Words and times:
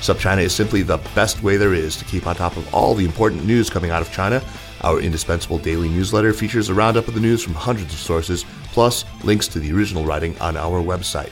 SupChina 0.00 0.42
is 0.42 0.54
simply 0.54 0.80
the 0.80 0.96
best 1.14 1.42
way 1.42 1.58
there 1.58 1.74
is 1.74 1.94
to 1.96 2.06
keep 2.06 2.26
on 2.26 2.34
top 2.34 2.56
of 2.56 2.74
all 2.74 2.94
the 2.94 3.04
important 3.04 3.44
news 3.44 3.68
coming 3.68 3.90
out 3.90 4.00
of 4.00 4.10
China. 4.10 4.42
Our 4.80 4.98
indispensable 4.98 5.58
daily 5.58 5.90
newsletter 5.90 6.32
features 6.32 6.70
a 6.70 6.74
roundup 6.74 7.06
of 7.06 7.12
the 7.12 7.20
news 7.20 7.42
from 7.42 7.52
hundreds 7.52 7.92
of 7.92 8.00
sources, 8.00 8.46
plus 8.72 9.04
links 9.24 9.46
to 9.48 9.58
the 9.58 9.72
original 9.72 10.06
writing 10.06 10.38
on 10.40 10.56
our 10.56 10.82
website. 10.82 11.30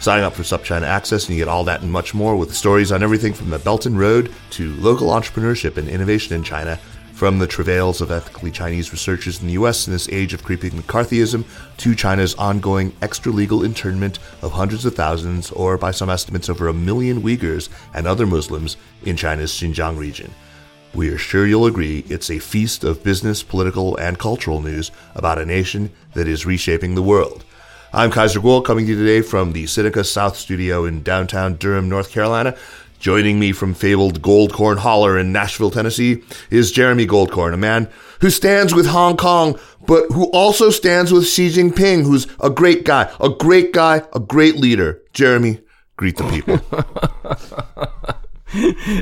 Sign 0.00 0.24
up 0.24 0.32
for 0.32 0.42
SupChina 0.42 0.82
Access 0.82 1.28
and 1.28 1.36
you 1.36 1.44
get 1.44 1.48
all 1.48 1.62
that 1.64 1.82
and 1.82 1.92
much 1.92 2.12
more 2.12 2.34
with 2.34 2.52
stories 2.52 2.90
on 2.90 3.02
everything 3.02 3.32
from 3.32 3.50
the 3.50 3.58
Belt 3.60 3.86
and 3.86 3.96
Road 3.96 4.34
to 4.50 4.74
local 4.76 5.10
entrepreneurship 5.10 5.76
and 5.76 5.88
innovation 5.88 6.34
in 6.34 6.42
China 6.42 6.80
from 7.20 7.38
the 7.38 7.46
travails 7.46 8.00
of 8.00 8.10
ethically 8.10 8.50
Chinese 8.50 8.92
researchers 8.92 9.42
in 9.42 9.46
the 9.46 9.52
US 9.52 9.86
in 9.86 9.92
this 9.92 10.08
age 10.08 10.32
of 10.32 10.42
creeping 10.42 10.70
McCarthyism 10.70 11.44
to 11.76 11.94
China's 11.94 12.34
ongoing 12.36 12.94
extra-legal 13.02 13.62
internment 13.62 14.18
of 14.40 14.52
hundreds 14.52 14.86
of 14.86 14.94
thousands, 14.94 15.50
or 15.50 15.76
by 15.76 15.90
some 15.90 16.08
estimates 16.08 16.48
over 16.48 16.66
a 16.66 16.72
million 16.72 17.20
Uyghurs 17.20 17.68
and 17.92 18.06
other 18.06 18.26
Muslims 18.26 18.78
in 19.02 19.18
China's 19.18 19.52
Xinjiang 19.52 19.98
region. 19.98 20.32
We 20.94 21.10
are 21.10 21.18
sure 21.18 21.46
you'll 21.46 21.66
agree 21.66 22.06
it's 22.08 22.30
a 22.30 22.38
feast 22.38 22.84
of 22.84 23.04
business, 23.04 23.42
political, 23.42 23.98
and 23.98 24.18
cultural 24.18 24.62
news 24.62 24.90
about 25.14 25.38
a 25.38 25.44
nation 25.44 25.92
that 26.14 26.26
is 26.26 26.46
reshaping 26.46 26.94
the 26.94 27.02
world. 27.02 27.44
I'm 27.92 28.10
Kaiser 28.10 28.40
Kuo, 28.40 28.64
coming 28.64 28.86
to 28.86 28.92
you 28.92 28.98
today 28.98 29.20
from 29.20 29.52
the 29.52 29.64
Sinica 29.64 30.06
South 30.06 30.38
Studio 30.38 30.86
in 30.86 31.02
downtown 31.02 31.56
Durham, 31.56 31.90
North 31.90 32.10
Carolina. 32.10 32.56
Joining 33.00 33.40
me 33.40 33.52
from 33.52 33.72
fabled 33.72 34.20
Goldkorn 34.20 34.76
Holler 34.76 35.18
in 35.18 35.32
Nashville, 35.32 35.70
Tennessee, 35.70 36.22
is 36.50 36.70
Jeremy 36.70 37.06
Goldkorn, 37.06 37.54
a 37.54 37.56
man 37.56 37.88
who 38.20 38.28
stands 38.28 38.74
with 38.74 38.84
Hong 38.84 39.16
Kong, 39.16 39.58
but 39.86 40.04
who 40.12 40.24
also 40.32 40.68
stands 40.68 41.10
with 41.10 41.26
Xi 41.26 41.48
Jinping, 41.48 42.02
who's 42.02 42.26
a 42.40 42.50
great 42.50 42.84
guy, 42.84 43.10
a 43.18 43.30
great 43.30 43.72
guy, 43.72 44.02
a 44.12 44.20
great 44.20 44.56
leader. 44.56 45.00
Jeremy, 45.14 45.62
greet 45.96 46.18
the 46.18 46.28
people. 46.28 46.60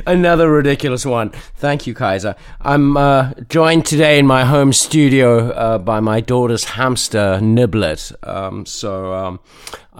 Another 0.07 0.49
ridiculous 0.49 1.05
one. 1.05 1.31
Thank 1.57 1.85
you, 1.85 1.93
Kaiser. 1.93 2.37
I'm 2.61 2.95
uh, 2.95 3.33
joined 3.49 3.85
today 3.85 4.17
in 4.17 4.25
my 4.25 4.45
home 4.45 4.71
studio 4.71 5.49
uh, 5.49 5.77
by 5.77 5.99
my 5.99 6.21
daughter's 6.21 6.63
hamster, 6.63 7.39
Niblet. 7.41 8.13
Um, 8.25 8.65
so, 8.65 9.13
um, 9.13 9.39
uh, 9.93 9.97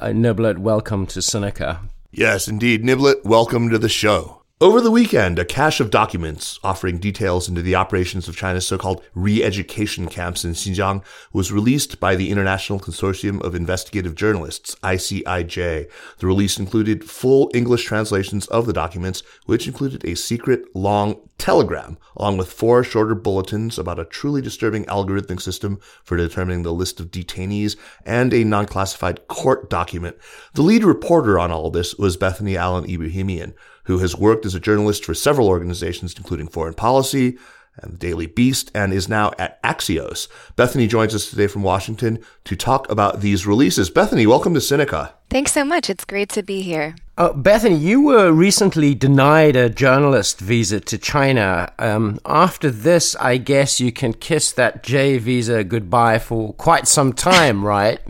uh 0.00 0.06
Niblet, 0.08 0.56
welcome 0.56 1.06
to 1.08 1.18
Sinica. 1.18 1.80
Yes, 2.18 2.48
indeed. 2.48 2.82
Niblet, 2.82 3.26
welcome 3.26 3.68
to 3.68 3.76
the 3.76 3.90
show. 3.90 4.40
Over 4.58 4.80
the 4.80 4.90
weekend, 4.90 5.38
a 5.38 5.44
cache 5.44 5.80
of 5.80 5.90
documents 5.90 6.58
offering 6.64 6.96
details 6.96 7.46
into 7.46 7.60
the 7.60 7.74
operations 7.74 8.26
of 8.26 8.34
China's 8.34 8.66
so-called 8.66 9.04
re-education 9.14 10.08
camps 10.08 10.42
in 10.42 10.52
Xinjiang 10.52 11.04
was 11.34 11.52
released 11.52 12.00
by 12.00 12.16
the 12.16 12.30
International 12.30 12.80
Consortium 12.80 13.42
of 13.42 13.54
Investigative 13.54 14.14
Journalists, 14.14 14.76
ICIJ. 14.76 15.90
The 16.16 16.26
release 16.26 16.58
included 16.58 17.04
full 17.04 17.50
English 17.52 17.84
translations 17.84 18.46
of 18.46 18.64
the 18.64 18.72
documents, 18.72 19.22
which 19.44 19.66
included 19.66 20.02
a 20.06 20.16
secret 20.16 20.74
long 20.74 21.20
telegram, 21.38 21.98
along 22.16 22.36
with 22.36 22.52
four 22.52 22.82
shorter 22.82 23.14
bulletins 23.14 23.78
about 23.78 23.98
a 23.98 24.04
truly 24.04 24.40
disturbing 24.40 24.84
algorithmic 24.86 25.40
system 25.40 25.78
for 26.02 26.16
determining 26.16 26.62
the 26.62 26.72
list 26.72 27.00
of 27.00 27.10
detainees 27.10 27.76
and 28.04 28.32
a 28.32 28.44
non-classified 28.44 29.28
court 29.28 29.68
document. 29.70 30.16
The 30.54 30.62
lead 30.62 30.84
reporter 30.84 31.38
on 31.38 31.50
all 31.50 31.70
this 31.70 31.94
was 31.96 32.16
Bethany 32.16 32.56
Allen-Ebrahimian, 32.56 33.54
who 33.84 33.98
has 33.98 34.16
worked 34.16 34.46
as 34.46 34.54
a 34.54 34.60
journalist 34.60 35.04
for 35.04 35.14
several 35.14 35.48
organizations, 35.48 36.14
including 36.16 36.48
Foreign 36.48 36.74
Policy 36.74 37.38
and 37.78 37.92
the 37.92 37.98
Daily 37.98 38.26
Beast, 38.26 38.70
and 38.74 38.92
is 38.92 39.08
now 39.08 39.32
at 39.38 39.62
Axios. 39.62 40.28
Bethany 40.56 40.86
joins 40.86 41.14
us 41.14 41.28
today 41.28 41.46
from 41.46 41.62
Washington 41.62 42.18
to 42.44 42.56
talk 42.56 42.90
about 42.90 43.20
these 43.20 43.46
releases. 43.46 43.90
Bethany, 43.90 44.26
welcome 44.26 44.54
to 44.54 44.60
Sinica. 44.60 45.12
Thanks 45.28 45.52
so 45.52 45.64
much. 45.64 45.90
It's 45.90 46.04
great 46.04 46.30
to 46.30 46.42
be 46.42 46.62
here. 46.62 46.96
Uh, 47.18 47.32
Bethany, 47.32 47.76
you 47.76 48.02
were 48.02 48.30
recently 48.30 48.94
denied 48.94 49.56
a 49.56 49.70
journalist 49.70 50.38
visa 50.38 50.80
to 50.80 50.98
China. 50.98 51.72
Um, 51.78 52.20
after 52.26 52.70
this, 52.70 53.16
I 53.16 53.38
guess 53.38 53.80
you 53.80 53.90
can 53.90 54.12
kiss 54.12 54.52
that 54.52 54.82
J 54.82 55.16
visa 55.16 55.64
goodbye 55.64 56.18
for 56.18 56.52
quite 56.54 56.86
some 56.86 57.14
time, 57.14 57.64
right? 57.64 58.00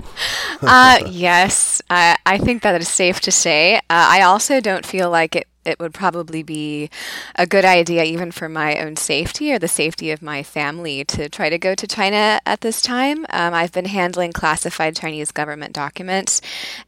uh, 0.60 0.98
yes, 1.06 1.80
I, 1.88 2.16
I 2.26 2.38
think 2.38 2.62
that 2.62 2.80
is 2.80 2.88
safe 2.88 3.20
to 3.20 3.30
say. 3.30 3.76
Uh, 3.76 3.80
I 3.90 4.22
also 4.22 4.60
don't 4.60 4.84
feel 4.84 5.08
like 5.08 5.36
it 5.36 5.46
it 5.66 5.80
would 5.80 5.92
probably 5.92 6.42
be 6.42 6.88
a 7.34 7.46
good 7.46 7.64
idea, 7.64 8.04
even 8.04 8.30
for 8.30 8.48
my 8.48 8.78
own 8.78 8.96
safety 8.96 9.52
or 9.52 9.58
the 9.58 9.68
safety 9.68 10.12
of 10.12 10.22
my 10.22 10.42
family, 10.42 11.04
to 11.04 11.28
try 11.28 11.50
to 11.50 11.58
go 11.58 11.74
to 11.74 11.86
China 11.86 12.40
at 12.46 12.60
this 12.60 12.80
time. 12.80 13.26
Um, 13.30 13.52
I've 13.52 13.72
been 13.72 13.86
handling 13.86 14.32
classified 14.32 14.94
Chinese 14.94 15.32
government 15.32 15.72
documents, 15.72 16.40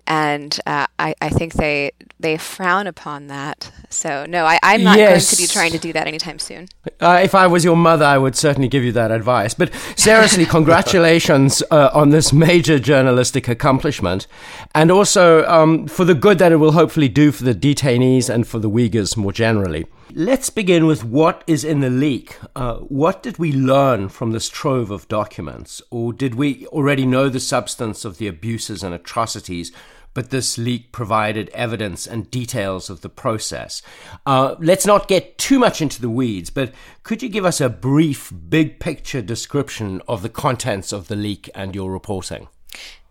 and 0.06 0.58
uh, 0.64 0.86
I, 0.98 1.14
I, 1.20 1.28
think 1.28 1.54
they 1.54 1.90
they 2.20 2.36
frown 2.36 2.86
upon 2.86 3.26
that. 3.26 3.72
So 3.90 4.26
no, 4.26 4.44
I, 4.44 4.58
am 4.62 4.84
not 4.84 4.98
yes. 4.98 5.30
going 5.30 5.36
to 5.36 5.42
be 5.42 5.46
trying 5.52 5.72
to 5.72 5.78
do 5.78 5.92
that 5.92 6.06
anytime 6.06 6.38
soon. 6.38 6.68
Uh, 7.00 7.20
if 7.22 7.34
I 7.34 7.48
was 7.48 7.64
your 7.64 7.76
mother, 7.76 8.04
I 8.04 8.18
would 8.18 8.36
certainly 8.36 8.68
give 8.68 8.84
you 8.84 8.92
that 8.92 9.10
advice. 9.10 9.54
But 9.54 9.72
seriously, 9.96 10.46
congratulations 10.58 11.62
uh, 11.70 11.90
on 11.92 12.10
this 12.10 12.32
major 12.32 12.78
journalistic 12.78 13.48
accomplishment, 13.48 14.28
and 14.74 14.92
also 14.92 15.44
um, 15.46 15.88
for 15.88 16.04
the 16.04 16.14
good 16.14 16.38
that 16.38 16.52
it 16.52 16.56
will 16.56 16.72
hopefully 16.72 17.08
do 17.08 17.32
for 17.32 17.42
the 17.42 17.54
detainees 17.54 18.32
and 18.32 18.46
for 18.46 18.60
the 18.60 18.68
the 18.68 18.88
Uyghurs 18.88 19.16
more 19.16 19.32
generally. 19.32 19.86
Let's 20.14 20.50
begin 20.50 20.86
with 20.86 21.04
what 21.04 21.44
is 21.46 21.64
in 21.64 21.80
the 21.80 21.90
leak. 21.90 22.38
Uh, 22.56 22.76
what 22.76 23.22
did 23.22 23.38
we 23.38 23.52
learn 23.52 24.08
from 24.08 24.32
this 24.32 24.48
trove 24.48 24.90
of 24.90 25.08
documents? 25.08 25.82
Or 25.90 26.12
did 26.12 26.34
we 26.34 26.66
already 26.68 27.06
know 27.06 27.28
the 27.28 27.40
substance 27.40 28.04
of 28.04 28.18
the 28.18 28.26
abuses 28.26 28.82
and 28.82 28.94
atrocities, 28.94 29.70
but 30.14 30.30
this 30.30 30.58
leak 30.58 30.92
provided 30.92 31.48
evidence 31.50 32.06
and 32.06 32.30
details 32.30 32.90
of 32.90 33.00
the 33.00 33.08
process? 33.08 33.82
Uh, 34.26 34.56
let's 34.58 34.86
not 34.86 35.08
get 35.08 35.38
too 35.38 35.58
much 35.58 35.80
into 35.80 36.00
the 36.00 36.10
weeds, 36.10 36.50
but 36.50 36.72
could 37.02 37.22
you 37.22 37.28
give 37.28 37.44
us 37.44 37.60
a 37.60 37.68
brief, 37.68 38.32
big 38.48 38.80
picture 38.80 39.22
description 39.22 40.02
of 40.08 40.22
the 40.22 40.28
contents 40.28 40.92
of 40.92 41.08
the 41.08 41.16
leak 41.16 41.50
and 41.54 41.74
your 41.74 41.90
reporting? 41.90 42.48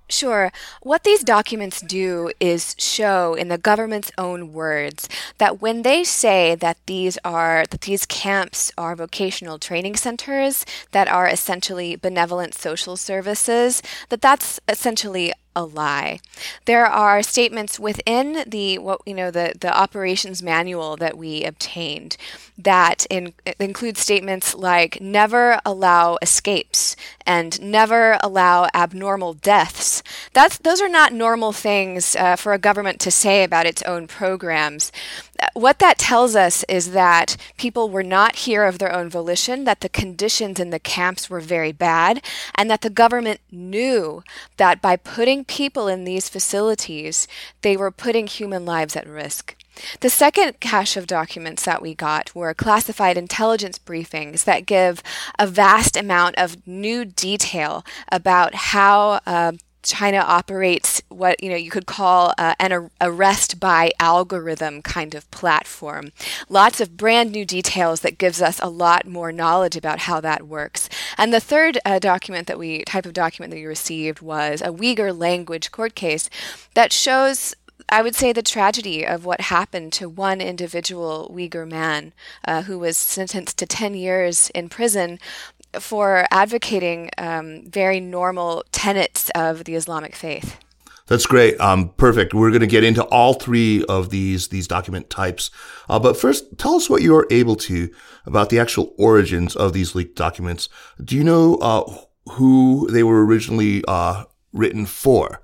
Sure. 0.09 0.53
What 0.81 1.03
these 1.03 1.22
documents 1.22 1.81
do 1.81 2.31
is 2.40 2.75
show 2.78 3.34
in 3.34 3.50
the 3.50 3.57
government's 3.57 4.12
own 4.18 4.53
words 4.53 5.09
that 5.38 5.62
when 5.62 5.81
they 5.81 6.06
say 6.06 6.56
that 6.56 6.78
these 6.86 7.18
are 7.25 7.66
that 7.69 7.81
these 7.81 8.06
camps 8.06 8.72
are 8.78 8.96
vocational 8.96 9.59
training 9.59 9.97
centers 9.97 10.66
that 10.92 11.10
are 11.10 11.27
essentially 11.27 11.98
benevolent 11.98 12.54
social 12.54 12.95
services, 12.95 13.81
that 14.07 14.22
that's 14.22 14.62
essentially 14.69 15.33
a 15.57 15.65
lie. 15.65 16.19
There 16.65 16.86
are 16.86 17.24
statements 17.24 17.80
within 17.80 18.44
the 18.48 18.77
what 18.77 19.01
you 19.07 19.15
know 19.15 19.31
the 19.31 19.54
the 19.59 19.75
operations 19.75 20.44
manual 20.44 20.95
that 20.98 21.18
we 21.18 21.44
obtained 21.44 22.15
that 22.59 23.07
in, 23.09 23.33
include 23.59 23.98
statements 23.98 24.54
like 24.54 25.01
never 25.01 25.59
allow 25.65 26.18
escapes 26.21 26.95
and 27.25 27.59
never 27.59 28.19
allow 28.21 28.68
abnormal 28.75 29.33
deaths. 29.33 30.04
That's 30.33 30.59
those 30.59 30.80
are 30.80 30.89
not 30.89 31.12
normal 31.12 31.54
things 31.54 32.15
uh, 32.15 32.36
for 32.36 32.53
a 32.53 32.60
government 32.60 33.00
to 33.01 33.12
say 33.12 33.44
about 33.44 33.65
its 33.65 33.81
own 33.81 34.06
programs. 34.06 34.92
What 35.54 35.80
that 35.80 35.98
tells 35.98 36.36
us 36.36 36.63
is 36.69 36.92
that 36.92 37.38
people 37.57 37.89
were 37.89 38.04
not 38.04 38.38
here 38.38 38.63
of 38.63 38.80
their 38.80 38.94
own 38.94 39.10
volition, 39.10 39.63
that 39.66 39.81
the 39.81 39.89
conditions 39.89 40.60
in 40.60 40.69
the 40.69 40.80
camps 40.80 41.30
were 41.30 41.39
very 41.39 41.72
bad, 41.72 42.24
and 42.56 42.69
that 42.69 42.81
the 42.81 42.89
government 42.89 43.39
knew 43.51 44.24
that 44.57 44.81
by 44.81 44.95
putting 44.95 45.45
people 45.45 45.88
in 45.88 46.04
these 46.04 46.30
facilities, 46.30 47.28
they 47.62 47.78
were 47.78 47.92
putting 47.92 48.28
human 48.28 48.66
lives 48.66 48.95
at 48.95 49.07
risk. 49.07 49.56
The 50.00 50.10
second 50.10 50.60
cache 50.60 50.98
of 50.98 51.06
documents 51.07 51.66
that 51.66 51.81
we 51.81 51.94
got 51.94 52.34
were 52.34 52.54
classified 52.54 53.18
intelligence 53.18 53.78
briefings 53.78 54.44
that 54.45 54.66
give 54.66 55.04
a 55.38 55.45
vast 55.45 55.95
amount 55.95 56.36
of 56.38 56.66
new 56.68 57.06
detail 57.06 57.86
about 58.12 58.56
how 58.56 59.19
uh, 59.25 59.54
China 59.88 60.18
operates 60.18 61.01
what 61.07 61.42
you 61.42 61.50
know 61.50 61.56
you 61.56 61.72
could 61.72 61.86
call 61.86 62.34
uh, 62.38 62.54
an 62.60 62.89
arrest 63.00 63.60
by 63.60 63.92
algorithm 64.00 64.81
kind 64.81 65.16
of 65.16 65.30
platform. 65.31 66.12
Lots 66.50 66.81
of 66.81 66.98
brand 66.98 67.31
new 67.31 67.45
details 67.45 68.01
that 68.01 68.18
gives 68.18 68.42
us 68.42 68.60
a 68.62 68.69
lot 68.69 69.07
more 69.07 69.31
knowledge 69.31 69.75
about 69.75 70.00
how 70.00 70.19
that 70.22 70.45
works. 70.45 70.89
And 71.18 71.34
the 71.34 71.39
third 71.39 71.78
uh, 71.86 72.00
document 72.00 72.48
that 72.48 72.60
we 72.60 72.84
type 72.84 73.06
of 73.06 73.13
document 73.13 73.51
that 73.51 73.57
we 73.57 73.66
received 73.66 74.19
was 74.22 74.62
a 74.62 74.68
Uyghur 74.68 75.18
language 75.18 75.72
court 75.72 75.95
case 75.95 76.30
that 76.74 76.92
shows 76.92 77.56
I 77.89 78.01
would 78.01 78.16
say 78.16 78.34
the 78.34 78.42
tragedy 78.42 79.06
of 79.06 79.24
what 79.24 79.39
happened 79.39 79.94
to 79.94 80.10
one 80.10 80.42
individual 80.42 81.31
Uyghur 81.34 81.69
man 81.69 82.12
uh, 82.45 82.63
who 82.63 82.78
was 82.80 82.98
sentenced 82.98 83.57
to 83.60 83.66
10 83.66 83.94
years 83.94 84.50
in 84.50 84.68
prison 84.68 85.19
for 85.81 86.25
advocating 86.31 87.09
um, 87.18 87.63
very 87.69 88.00
normal 88.00 88.63
tenets 88.71 89.29
of 89.35 89.63
the 89.65 89.75
Islamic 89.75 90.15
faith. 90.15 90.57
That's 91.07 91.25
great. 91.25 91.59
Um, 91.62 91.89
perfect. 91.95 92.33
We're 92.33 92.50
going 92.50 92.62
to 92.62 92.68
get 92.68 92.83
into 92.83 93.03
all 93.06 93.33
three 93.33 93.83
of 93.85 94.09
these 94.09 94.50
these 94.50 94.68
document 94.68 95.09
types. 95.09 95.50
Uh, 95.89 96.00
but 96.00 96.18
first, 96.18 96.57
tell 96.57 96.75
us 96.75 96.89
what 96.89 97.01
you 97.01 97.15
are 97.15 97.25
able 97.31 97.56
to 97.56 97.89
about 98.25 98.50
the 98.50 98.59
actual 98.59 98.94
origins 98.97 99.56
of 99.56 99.71
these 99.71 99.95
leaked 99.95 100.18
documents. 100.18 100.68
Do 101.01 101.15
you 101.15 101.24
know 101.24 101.56
uh, 101.56 101.83
who 102.31 102.89
they 102.91 103.03
were 103.03 103.25
originally 103.25 103.83
uh, 103.88 104.25
written 104.51 104.85
for? 104.85 105.41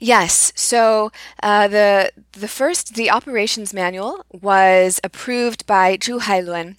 Yes. 0.00 0.52
So 0.56 1.12
uh, 1.40 1.68
the 1.68 2.10
the 2.32 2.48
first 2.48 2.94
the 2.94 3.10
operations 3.10 3.72
manual 3.72 4.26
was 4.32 5.00
approved 5.04 5.66
by 5.66 5.96
Zhu 5.96 6.20
Hailun 6.20 6.76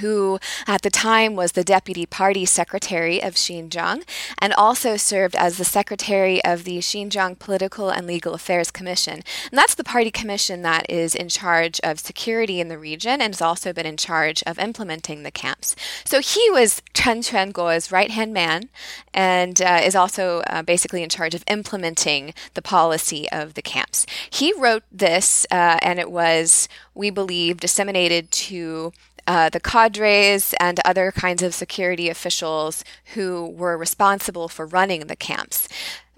who 0.00 0.38
at 0.66 0.82
the 0.82 0.90
time 0.90 1.34
was 1.34 1.52
the 1.52 1.64
deputy 1.64 2.06
party 2.06 2.44
secretary 2.44 3.22
of 3.22 3.34
Xinjiang 3.34 4.02
and 4.38 4.52
also 4.54 4.96
served 4.96 5.34
as 5.36 5.58
the 5.58 5.64
secretary 5.64 6.44
of 6.44 6.64
the 6.64 6.78
Xinjiang 6.78 7.38
Political 7.38 7.90
and 7.90 8.06
Legal 8.06 8.34
Affairs 8.34 8.70
Commission. 8.70 9.22
And 9.50 9.58
that's 9.58 9.74
the 9.74 9.84
party 9.84 10.10
commission 10.10 10.62
that 10.62 10.88
is 10.90 11.14
in 11.14 11.28
charge 11.28 11.80
of 11.82 12.00
security 12.00 12.60
in 12.60 12.68
the 12.68 12.78
region 12.78 13.20
and 13.20 13.34
has 13.34 13.42
also 13.42 13.72
been 13.72 13.86
in 13.86 13.96
charge 13.96 14.42
of 14.46 14.58
implementing 14.58 15.22
the 15.22 15.30
camps. 15.30 15.76
So 16.04 16.20
he 16.20 16.50
was 16.50 16.82
Chen 16.92 17.22
Quanguo's 17.22 17.92
right 17.92 18.10
hand 18.10 18.32
man 18.32 18.68
and 19.12 19.60
uh, 19.60 19.80
is 19.82 19.94
also 19.94 20.40
uh, 20.46 20.62
basically 20.62 21.02
in 21.02 21.08
charge 21.08 21.34
of 21.34 21.44
implementing 21.48 22.34
the 22.54 22.62
policy 22.62 23.28
of 23.30 23.54
the 23.54 23.62
camps. 23.62 24.06
He 24.30 24.52
wrote 24.58 24.84
this, 24.90 25.46
uh, 25.50 25.78
and 25.82 25.98
it 25.98 26.10
was, 26.10 26.68
we 26.94 27.10
believe, 27.10 27.58
disseminated 27.58 28.30
to 28.30 28.92
uh, 29.26 29.48
the 29.48 29.60
cadres 29.60 30.54
and 30.60 30.80
other 30.84 31.12
kinds 31.12 31.42
of 31.42 31.54
security 31.54 32.08
officials 32.08 32.84
who 33.14 33.46
were 33.46 33.76
responsible 33.76 34.48
for 34.48 34.66
running 34.66 35.06
the 35.06 35.16
camps. 35.16 35.68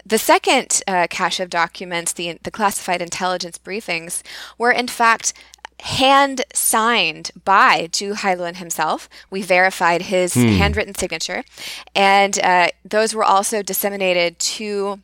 The 0.05 0.17
second 0.17 0.81
uh, 0.87 1.07
cache 1.09 1.39
of 1.39 1.49
documents, 1.49 2.13
the, 2.13 2.39
the 2.43 2.51
classified 2.51 3.01
intelligence 3.01 3.57
briefings, 3.57 4.23
were 4.57 4.71
in 4.71 4.87
fact 4.87 5.33
hand 5.81 6.43
signed 6.53 7.31
by 7.45 7.87
Zhu 7.91 8.13
Hailun 8.13 8.55
himself. 8.55 9.09
We 9.29 9.41
verified 9.41 10.03
his 10.03 10.33
hmm. 10.33 10.47
handwritten 10.47 10.95
signature, 10.95 11.43
and 11.93 12.39
uh, 12.39 12.69
those 12.83 13.13
were 13.13 13.23
also 13.23 13.61
disseminated 13.61 14.39
to 14.39 14.99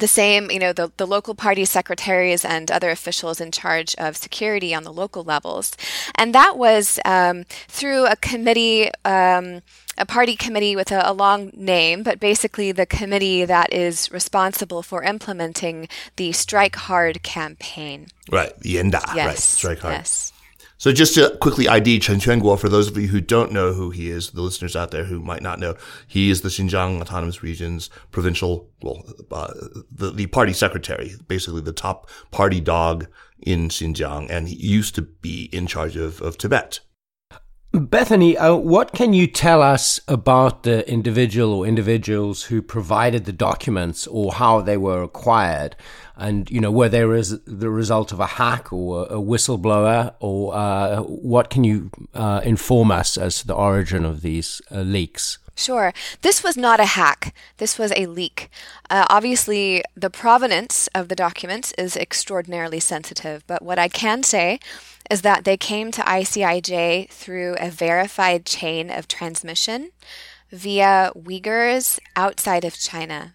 the 0.00 0.08
same, 0.08 0.50
you 0.50 0.58
know, 0.58 0.72
the, 0.72 0.90
the 0.96 1.06
local 1.06 1.34
party 1.34 1.64
secretaries 1.64 2.44
and 2.44 2.70
other 2.70 2.90
officials 2.90 3.40
in 3.40 3.52
charge 3.52 3.94
of 3.96 4.16
security 4.16 4.74
on 4.74 4.82
the 4.82 4.92
local 4.92 5.22
levels. 5.22 5.76
And 6.14 6.34
that 6.34 6.58
was 6.58 6.98
um, 7.04 7.44
through 7.68 8.06
a 8.06 8.16
committee, 8.16 8.90
um, 9.04 9.62
a 9.96 10.06
party 10.06 10.34
committee 10.34 10.74
with 10.74 10.90
a, 10.90 11.02
a, 11.04 11.12
long 11.12 11.50
name, 11.54 12.02
but 12.02 12.18
basically 12.18 12.72
the 12.72 12.86
committee 12.86 13.44
that 13.44 13.72
is 13.72 14.10
responsible 14.10 14.82
for 14.82 15.02
implementing 15.02 15.88
the 16.16 16.32
Strike 16.32 16.76
Hard 16.76 17.22
campaign. 17.22 18.08
Right, 18.30 18.58
the 18.60 18.76
Yanda, 18.76 19.02
yes. 19.14 19.26
right, 19.26 19.38
Strike 19.38 19.78
Hard. 19.80 19.94
Yes. 19.94 20.32
So 20.80 20.92
just 20.92 21.12
to 21.16 21.36
quickly 21.42 21.68
ID 21.68 21.98
Chen 21.98 22.20
Quanguo, 22.20 22.58
for 22.58 22.70
those 22.70 22.88
of 22.88 22.96
you 22.96 23.08
who 23.08 23.20
don't 23.20 23.52
know 23.52 23.74
who 23.74 23.90
he 23.90 24.08
is, 24.08 24.30
the 24.30 24.40
listeners 24.40 24.74
out 24.74 24.92
there 24.92 25.04
who 25.04 25.20
might 25.20 25.42
not 25.42 25.58
know, 25.58 25.74
he 26.06 26.30
is 26.30 26.40
the 26.40 26.48
Xinjiang 26.48 27.02
Autonomous 27.02 27.42
Region's 27.42 27.90
provincial, 28.12 28.70
well, 28.80 29.04
uh, 29.30 29.52
the, 29.92 30.10
the 30.10 30.26
party 30.28 30.54
secretary, 30.54 31.16
basically 31.28 31.60
the 31.60 31.74
top 31.74 32.08
party 32.30 32.62
dog 32.62 33.08
in 33.42 33.68
Xinjiang, 33.68 34.30
and 34.30 34.48
he 34.48 34.54
used 34.54 34.94
to 34.94 35.02
be 35.02 35.50
in 35.52 35.66
charge 35.66 35.96
of, 35.96 36.22
of 36.22 36.38
Tibet. 36.38 36.80
Bethany, 37.72 38.36
uh, 38.36 38.56
what 38.56 38.92
can 38.92 39.12
you 39.12 39.28
tell 39.28 39.62
us 39.62 40.00
about 40.08 40.64
the 40.64 40.90
individual 40.90 41.52
or 41.52 41.66
individuals 41.66 42.44
who 42.44 42.62
provided 42.62 43.26
the 43.26 43.32
documents 43.32 44.08
or 44.08 44.32
how 44.32 44.60
they 44.60 44.76
were 44.76 45.02
acquired? 45.02 45.76
And, 46.20 46.50
you 46.50 46.60
know, 46.60 46.70
were 46.70 46.88
they 46.88 47.04
res- 47.04 47.40
the 47.44 47.70
result 47.70 48.12
of 48.12 48.20
a 48.20 48.26
hack 48.26 48.72
or 48.72 49.04
a 49.06 49.16
whistleblower? 49.16 50.14
Or 50.20 50.54
uh, 50.54 51.00
what 51.02 51.48
can 51.48 51.64
you 51.64 51.90
uh, 52.14 52.42
inform 52.44 52.90
us 52.90 53.16
as 53.16 53.40
to 53.40 53.46
the 53.46 53.54
origin 53.54 54.04
of 54.04 54.20
these 54.20 54.60
uh, 54.70 54.82
leaks? 54.82 55.38
Sure. 55.56 55.92
This 56.22 56.42
was 56.42 56.56
not 56.56 56.80
a 56.80 56.86
hack. 56.86 57.34
This 57.58 57.78
was 57.78 57.92
a 57.94 58.06
leak. 58.06 58.50
Uh, 58.88 59.04
obviously, 59.10 59.82
the 59.94 60.08
provenance 60.10 60.88
of 60.94 61.08
the 61.08 61.16
documents 61.16 61.72
is 61.76 61.96
extraordinarily 61.96 62.80
sensitive, 62.80 63.46
but 63.46 63.62
what 63.62 63.78
I 63.78 63.88
can 63.88 64.22
say 64.22 64.58
is 65.10 65.22
that 65.22 65.44
they 65.44 65.56
came 65.56 65.90
to 65.90 66.02
ICIJ 66.02 67.10
through 67.10 67.56
a 67.58 67.70
verified 67.70 68.46
chain 68.46 68.90
of 68.90 69.08
transmission 69.08 69.90
via 70.50 71.12
Uyghurs 71.14 71.98
outside 72.16 72.64
of 72.64 72.78
China. 72.78 73.34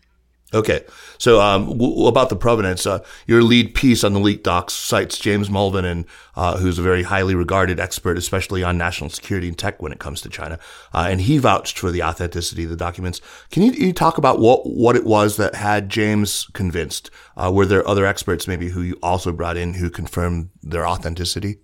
Okay, 0.54 0.86
so 1.18 1.42
um, 1.42 1.70
w- 1.70 2.06
about 2.06 2.30
the 2.30 2.36
provenance, 2.36 2.86
uh, 2.86 3.04
your 3.26 3.42
lead 3.42 3.74
piece 3.74 4.04
on 4.04 4.14
the 4.14 4.20
leak 4.20 4.44
docs 4.44 4.74
cites 4.74 5.18
James 5.18 5.50
Mulvenon, 5.50 6.06
uh, 6.36 6.58
who's 6.58 6.78
a 6.78 6.84
very 6.84 7.04
highly 7.04 7.34
regarded 7.34 7.80
expert, 7.80 8.18
especially 8.18 8.64
on 8.64 8.78
national 8.78 9.10
security 9.10 9.48
and 9.48 9.58
tech 9.58 9.82
when 9.82 9.92
it 9.92 10.00
comes 10.00 10.22
to 10.22 10.30
China, 10.30 10.60
uh, 10.94 11.08
and 11.10 11.22
he 11.22 11.40
vouched 11.40 11.80
for 11.80 11.92
the 11.92 12.04
authenticity 12.04 12.64
of 12.64 12.70
the 12.70 12.76
documents. 12.78 13.22
Can 13.50 13.64
you, 13.64 13.72
you 13.72 13.92
talk 13.92 14.18
about 14.18 14.40
what 14.40 14.66
what 14.66 14.96
it 14.96 15.04
was 15.04 15.38
that 15.38 15.56
had 15.56 15.90
James 15.90 16.48
convinced? 16.54 17.10
Uh, 17.36 17.52
were 17.52 17.66
there 17.66 17.86
other 17.88 18.06
experts 18.06 18.48
maybe 18.48 18.70
who 18.70 18.82
you 18.82 19.00
also 19.02 19.32
brought 19.32 19.58
in 19.58 19.74
who 19.74 19.90
confirmed 19.90 20.50
their 20.62 20.88
authenticity? 20.88 21.58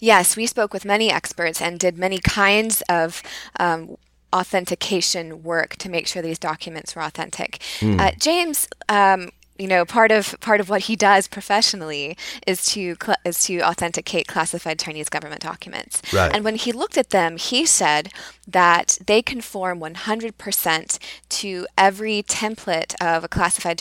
Yes, 0.00 0.36
we 0.36 0.46
spoke 0.46 0.72
with 0.72 0.84
many 0.84 1.10
experts 1.10 1.60
and 1.60 1.78
did 1.78 1.98
many 1.98 2.18
kinds 2.18 2.82
of 2.88 3.22
um, 3.58 3.96
authentication 4.32 5.42
work 5.42 5.76
to 5.76 5.88
make 5.88 6.06
sure 6.06 6.22
these 6.22 6.38
documents 6.38 6.94
were 6.94 7.02
authentic. 7.02 7.58
Mm. 7.80 8.00
Uh, 8.00 8.12
James. 8.18 8.68
Um, 8.88 9.30
you 9.58 9.66
know, 9.66 9.84
part 9.84 10.12
of 10.12 10.36
part 10.40 10.60
of 10.60 10.70
what 10.70 10.82
he 10.82 10.94
does 10.94 11.26
professionally 11.26 12.16
is 12.46 12.64
to 12.66 12.96
cl- 13.02 13.16
is 13.24 13.44
to 13.44 13.60
authenticate 13.60 14.28
classified 14.28 14.78
Chinese 14.78 15.08
government 15.08 15.42
documents. 15.42 16.00
Right. 16.12 16.32
And 16.32 16.44
when 16.44 16.54
he 16.54 16.70
looked 16.70 16.96
at 16.96 17.10
them, 17.10 17.36
he 17.36 17.66
said 17.66 18.10
that 18.46 18.98
they 19.04 19.20
conform 19.20 19.80
100% 19.80 20.98
to 21.28 21.66
every 21.76 22.22
template 22.22 22.94
of 23.04 23.24
a 23.24 23.28
classified 23.28 23.78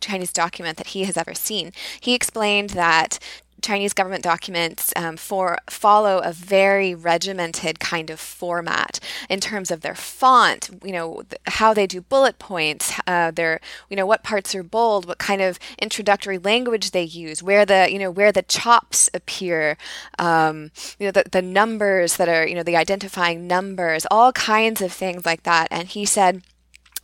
Chinese 0.00 0.32
document 0.32 0.76
that 0.76 0.88
he 0.88 1.04
has 1.04 1.16
ever 1.16 1.34
seen. 1.34 1.72
He 2.00 2.14
explained 2.14 2.70
that 2.70 3.18
Chinese 3.64 3.94
government 3.94 4.22
documents 4.22 4.92
um, 4.94 5.16
for 5.16 5.58
follow 5.68 6.18
a 6.18 6.32
very 6.32 6.94
regimented 6.94 7.80
kind 7.80 8.10
of 8.10 8.20
format 8.20 9.00
in 9.30 9.40
terms 9.40 9.70
of 9.70 9.80
their 9.80 9.94
font, 9.94 10.70
you 10.84 10.92
know, 10.92 11.22
how 11.46 11.72
they 11.72 11.86
do 11.86 12.00
bullet 12.00 12.38
points, 12.38 12.92
uh, 13.06 13.30
their, 13.30 13.60
you 13.88 13.96
know, 13.96 14.04
what 14.04 14.22
parts 14.22 14.54
are 14.54 14.62
bold, 14.62 15.06
what 15.06 15.18
kind 15.18 15.40
of 15.40 15.58
introductory 15.78 16.38
language 16.38 16.90
they 16.90 17.02
use, 17.02 17.42
where 17.42 17.64
the, 17.64 17.88
you 17.90 17.98
know, 17.98 18.10
where 18.10 18.32
the 18.32 18.42
chops 18.42 19.08
appear, 19.14 19.78
um, 20.18 20.70
you 20.98 21.06
know, 21.06 21.12
the, 21.12 21.24
the 21.32 21.42
numbers 21.42 22.16
that 22.18 22.28
are, 22.28 22.46
you 22.46 22.54
know, 22.54 22.62
the 22.62 22.76
identifying 22.76 23.46
numbers, 23.46 24.06
all 24.10 24.32
kinds 24.32 24.82
of 24.82 24.92
things 24.92 25.24
like 25.24 25.42
that. 25.44 25.68
And 25.70 25.88
he 25.88 26.04
said, 26.04 26.42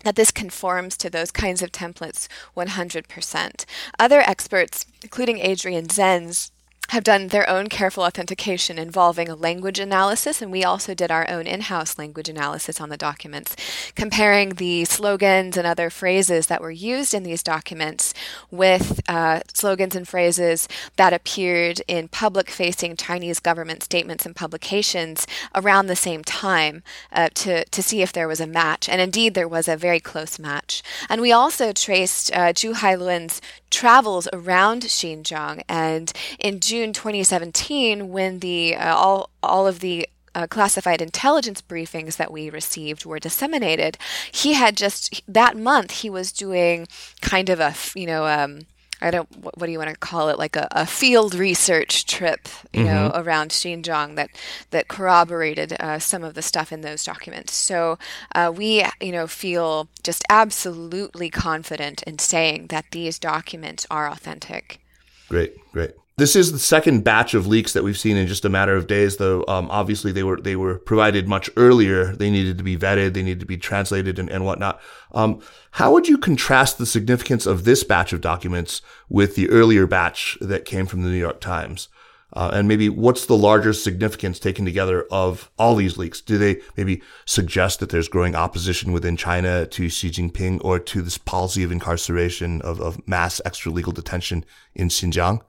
that 0.04 0.16
this 0.16 0.30
conforms 0.30 0.96
to 0.96 1.10
those 1.10 1.30
kinds 1.30 1.62
of 1.62 1.72
templates 1.72 2.28
100%. 2.56 3.64
Other 3.98 4.20
experts, 4.20 4.86
including 5.02 5.38
Adrian 5.38 5.88
Zenz, 5.88 6.50
have 6.90 7.04
done 7.04 7.28
their 7.28 7.48
own 7.48 7.68
careful 7.68 8.02
authentication 8.02 8.78
involving 8.78 9.28
a 9.28 9.34
language 9.34 9.78
analysis, 9.78 10.42
and 10.42 10.50
we 10.50 10.64
also 10.64 10.92
did 10.92 11.10
our 11.10 11.28
own 11.28 11.46
in 11.46 11.62
house 11.62 11.98
language 11.98 12.28
analysis 12.28 12.80
on 12.80 12.88
the 12.88 12.96
documents, 12.96 13.54
comparing 13.94 14.50
the 14.50 14.84
slogans 14.84 15.56
and 15.56 15.66
other 15.66 15.88
phrases 15.88 16.48
that 16.48 16.60
were 16.60 16.70
used 16.70 17.14
in 17.14 17.22
these 17.22 17.42
documents 17.42 18.12
with 18.50 19.00
uh, 19.08 19.40
slogans 19.54 19.94
and 19.94 20.08
phrases 20.08 20.66
that 20.96 21.12
appeared 21.12 21.80
in 21.86 22.08
public 22.08 22.50
facing 22.50 22.96
Chinese 22.96 23.38
government 23.38 23.82
statements 23.84 24.26
and 24.26 24.34
publications 24.34 25.26
around 25.54 25.86
the 25.86 25.96
same 25.96 26.24
time 26.24 26.82
uh, 27.12 27.28
to, 27.34 27.64
to 27.66 27.82
see 27.82 28.02
if 28.02 28.12
there 28.12 28.28
was 28.28 28.40
a 28.40 28.46
match. 28.46 28.88
And 28.88 29.00
indeed, 29.00 29.34
there 29.34 29.48
was 29.48 29.68
a 29.68 29.76
very 29.76 30.00
close 30.00 30.38
match. 30.38 30.82
And 31.08 31.20
we 31.20 31.30
also 31.30 31.72
traced 31.72 32.32
uh, 32.32 32.52
Zhu 32.52 32.74
Hailun's 32.74 33.40
travels 33.70 34.28
around 34.32 34.82
Xinjiang. 34.82 35.62
And 35.68 36.12
in 36.38 36.60
June 36.60 36.92
2017, 36.92 38.08
when 38.10 38.40
the 38.40 38.76
uh, 38.76 38.94
all 38.94 39.30
all 39.42 39.66
of 39.66 39.80
the 39.80 40.08
uh, 40.34 40.46
classified 40.46 41.02
intelligence 41.02 41.60
briefings 41.60 42.16
that 42.16 42.32
we 42.32 42.50
received 42.50 43.04
were 43.04 43.18
disseminated, 43.18 43.98
he 44.30 44.52
had 44.54 44.76
just 44.76 45.22
that 45.26 45.56
month 45.56 45.90
he 46.02 46.10
was 46.10 46.32
doing 46.32 46.86
kind 47.20 47.48
of 47.48 47.60
a 47.60 47.74
you 47.94 48.06
know. 48.06 48.26
Um, 48.26 48.66
I 49.00 49.10
don't 49.10 49.28
what, 49.38 49.58
what, 49.58 49.66
do 49.66 49.72
you 49.72 49.78
want 49.78 49.90
to 49.90 49.96
call 49.96 50.28
it? 50.28 50.38
Like 50.38 50.56
a, 50.56 50.68
a 50.70 50.86
field 50.86 51.34
research 51.34 52.06
trip 52.06 52.48
you 52.72 52.84
mm-hmm. 52.84 52.94
know 52.94 53.12
around 53.14 53.50
Xinjiang 53.50 54.16
that 54.16 54.30
that 54.70 54.88
corroborated 54.88 55.76
uh, 55.80 55.98
some 55.98 56.24
of 56.24 56.34
the 56.34 56.42
stuff 56.42 56.72
in 56.72 56.80
those 56.80 57.04
documents. 57.04 57.54
So 57.54 57.98
uh, 58.34 58.52
we 58.54 58.84
you 59.00 59.12
know 59.12 59.26
feel 59.26 59.88
just 60.02 60.24
absolutely 60.28 61.30
confident 61.30 62.02
in 62.04 62.18
saying 62.18 62.68
that 62.68 62.86
these 62.92 63.18
documents 63.18 63.86
are 63.90 64.08
authentic. 64.08 64.80
Great 65.28 65.56
great 65.72 65.92
this 66.20 66.36
is 66.36 66.52
the 66.52 66.58
second 66.58 67.02
batch 67.02 67.32
of 67.32 67.46
leaks 67.46 67.72
that 67.72 67.82
we've 67.82 67.98
seen 67.98 68.18
in 68.18 68.26
just 68.26 68.44
a 68.44 68.50
matter 68.50 68.76
of 68.76 68.86
days, 68.86 69.16
though. 69.16 69.42
Um, 69.48 69.68
obviously, 69.70 70.12
they 70.12 70.22
were 70.22 70.38
they 70.38 70.54
were 70.54 70.78
provided 70.78 71.26
much 71.26 71.48
earlier. 71.56 72.14
They 72.14 72.30
needed 72.30 72.58
to 72.58 72.64
be 72.64 72.76
vetted, 72.76 73.14
they 73.14 73.22
needed 73.22 73.40
to 73.40 73.46
be 73.46 73.56
translated, 73.56 74.18
and, 74.18 74.28
and 74.28 74.44
whatnot. 74.44 74.80
Um, 75.12 75.40
how 75.72 75.92
would 75.92 76.08
you 76.08 76.18
contrast 76.18 76.76
the 76.76 76.84
significance 76.84 77.46
of 77.46 77.64
this 77.64 77.84
batch 77.84 78.12
of 78.12 78.20
documents 78.20 78.82
with 79.08 79.34
the 79.34 79.48
earlier 79.48 79.86
batch 79.86 80.36
that 80.42 80.66
came 80.66 80.84
from 80.86 81.02
the 81.02 81.08
New 81.08 81.16
York 81.16 81.40
Times? 81.40 81.88
Uh, 82.32 82.50
and 82.52 82.68
maybe 82.68 82.88
what's 82.88 83.26
the 83.26 83.36
larger 83.36 83.72
significance 83.72 84.38
taken 84.38 84.64
together 84.64 85.06
of 85.10 85.50
all 85.58 85.74
these 85.74 85.96
leaks? 85.96 86.20
Do 86.20 86.38
they 86.38 86.60
maybe 86.76 87.02
suggest 87.24 87.80
that 87.80 87.88
there's 87.88 88.08
growing 88.08 88.36
opposition 88.36 88.92
within 88.92 89.16
China 89.16 89.66
to 89.66 89.88
Xi 89.88 90.10
Jinping 90.10 90.60
or 90.62 90.78
to 90.78 91.02
this 91.02 91.18
policy 91.18 91.64
of 91.64 91.72
incarceration 91.72 92.62
of, 92.62 92.80
of 92.80 93.06
mass 93.08 93.40
extra 93.44 93.72
legal 93.72 93.92
detention 93.92 94.44
in 94.74 94.90
Xinjiang? 94.90 95.40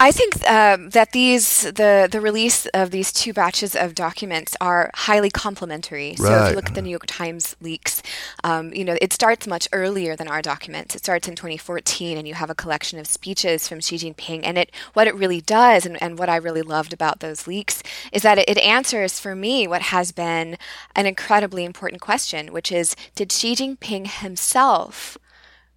I 0.00 0.10
think 0.10 0.44
um, 0.48 0.90
that 0.90 1.12
these 1.12 1.62
the 1.62 2.08
the 2.10 2.20
release 2.20 2.66
of 2.66 2.90
these 2.90 3.12
two 3.12 3.32
batches 3.32 3.76
of 3.76 3.94
documents 3.94 4.56
are 4.60 4.90
highly 4.92 5.30
complementary. 5.30 6.16
So 6.16 6.44
if 6.44 6.50
you 6.50 6.56
look 6.56 6.66
at 6.66 6.74
the 6.74 6.82
New 6.82 6.90
York 6.90 7.06
Times 7.06 7.54
leaks, 7.60 8.02
um, 8.42 8.74
you 8.74 8.84
know 8.84 8.98
it 9.00 9.12
starts 9.12 9.46
much 9.46 9.68
earlier 9.72 10.16
than 10.16 10.26
our 10.26 10.42
documents. 10.42 10.96
It 10.96 11.04
starts 11.04 11.28
in 11.28 11.36
2014, 11.36 12.18
and 12.18 12.26
you 12.26 12.34
have 12.34 12.50
a 12.50 12.56
collection 12.56 12.98
of 12.98 13.06
speeches 13.06 13.68
from 13.68 13.80
Xi 13.80 13.96
Jinping. 13.96 14.40
And 14.42 14.58
it 14.58 14.72
what 14.94 15.06
it 15.06 15.14
really 15.14 15.40
does, 15.40 15.86
and, 15.86 16.00
and 16.02 16.18
what 16.18 16.28
I 16.28 16.36
really 16.36 16.62
loved 16.62 16.92
about 16.92 17.20
those 17.20 17.46
leaks, 17.46 17.80
is 18.12 18.22
that 18.22 18.38
it, 18.38 18.48
it 18.48 18.58
answers 18.58 19.20
for 19.20 19.36
me 19.36 19.68
what 19.68 19.82
has 19.82 20.10
been 20.10 20.58
an 20.96 21.06
incredibly 21.06 21.64
important 21.64 22.00
question, 22.00 22.52
which 22.52 22.72
is 22.72 22.96
did 23.14 23.30
Xi 23.30 23.54
Jinping 23.54 24.08
himself 24.08 25.18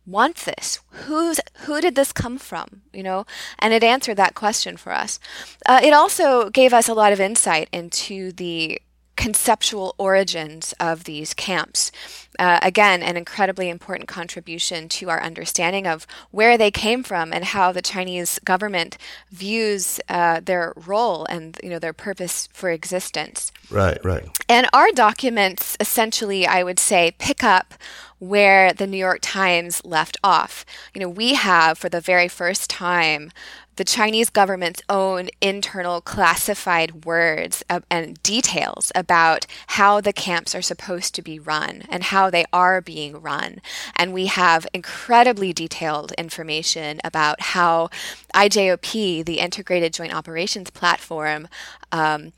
want 0.05 0.37
this? 0.37 0.79
Who's 1.05 1.39
who 1.65 1.81
did 1.81 1.95
this 1.95 2.11
come 2.11 2.37
from? 2.37 2.81
You 2.93 3.03
know, 3.03 3.25
and 3.59 3.73
it 3.73 3.83
answered 3.83 4.17
that 4.17 4.35
question 4.35 4.77
for 4.77 4.91
us. 4.91 5.19
Uh, 5.65 5.79
it 5.83 5.93
also 5.93 6.49
gave 6.49 6.73
us 6.73 6.87
a 6.87 6.93
lot 6.93 7.13
of 7.13 7.19
insight 7.19 7.69
into 7.71 8.31
the 8.31 8.81
conceptual 9.15 9.93
origins 9.97 10.73
of 10.79 11.03
these 11.03 11.33
camps. 11.33 11.91
Uh, 12.39 12.59
again, 12.61 13.03
an 13.03 13.17
incredibly 13.17 13.69
important 13.69 14.07
contribution 14.07 14.87
to 14.89 15.09
our 15.09 15.21
understanding 15.21 15.85
of 15.85 16.07
where 16.31 16.57
they 16.57 16.71
came 16.71 17.03
from 17.03 17.33
and 17.33 17.45
how 17.45 17.71
the 17.71 17.81
Chinese 17.81 18.39
government 18.39 18.97
views 19.29 19.99
uh, 20.09 20.39
their 20.39 20.73
role 20.75 21.25
and 21.25 21.59
you 21.61 21.69
know 21.69 21.79
their 21.79 21.93
purpose 21.93 22.47
for 22.53 22.69
existence. 22.69 23.51
Right, 23.69 24.03
right. 24.03 24.27
And 24.49 24.67
our 24.73 24.91
documents 24.91 25.77
essentially, 25.79 26.47
I 26.47 26.63
would 26.63 26.79
say, 26.79 27.13
pick 27.17 27.43
up 27.43 27.73
where 28.19 28.71
the 28.71 28.87
New 28.87 28.97
York 28.97 29.19
Times 29.21 29.83
left 29.83 30.17
off. 30.23 30.63
You 30.93 31.01
know, 31.01 31.09
we 31.09 31.33
have 31.33 31.77
for 31.77 31.89
the 31.89 32.01
very 32.01 32.27
first 32.27 32.69
time 32.69 33.31
the 33.81 33.85
Chinese 33.85 34.29
government's 34.29 34.83
own 34.89 35.27
internal 35.41 36.01
classified 36.01 37.03
words 37.03 37.63
and 37.89 38.21
details 38.21 38.91
about 38.93 39.47
how 39.69 39.99
the 39.99 40.13
camps 40.13 40.53
are 40.53 40.61
supposed 40.61 41.15
to 41.15 41.23
be 41.23 41.39
run 41.39 41.81
and 41.89 42.03
how 42.03 42.29
they 42.29 42.45
are 42.53 42.79
being 42.79 43.19
run. 43.19 43.59
And 43.95 44.13
we 44.13 44.27
have 44.27 44.67
incredibly 44.71 45.51
detailed 45.51 46.11
information 46.11 47.01
about 47.03 47.41
how 47.41 47.89
IJOP, 48.35 49.25
the 49.25 49.39
Integrated 49.39 49.93
Joint 49.93 50.13
Operations 50.13 50.69
Platform, 50.69 51.47
um, 51.91 52.33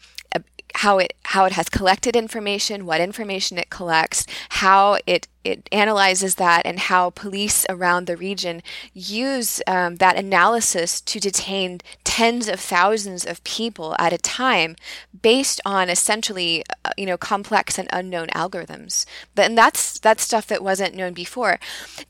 how 0.83 0.99
it 0.99 1.13
how 1.23 1.45
it 1.45 1.53
has 1.53 1.69
collected 1.69 2.13
information, 2.13 2.85
what 2.85 2.99
information 2.99 3.57
it 3.57 3.69
collects, 3.69 4.27
how 4.63 4.97
it 5.07 5.29
it 5.45 5.67
analyzes 5.71 6.35
that, 6.35 6.65
and 6.65 6.77
how 6.77 7.09
police 7.09 7.65
around 7.69 8.05
the 8.05 8.17
region 8.17 8.61
use 8.93 9.61
um, 9.65 9.95
that 9.97 10.17
analysis 10.17 11.01
to 11.01 11.19
detain 11.19 11.79
tens 12.03 12.49
of 12.49 12.59
thousands 12.59 13.25
of 13.25 13.43
people 13.45 13.95
at 13.97 14.13
a 14.13 14.17
time, 14.17 14.75
based 15.21 15.61
on 15.65 15.89
essentially 15.89 16.63
uh, 16.83 16.89
you 16.97 17.05
know 17.05 17.17
complex 17.17 17.79
and 17.79 17.87
unknown 17.93 18.27
algorithms. 18.27 19.05
But 19.35 19.45
And 19.45 19.57
that's 19.57 19.99
that's 19.99 20.23
stuff 20.23 20.47
that 20.47 20.61
wasn't 20.61 20.95
known 20.95 21.13
before. 21.13 21.59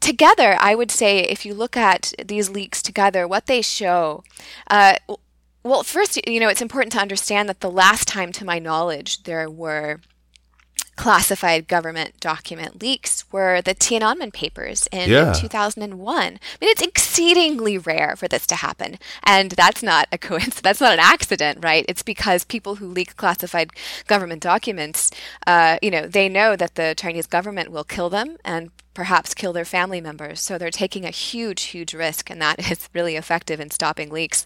Together, 0.01 0.57
I 0.59 0.73
would 0.73 0.89
say 0.89 1.19
if 1.19 1.45
you 1.45 1.53
look 1.53 1.77
at 1.77 2.13
these 2.25 2.49
leaks 2.49 2.81
together, 2.81 3.27
what 3.27 3.45
they 3.45 3.61
show. 3.61 4.23
Uh, 4.67 4.95
well, 5.63 5.83
first, 5.83 6.19
you 6.27 6.39
know, 6.39 6.49
it's 6.49 6.61
important 6.61 6.91
to 6.93 6.99
understand 6.99 7.47
that 7.49 7.61
the 7.61 7.71
last 7.71 8.07
time, 8.07 8.31
to 8.33 8.45
my 8.45 8.59
knowledge, 8.59 9.23
there 9.23 9.49
were 9.49 9.99
classified 10.95 11.67
government 11.67 12.19
document 12.19 12.81
leaks 12.81 13.25
were 13.31 13.61
the 13.61 13.73
Tiananmen 13.73 14.31
papers 14.31 14.87
in 14.91 15.09
yeah. 15.09 15.33
2001. 15.33 16.23
I 16.23 16.27
mean, 16.27 16.39
it's 16.61 16.81
exceedingly 16.81 17.77
rare 17.77 18.15
for 18.15 18.27
this 18.27 18.45
to 18.47 18.55
happen, 18.55 18.99
and 19.23 19.51
that's 19.51 19.81
not 19.81 20.07
a 20.11 20.17
coincidence. 20.29 20.61
That's 20.61 20.81
not 20.81 20.93
an 20.93 20.99
accident, 20.99 21.59
right? 21.63 21.85
It's 21.87 22.03
because 22.03 22.43
people 22.43 22.75
who 22.75 22.87
leak 22.87 23.15
classified 23.15 23.71
government 24.07 24.43
documents, 24.43 25.11
uh, 25.47 25.77
you 25.81 25.89
know, 25.89 26.07
they 26.07 26.29
know 26.29 26.55
that 26.55 26.75
the 26.75 26.93
Chinese 26.95 27.27
government 27.27 27.71
will 27.71 27.83
kill 27.83 28.09
them 28.09 28.37
and 28.45 28.69
perhaps 28.93 29.33
kill 29.33 29.53
their 29.53 29.65
family 29.65 30.01
members. 30.01 30.39
So 30.39 30.57
they're 30.57 30.71
taking 30.71 31.05
a 31.05 31.09
huge, 31.09 31.63
huge 31.63 31.93
risk, 31.93 32.29
and 32.29 32.41
that 32.41 32.59
is 32.71 32.89
really 32.93 33.15
effective 33.15 33.59
in 33.59 33.71
stopping 33.71 34.09
leaks. 34.09 34.45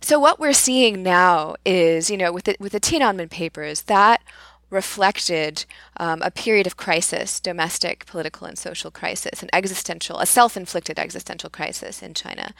So 0.00 0.18
what 0.18 0.40
we're 0.40 0.52
seeing 0.52 1.02
now 1.02 1.56
is, 1.64 2.10
you 2.10 2.16
know, 2.16 2.32
with 2.32 2.44
the, 2.44 2.56
with 2.58 2.72
the 2.72 2.80
Tiananmen 2.80 3.30
papers, 3.30 3.82
that 3.82 4.22
reflected 4.70 5.64
um, 5.96 6.22
a 6.22 6.30
period 6.30 6.66
of 6.66 6.76
crisis, 6.76 7.40
domestic, 7.40 8.06
political, 8.06 8.46
and 8.46 8.56
social 8.56 8.90
crisis, 8.90 9.42
an 9.42 9.50
existential, 9.52 10.18
a 10.20 10.26
self-inflicted 10.26 10.98
existential 10.98 11.50
crisis 11.50 12.02
in 12.02 12.14
China. 12.14 12.54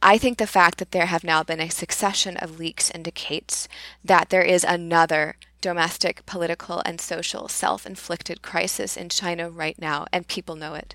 I 0.00 0.18
think 0.18 0.38
the 0.38 0.46
fact 0.46 0.78
that 0.78 0.92
there 0.92 1.06
have 1.06 1.24
now 1.24 1.42
been 1.42 1.60
a 1.60 1.70
succession 1.70 2.36
of 2.36 2.58
leaks 2.58 2.90
indicates 2.90 3.68
that 4.04 4.28
there 4.28 4.42
is 4.42 4.62
another 4.62 5.36
domestic, 5.64 6.26
political, 6.26 6.82
and 6.84 7.00
social 7.00 7.48
self 7.48 7.86
inflicted 7.86 8.42
crisis 8.42 8.98
in 8.98 9.08
China 9.08 9.48
right 9.48 9.78
now, 9.78 10.04
and 10.12 10.28
people 10.28 10.56
know 10.56 10.74
it. 10.74 10.94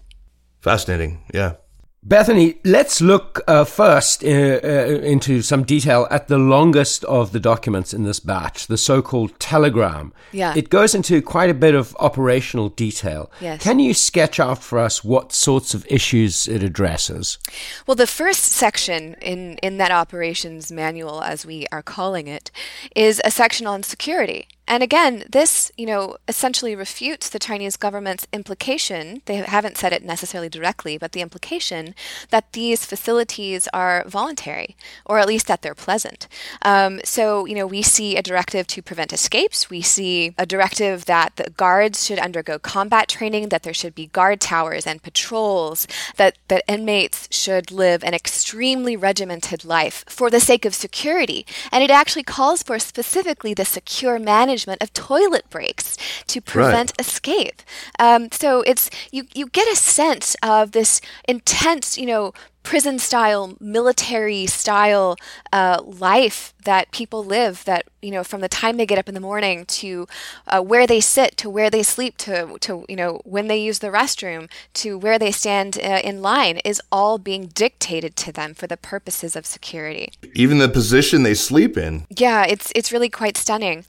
Fascinating. 0.61 1.23
Yeah. 1.33 1.53
Bethany, 2.01 2.59
let's 2.63 3.01
look 3.01 3.41
uh, 3.45 3.65
first 3.65 4.23
uh, 4.23 4.27
uh, 4.27 5.01
into 5.03 5.41
some 5.41 5.63
detail 5.63 6.07
at 6.09 6.29
the 6.29 6.38
longest 6.38 7.03
of 7.05 7.33
the 7.33 7.41
documents 7.41 7.93
in 7.93 8.03
this 8.03 8.21
batch, 8.21 8.67
the 8.67 8.77
so 8.77 9.01
called 9.01 9.38
telegram. 9.38 10.13
Yeah. 10.31 10.53
It 10.55 10.69
goes 10.69 10.95
into 10.95 11.21
quite 11.21 11.49
a 11.49 11.53
bit 11.53 11.75
of 11.75 11.97
operational 11.99 12.69
detail. 12.69 13.29
Yes. 13.41 13.61
Can 13.61 13.79
you 13.79 13.93
sketch 13.93 14.39
out 14.39 14.63
for 14.63 14.79
us 14.79 15.03
what 15.03 15.33
sorts 15.33 15.73
of 15.73 15.85
issues 15.89 16.47
it 16.47 16.63
addresses? 16.63 17.38
Well, 17.85 17.95
the 17.95 18.07
first 18.07 18.43
section 18.43 19.15
in, 19.15 19.57
in 19.57 19.77
that 19.77 19.91
operations 19.91 20.71
manual, 20.71 21.21
as 21.21 21.45
we 21.45 21.65
are 21.71 21.83
calling 21.83 22.27
it, 22.27 22.49
is 22.95 23.19
a 23.25 23.31
section 23.31 23.67
on 23.67 23.83
security 23.83 24.47
And 24.69 24.83
again, 24.83 25.23
this, 25.27 25.71
you 25.77 25.88
know, 25.88 26.17
essentially 26.27 26.75
refutes 26.75 27.27
the 27.27 27.39
Chinese 27.39 27.75
government's 27.75 28.27
implication. 28.31 29.23
They 29.25 29.38
haven't 29.38 29.77
said 29.77 29.93
it 29.93 30.03
necessarily 30.03 30.47
directly, 30.47 30.95
but 30.95 31.13
the 31.13 31.21
implication 31.21 31.95
that 32.29 32.53
these 32.53 32.85
facilities 32.85 33.67
are 33.73 34.03
voluntary, 34.05 34.77
or 35.07 35.17
at 35.17 35.27
least 35.27 35.47
that 35.47 35.63
they're 35.63 35.73
pleasant. 35.73 36.27
Um, 36.61 37.01
so, 37.03 37.45
you 37.45 37.55
know, 37.55 37.65
we 37.65 37.81
see 37.81 38.15
a 38.15 38.21
directive 38.21 38.67
to 38.67 38.83
prevent 38.83 39.11
escapes. 39.11 39.71
We 39.71 39.81
see 39.81 40.35
a 40.38 40.45
directive 40.45 41.05
that 41.05 41.35
the 41.38 41.49
guards 41.49 42.05
should 42.05 42.19
undergo 42.19 42.59
combat 42.59 43.07
training, 43.07 43.49
that 43.49 43.63
there 43.63 43.73
should 43.73 43.95
be 43.95 44.05
guard 44.05 44.39
towers 44.39 44.85
and 44.85 45.01
patrols, 45.01 45.88
that, 46.17 46.38
that 46.47 46.63
inmates 46.67 47.27
should 47.31 47.71
live 47.71 48.03
an 48.03 48.13
extremely 48.13 48.95
regimented 48.95 49.65
life 49.65 50.05
for 50.07 50.29
the 50.29 50.39
sake 50.39 50.63
of 50.63 50.75
security. 50.75 51.43
And 51.71 51.83
it 51.83 51.89
actually 51.89 52.21
calls 52.21 52.61
for 52.61 52.77
specifically 52.77 53.55
the 53.55 53.65
secure 53.65 54.19
management 54.19 54.59
of 54.68 54.94
toilet 54.94 55.50
breaks 55.50 55.98
to 56.28 56.42
prevent 56.42 56.92
right. 56.92 57.06
escape. 57.08 57.62
Um, 58.00 58.32
so 58.32 58.62
it's 58.62 58.89
you 59.12 59.25
you 59.34 59.48
get 59.48 59.72
a 59.72 59.75
sense 59.75 60.36
of 60.44 60.72
this 60.72 61.01
intense, 61.28 61.98
you 61.98 62.06
know, 62.06 62.34
prison 62.63 63.00
style, 63.00 63.56
military 63.60 64.46
style 64.46 65.16
uh, 65.51 65.82
life 65.84 66.54
that 66.66 66.92
people 66.92 67.24
live. 67.24 67.63
That 67.66 67.86
you 68.01 68.12
know, 68.12 68.24
from 68.24 68.42
the 68.42 68.50
time 68.50 68.78
they 68.78 68.86
get 68.86 69.00
up 69.00 69.08
in 69.08 69.16
the 69.16 69.20
morning 69.22 69.66
to 69.66 70.08
uh, 70.48 70.62
where 70.62 70.88
they 70.88 71.00
sit, 71.00 71.38
to 71.38 71.50
where 71.50 71.70
they 71.70 71.84
sleep, 71.84 72.18
to 72.18 72.58
to 72.62 72.86
you 72.88 72.96
know 72.96 73.22
when 73.24 73.48
they 73.48 73.58
use 73.58 73.80
the 73.80 73.88
restroom, 73.88 74.50
to 74.75 74.98
where 74.98 75.20
they 75.20 75.32
stand 75.32 75.78
uh, 75.84 76.01
in 76.04 76.22
line, 76.22 76.58
is 76.66 76.82
all 76.92 77.18
being 77.18 77.48
dictated 77.48 78.16
to 78.18 78.32
them 78.32 78.54
for 78.54 78.68
the 78.68 78.78
purposes 78.78 79.36
of 79.36 79.46
security. 79.46 80.12
Even 80.34 80.58
the 80.58 80.70
position 80.70 81.24
they 81.24 81.34
sleep 81.34 81.78
in. 81.78 82.06
Yeah, 82.10 82.46
it's 82.48 82.72
it's 82.75 82.92
really 82.92 83.10
quite 83.10 83.38
stunning. 83.38 83.86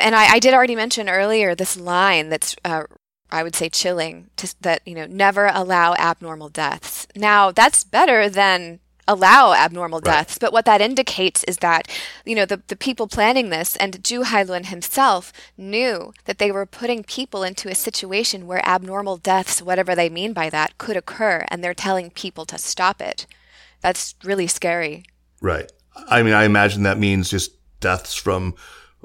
And 0.00 0.14
I, 0.14 0.34
I 0.34 0.38
did 0.38 0.54
already 0.54 0.76
mention 0.76 1.08
earlier 1.08 1.54
this 1.54 1.76
line 1.76 2.30
that's 2.30 2.56
uh, 2.64 2.84
I 3.32 3.42
would 3.42 3.56
say 3.56 3.68
chilling 3.68 4.28
to, 4.36 4.54
that 4.60 4.82
you 4.86 4.94
know 4.94 5.06
never 5.06 5.50
allow 5.52 5.94
abnormal 5.94 6.50
deaths. 6.50 7.08
Now 7.16 7.50
that's 7.50 7.82
better 7.82 8.28
than 8.28 8.80
allow 9.08 9.52
abnormal 9.52 9.98
right. 10.00 10.12
deaths, 10.12 10.38
but 10.38 10.52
what 10.52 10.64
that 10.66 10.80
indicates 10.80 11.42
is 11.44 11.56
that 11.58 11.88
you 12.24 12.36
know 12.36 12.44
the, 12.44 12.62
the 12.68 12.76
people 12.76 13.08
planning 13.08 13.48
this 13.48 13.74
and 13.76 14.02
Zhu 14.02 14.24
Hailun 14.24 14.66
himself 14.66 15.32
knew 15.56 16.12
that 16.26 16.38
they 16.38 16.52
were 16.52 16.66
putting 16.66 17.02
people 17.02 17.42
into 17.42 17.68
a 17.68 17.74
situation 17.74 18.46
where 18.46 18.66
abnormal 18.68 19.16
deaths, 19.16 19.62
whatever 19.62 19.94
they 19.94 20.10
mean 20.10 20.32
by 20.32 20.50
that, 20.50 20.78
could 20.78 20.96
occur, 20.96 21.44
and 21.48 21.64
they're 21.64 21.74
telling 21.74 22.10
people 22.10 22.44
to 22.44 22.58
stop 22.58 23.00
it. 23.00 23.26
That's 23.80 24.14
really 24.22 24.46
scary. 24.46 25.04
Right. 25.40 25.72
I 26.08 26.22
mean, 26.22 26.34
I 26.34 26.44
imagine 26.44 26.84
that 26.84 26.98
means 26.98 27.30
just 27.30 27.52
deaths 27.80 28.14
from 28.14 28.54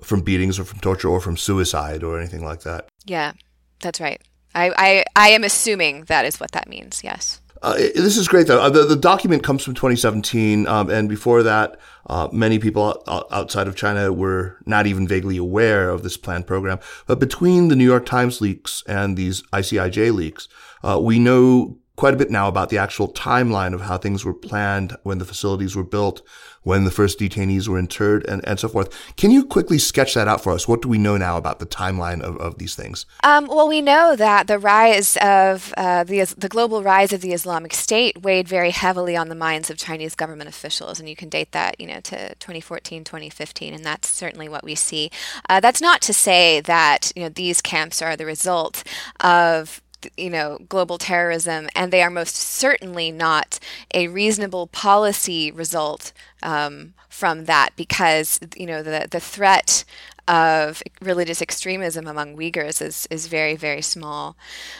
from 0.03 0.21
beatings 0.21 0.59
or 0.59 0.63
from 0.63 0.79
torture 0.79 1.09
or 1.09 1.19
from 1.19 1.37
suicide 1.37 2.03
or 2.03 2.19
anything 2.19 2.43
like 2.43 2.61
that. 2.61 2.87
Yeah. 3.05 3.33
That's 3.79 3.99
right. 3.99 4.21
I, 4.55 4.71
I, 4.77 5.05
I 5.15 5.29
am 5.29 5.43
assuming 5.43 6.05
that 6.05 6.25
is 6.25 6.39
what 6.39 6.51
that 6.51 6.67
means. 6.67 7.01
Yes. 7.03 7.41
Uh, 7.61 7.75
this 7.75 8.17
is 8.17 8.27
great, 8.27 8.47
though. 8.47 8.61
Uh, 8.61 8.69
the, 8.69 8.85
the 8.85 8.95
document 8.95 9.43
comes 9.43 9.63
from 9.63 9.73
2017, 9.73 10.67
um, 10.67 10.89
and 10.89 11.09
before 11.09 11.43
that, 11.43 11.79
uh, 12.07 12.27
many 12.31 12.59
people 12.59 13.03
outside 13.07 13.67
of 13.67 13.75
China 13.75 14.13
were 14.13 14.57
not 14.65 14.85
even 14.85 15.07
vaguely 15.07 15.37
aware 15.37 15.89
of 15.89 16.03
this 16.03 16.17
planned 16.17 16.45
program. 16.45 16.79
But 17.07 17.19
between 17.19 17.67
the 17.67 17.75
New 17.75 17.85
York 17.85 18.05
Times 18.05 18.41
leaks 18.41 18.83
and 18.87 19.17
these 19.17 19.41
ICIJ 19.53 20.13
leaks, 20.13 20.47
uh, 20.83 20.99
we 21.01 21.19
know 21.19 21.79
quite 21.97 22.13
a 22.13 22.17
bit 22.17 22.29
now 22.29 22.47
about 22.47 22.69
the 22.69 22.77
actual 22.77 23.11
timeline 23.11 23.73
of 23.73 23.81
how 23.81 23.97
things 23.97 24.23
were 24.23 24.33
planned 24.33 24.95
when 25.01 25.17
the 25.17 25.25
facilities 25.25 25.75
were 25.75 25.83
built, 25.83 26.21
when 26.61 26.83
the 26.83 26.91
first 26.91 27.17
detainees 27.17 27.67
were 27.67 27.79
interred, 27.79 28.23
and, 28.27 28.47
and 28.47 28.59
so 28.59 28.67
forth. 28.67 29.15
Can 29.17 29.31
you 29.31 29.43
quickly 29.43 29.79
sketch 29.79 30.13
that 30.13 30.27
out 30.27 30.43
for 30.43 30.53
us? 30.53 30.67
What 30.67 30.83
do 30.83 30.87
we 30.87 30.99
know 30.99 31.17
now 31.17 31.37
about 31.37 31.57
the 31.57 31.65
timeline 31.65 32.21
of, 32.21 32.37
of 32.37 32.59
these 32.59 32.75
things? 32.75 33.07
Um, 33.23 33.47
well, 33.47 33.67
we 33.67 33.81
know 33.81 34.15
that 34.15 34.45
the 34.45 34.59
rise 34.59 35.17
of 35.17 35.73
uh, 35.75 36.03
the, 36.03 36.23
the 36.37 36.47
global 36.47 36.83
rise 36.83 37.11
of 37.13 37.21
the 37.21 37.33
Islamic 37.33 37.73
State 37.73 38.21
weighed 38.21 38.47
very 38.47 38.71
heavily 38.71 39.17
on 39.17 39.29
the 39.29 39.35
minds 39.35 39.71
of 39.71 39.77
Chinese 39.77 40.13
government 40.13 40.49
officials, 40.49 40.99
and 40.99 41.09
you 41.09 41.15
can 41.15 41.29
date 41.29 41.51
that, 41.53 41.81
you 41.81 41.87
know, 41.87 41.99
to 42.01 42.35
2014, 42.35 43.03
2015, 43.05 43.73
and 43.73 43.83
that's 43.83 44.07
certainly 44.07 44.47
what 44.47 44.63
we 44.63 44.75
see. 44.75 45.09
Uh, 45.49 45.59
that's 45.59 45.81
not 45.81 46.01
to 46.01 46.13
say 46.13 46.61
that 46.61 47.11
you 47.15 47.23
know 47.23 47.29
these 47.29 47.59
camps 47.59 48.03
are 48.03 48.15
the 48.15 48.25
result 48.25 48.83
of 49.19 49.81
you 50.15 50.29
know, 50.29 50.59
global 50.69 50.97
terrorism, 50.97 51.69
and 51.75 51.91
they 51.91 52.01
are 52.01 52.09
most 52.09 52.35
certainly 52.35 53.11
not 53.11 53.59
a 53.93 54.07
reasonable 54.07 54.67
policy 54.67 55.51
result 55.51 56.13
um, 56.43 56.93
from 57.09 57.45
that 57.45 57.69
because, 57.75 58.39
you 58.55 58.65
know, 58.65 58.83
the, 58.83 59.07
the 59.09 59.19
threat 59.19 59.83
of 60.27 60.83
religious 61.01 61.41
extremism 61.41 62.05
among 62.05 62.35
Uyghurs 62.35 62.81
is, 62.81 63.07
is 63.09 63.27
very, 63.27 63.55
very 63.55 63.81
small. 63.81 64.35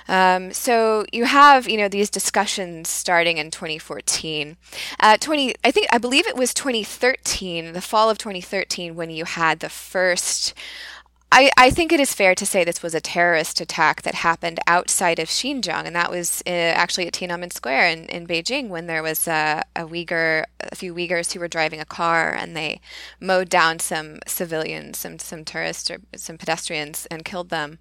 Um, 0.08 0.52
so 0.52 1.06
you 1.14 1.24
have, 1.24 1.70
you 1.70 1.78
know, 1.78 1.88
these 1.88 2.10
discussions 2.10 2.90
starting 2.90 3.38
in 3.38 3.50
2014. 3.50 4.58
Uh, 5.00 5.18
20, 5.18 5.56
I 5.64 5.72
think, 5.72 5.88
I 5.92 5.98
believe 5.98 6.28
it 6.28 6.36
was 6.36 6.54
2013, 6.54 7.72
the 7.72 7.82
fall 7.82 8.10
of 8.10 8.18
2013, 8.18 8.96
when 8.96 9.10
you 9.10 9.24
had 9.24 9.62
the 9.62 9.70
first 9.70 10.54
I, 11.30 11.52
I 11.58 11.72
think 11.72 11.92
it 11.92 12.00
is 12.00 12.14
fair 12.14 12.34
to 12.36 12.46
say 12.46 12.64
this 12.64 12.82
was 12.82 12.96
a 12.96 13.02
terrorist 13.02 13.60
attack 13.60 14.04
that 14.04 14.16
happened 14.16 14.60
outside 14.66 15.20
of 15.20 15.28
Xinjiang, 15.28 15.86
and 15.86 15.96
that 15.96 16.10
was 16.10 16.42
uh, 16.48 16.50
actually 16.50 17.06
at 17.06 17.14
Tiananmen 17.14 17.52
Square 17.52 17.90
in, 17.90 18.06
in 18.06 18.26
Beijing 18.26 18.70
when 18.70 18.88
there 18.88 19.04
was 19.04 19.28
a, 19.28 19.62
a 19.76 19.82
Uyghur, 19.82 20.46
a 20.62 20.76
few 20.76 20.96
Uyghurs 20.96 21.34
who 21.34 21.42
were 21.42 21.50
driving 21.50 21.82
a 21.82 21.86
car 21.86 22.34
and 22.34 22.56
they 22.56 22.80
mowed 23.20 23.50
down 23.50 23.80
some 23.80 24.20
civilians, 24.26 25.00
some 25.00 25.20
some 25.20 25.44
tourists 25.44 25.92
or 25.92 26.00
some 26.16 26.38
pedestrians, 26.38 27.06
and 27.12 27.26
killed 27.26 27.50
them. 27.50 27.80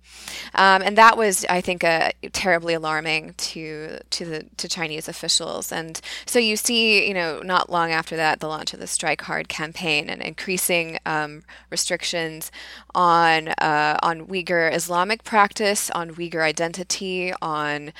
Um, 0.54 0.82
and 0.82 0.98
that 0.98 1.16
was, 1.16 1.46
I 1.48 1.60
think, 1.60 1.84
a, 1.84 2.12
terribly 2.32 2.74
alarming 2.74 3.34
to 3.36 3.98
to 4.10 4.24
the 4.24 4.46
to 4.56 4.68
Chinese 4.68 5.06
officials. 5.08 5.70
And 5.70 6.00
so 6.26 6.40
you 6.40 6.56
see, 6.56 7.06
you 7.06 7.14
know, 7.14 7.40
not 7.42 7.70
long 7.70 7.92
after 7.92 8.16
that, 8.16 8.40
the 8.40 8.48
launch 8.48 8.74
of 8.74 8.80
the 8.80 8.88
Strike 8.88 9.22
Hard 9.22 9.48
campaign 9.48 10.10
and 10.10 10.20
increasing 10.20 10.98
um, 11.06 11.44
restrictions 11.70 12.50
on 12.92 13.35
on 13.36 13.48
uh, 13.58 13.98
on 14.02 14.26
Uyghur 14.26 14.72
Islamic 14.72 15.24
practice, 15.24 15.90
on 15.90 16.14
Uyghur 16.14 16.42
identity, 16.42 17.32
on 17.42 17.92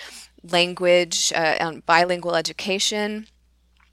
language, 0.43 1.33
uh, 1.35 1.57
on 1.61 1.83
bilingual 1.87 2.35
education 2.35 3.27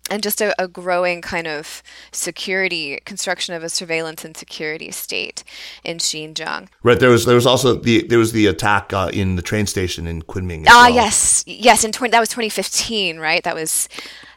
and 0.09 0.21
just 0.21 0.41
a, 0.41 0.53
a, 0.61 0.67
growing 0.67 1.21
kind 1.21 1.47
of 1.47 1.81
security 2.11 2.99
construction 3.05 3.55
of 3.55 3.63
a 3.63 3.69
surveillance 3.69 4.25
and 4.25 4.35
security 4.35 4.91
state 4.91 5.43
in 5.83 5.97
Xinjiang. 5.97 6.67
Right. 6.83 6.99
There 6.99 7.09
was 7.09 7.25
there 7.25 7.35
was 7.35 7.45
also 7.45 7.75
the 7.75 8.03
there 8.07 8.19
was 8.19 8.33
the 8.33 8.47
attack 8.47 8.91
uh, 8.91 9.09
in 9.13 9.35
the 9.35 9.41
train 9.41 9.65
station 9.65 10.05
in 10.07 10.21
Kunming. 10.23 10.65
Ah, 10.67 10.85
well. 10.87 10.95
yes, 10.95 11.43
yes. 11.47 11.83
In 11.83 11.91
20, 11.91 12.11
that 12.11 12.19
was 12.19 12.29
2015, 12.29 13.17
right? 13.17 13.43
That 13.43 13.55
was 13.55 13.87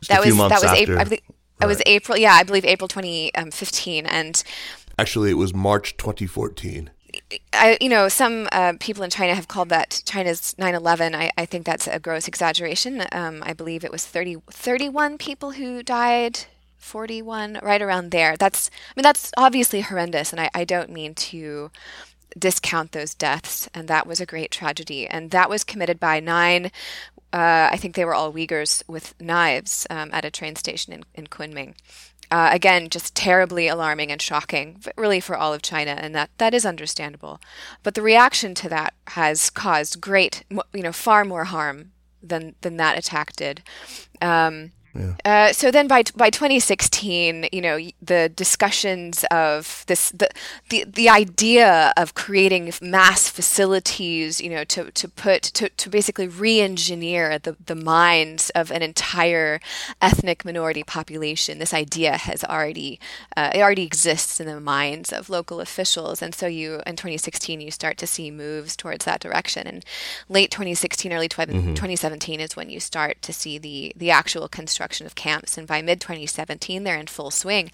just 0.01 0.09
that 0.09 0.25
was 0.25 0.37
that 0.37 0.63
was 0.63 0.73
April. 0.73 0.99
I 0.99 1.05
believe, 1.05 1.21
right. 1.29 1.63
it 1.63 1.67
was 1.67 1.83
April. 1.87 2.17
Yeah, 2.17 2.35
I 2.35 2.45
believe 2.45 2.65
April 2.65 2.89
2015, 2.89 4.07
and 4.07 4.43
actually 4.99 5.31
it 5.31 5.35
was 5.35 5.53
March 5.53 5.97
2014. 5.97 6.91
I, 7.53 7.77
you 7.81 7.89
know, 7.89 8.09
some 8.09 8.49
uh, 8.53 8.75
people 8.79 9.03
in 9.03 9.11
China 9.11 9.35
have 9.35 9.49
called 9.49 9.69
that 9.71 10.03
China's 10.07 10.55
9/11. 10.59 11.15
I, 11.15 11.33
I 11.37 11.45
think 11.45 11.67
that's 11.67 11.89
a 11.89 11.99
gross 11.99 12.29
exaggeration. 12.29 13.05
Um, 13.13 13.43
I 13.45 13.53
believe 13.53 13.85
it 13.85 13.91
was 13.91 14.07
30, 14.07 14.37
31 14.51 15.19
people 15.19 15.53
who 15.53 15.83
died, 15.83 16.41
41, 16.79 17.59
right 17.63 17.83
around 17.83 18.11
there. 18.13 18.37
That's, 18.37 18.71
I 18.71 18.93
mean, 18.97 19.03
that's 19.03 19.33
obviously 19.37 19.81
horrendous, 19.81 20.33
and 20.33 20.41
I, 20.41 20.51
I 20.55 20.65
don't 20.65 20.91
mean 20.91 21.15
to 21.15 21.71
discount 22.39 22.93
those 22.93 23.15
deaths. 23.15 23.69
And 23.75 23.89
that 23.89 24.07
was 24.07 24.21
a 24.21 24.27
great 24.27 24.53
tragedy, 24.53 25.09
and 25.09 25.33
that 25.33 25.51
was 25.51 25.65
committed 25.65 25.99
by 25.99 26.21
nine. 26.21 26.67
Uh, 27.33 27.69
I 27.73 27.77
think 27.77 27.97
they 27.97 28.05
were 28.05 28.15
all 28.15 28.33
Uyghurs 28.33 28.83
with 28.89 29.21
knives 29.21 29.87
um, 29.91 30.11
at 30.13 30.25
a 30.25 30.31
train 30.31 30.55
station 30.55 30.93
in, 30.93 31.05
in 31.15 31.27
Kunming 31.27 31.75
uh, 32.31 32.51
again, 32.53 32.89
just 32.89 33.15
terribly 33.15 33.69
alarming 33.69 34.11
and 34.11 34.21
shocking, 34.21 34.83
really 34.97 35.21
for 35.21 35.37
all 35.37 35.55
of 35.55 35.63
China, 35.63 35.93
and 35.93 36.15
that 36.15 36.31
that 36.39 36.55
is 36.55 36.67
understandable. 36.67 37.41
But 37.83 37.95
the 37.95 38.03
reaction 38.03 38.55
to 38.57 38.69
that 38.69 38.95
has 39.09 39.51
caused 39.51 40.01
great, 40.01 40.45
you 40.51 40.83
know, 40.83 40.93
far 40.93 41.25
more 41.25 41.45
harm 41.45 41.93
than 42.23 42.55
than 42.61 42.77
that 42.77 42.99
attack 42.99 43.35
did. 43.37 43.63
Um, 44.21 44.73
yeah. 44.99 45.49
Uh, 45.49 45.53
so 45.53 45.71
then 45.71 45.87
by 45.87 46.05
by 46.15 46.31
2016, 46.31 47.49
you 47.53 47.61
know, 47.61 47.79
the 48.01 48.29
discussions 48.35 49.25
of 49.31 49.85
this 49.87 50.11
the 50.11 50.29
the, 50.71 50.85
the 50.85 51.09
idea 51.09 51.93
of 51.97 52.15
creating 52.15 52.73
mass 52.81 53.29
facilities, 53.29 54.41
you 54.41 54.51
know, 54.51 54.65
to, 54.65 54.91
to 54.93 55.09
put 55.09 55.43
to, 55.43 55.69
to 55.69 55.91
basically 55.91 56.29
re-engineer 56.29 57.39
the, 57.39 57.57
the 57.65 57.75
minds 57.75 58.51
of 58.51 58.71
an 58.71 58.83
entire 58.83 59.61
ethnic 60.01 60.45
minority 60.45 60.83
population. 60.83 61.59
This 61.59 61.75
idea 61.75 62.17
has 62.17 62.43
already 62.45 62.99
uh, 63.37 63.51
it 63.55 63.61
already 63.61 63.85
exists 63.85 64.41
in 64.41 64.47
the 64.47 64.61
minds 64.61 65.13
of 65.13 65.29
local 65.29 65.61
officials, 65.61 66.23
and 66.23 66.35
so 66.35 66.47
you 66.47 66.81
in 66.87 66.97
2016 66.97 67.61
you 67.61 67.71
start 67.71 67.99
to 67.99 68.07
see 68.07 68.31
moves 68.31 68.77
towards 68.77 69.05
that 69.05 69.21
direction. 69.21 69.67
And 69.67 69.85
late 70.29 70.51
2016, 70.51 71.13
early 71.13 71.29
20, 71.29 71.53
mm-hmm. 71.53 71.75
2017 71.75 72.41
is 72.41 72.57
when 72.57 72.71
you 72.71 72.81
start 72.81 73.21
to 73.23 73.33
see 73.33 73.59
the 73.59 73.93
the 73.97 74.11
actual 74.11 74.49
construction 74.49 74.86
construction 74.87 75.07
of 75.07 75.15
camps, 75.17 75.59
and 75.59 75.67
by 75.67 75.83
mid 75.83 76.01
2017, 76.01 76.85
they're 76.85 76.97
in 76.97 77.07
full 77.07 77.31
swing. 77.31 77.71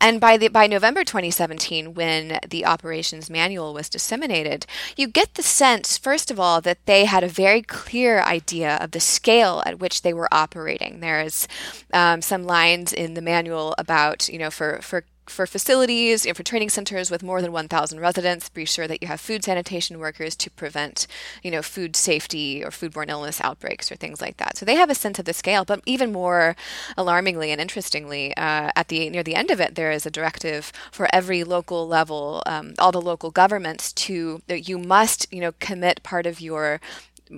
And 0.00 0.20
by 0.20 0.36
the 0.36 0.48
by 0.48 0.66
November 0.68 1.02
2017, 1.04 1.94
when 1.94 2.38
the 2.48 2.64
operations 2.64 3.28
manual 3.28 3.74
was 3.74 3.88
disseminated, 3.88 4.66
you 4.96 5.08
get 5.08 5.34
the 5.34 5.42
sense, 5.42 5.98
first 5.98 6.30
of 6.30 6.38
all, 6.38 6.60
that 6.60 6.86
they 6.86 7.04
had 7.04 7.24
a 7.24 7.28
very 7.28 7.62
clear 7.62 8.20
idea 8.20 8.76
of 8.80 8.92
the 8.92 9.00
scale 9.00 9.62
at 9.66 9.80
which 9.80 10.02
they 10.02 10.14
were 10.14 10.28
operating. 10.32 11.00
There's 11.00 11.48
um, 11.92 12.22
some 12.22 12.44
lines 12.44 12.92
in 12.92 13.14
the 13.14 13.22
manual 13.22 13.74
about, 13.76 14.28
you 14.28 14.38
know, 14.38 14.50
for 14.50 14.78
for 14.82 15.04
for 15.32 15.46
facilities, 15.46 16.26
and 16.26 16.36
for 16.36 16.42
training 16.42 16.68
centers 16.68 17.10
with 17.10 17.22
more 17.22 17.42
than 17.42 17.52
1,000 17.52 17.98
residents, 17.98 18.48
be 18.48 18.64
sure 18.64 18.86
that 18.86 19.02
you 19.02 19.08
have 19.08 19.20
food 19.20 19.44
sanitation 19.44 19.98
workers 19.98 20.36
to 20.36 20.50
prevent, 20.50 21.06
you 21.42 21.50
know, 21.50 21.62
food 21.62 21.96
safety 21.96 22.62
or 22.62 22.70
foodborne 22.70 23.08
illness 23.08 23.40
outbreaks 23.40 23.90
or 23.90 23.96
things 23.96 24.20
like 24.20 24.36
that. 24.36 24.56
So 24.56 24.64
they 24.64 24.76
have 24.76 24.90
a 24.90 24.94
sense 24.94 25.18
of 25.18 25.24
the 25.24 25.32
scale. 25.32 25.64
But 25.64 25.80
even 25.86 26.12
more 26.12 26.54
alarmingly 26.96 27.50
and 27.50 27.60
interestingly, 27.60 28.36
uh, 28.36 28.70
at 28.76 28.88
the 28.88 29.10
near 29.10 29.22
the 29.22 29.34
end 29.34 29.50
of 29.50 29.60
it, 29.60 29.74
there 29.74 29.90
is 29.90 30.06
a 30.06 30.10
directive 30.10 30.72
for 30.90 31.08
every 31.12 31.42
local 31.44 31.88
level, 31.88 32.42
um, 32.46 32.74
all 32.78 32.92
the 32.92 33.00
local 33.00 33.30
governments, 33.30 33.92
to 33.92 34.42
that 34.46 34.68
you 34.68 34.78
must, 34.78 35.26
you 35.32 35.40
know, 35.40 35.52
commit 35.58 36.02
part 36.02 36.26
of 36.26 36.40
your 36.40 36.80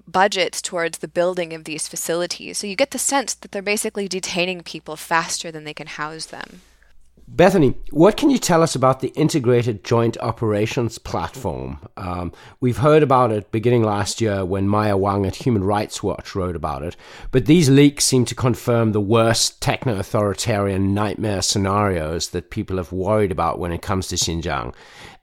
budgets 0.08 0.60
towards 0.60 0.98
the 0.98 1.08
building 1.08 1.52
of 1.52 1.64
these 1.64 1.88
facilities. 1.88 2.58
So 2.58 2.66
you 2.66 2.76
get 2.76 2.90
the 2.90 2.98
sense 2.98 3.34
that 3.34 3.52
they're 3.52 3.62
basically 3.62 4.08
detaining 4.08 4.62
people 4.62 4.96
faster 4.96 5.50
than 5.50 5.64
they 5.64 5.74
can 5.74 5.86
house 5.86 6.26
them. 6.26 6.62
Bethany, 7.26 7.74
what 7.90 8.18
can 8.18 8.28
you 8.28 8.38
tell 8.38 8.62
us 8.62 8.74
about 8.74 9.00
the 9.00 9.08
Integrated 9.08 9.82
Joint 9.82 10.18
Operations 10.18 10.98
Platform? 10.98 11.78
Um, 11.96 12.32
we've 12.60 12.76
heard 12.76 13.02
about 13.02 13.32
it 13.32 13.50
beginning 13.50 13.82
last 13.82 14.20
year 14.20 14.44
when 14.44 14.68
Maya 14.68 14.96
Wang 14.96 15.24
at 15.24 15.36
Human 15.36 15.64
Rights 15.64 16.02
Watch 16.02 16.34
wrote 16.34 16.54
about 16.54 16.82
it, 16.82 16.96
but 17.30 17.46
these 17.46 17.70
leaks 17.70 18.04
seem 18.04 18.26
to 18.26 18.34
confirm 18.34 18.92
the 18.92 19.00
worst 19.00 19.62
techno 19.62 19.98
authoritarian 19.98 20.92
nightmare 20.92 21.40
scenarios 21.40 22.28
that 22.30 22.50
people 22.50 22.76
have 22.76 22.92
worried 22.92 23.32
about 23.32 23.58
when 23.58 23.72
it 23.72 23.82
comes 23.82 24.06
to 24.08 24.16
Xinjiang. 24.16 24.74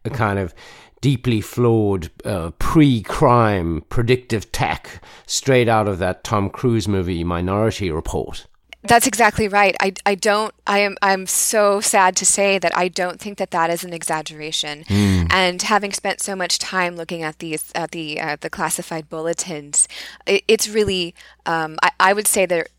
A 0.03 0.09
kind 0.09 0.39
of 0.39 0.55
deeply 1.01 1.39
flawed 1.39 2.09
uh, 2.25 2.49
pre 2.57 3.03
crime 3.03 3.83
predictive 3.89 4.51
tech 4.51 5.03
straight 5.27 5.69
out 5.69 5.87
of 5.87 5.99
that 5.99 6.23
Tom 6.23 6.49
Cruise 6.49 6.87
movie 6.87 7.23
Minority 7.23 7.91
Report. 7.91 8.47
That's 8.83 9.05
exactly 9.05 9.47
right. 9.47 9.75
I, 9.79 9.93
I 10.05 10.15
don't 10.15 10.53
I 10.65 10.79
am 10.79 10.97
I'm 11.01 11.27
so 11.27 11.81
sad 11.81 12.15
to 12.17 12.25
say 12.25 12.57
that 12.57 12.75
I 12.75 12.87
don't 12.87 13.19
think 13.19 13.37
that 13.37 13.51
that 13.51 13.69
is 13.69 13.83
an 13.83 13.93
exaggeration. 13.93 14.83
Mm. 14.85 15.27
And 15.31 15.61
having 15.61 15.93
spent 15.93 16.21
so 16.21 16.35
much 16.35 16.57
time 16.57 16.95
looking 16.95 17.21
at 17.21 17.39
these 17.39 17.71
at 17.75 17.91
the 17.91 18.19
uh, 18.19 18.37
the 18.39 18.49
classified 18.49 19.07
bulletins, 19.07 19.87
it, 20.25 20.43
it's 20.47 20.67
really 20.67 21.13
um, 21.45 21.77
I, 21.83 21.91
I 21.99 22.13
would 22.13 22.27
say 22.27 22.45
that 22.47 22.69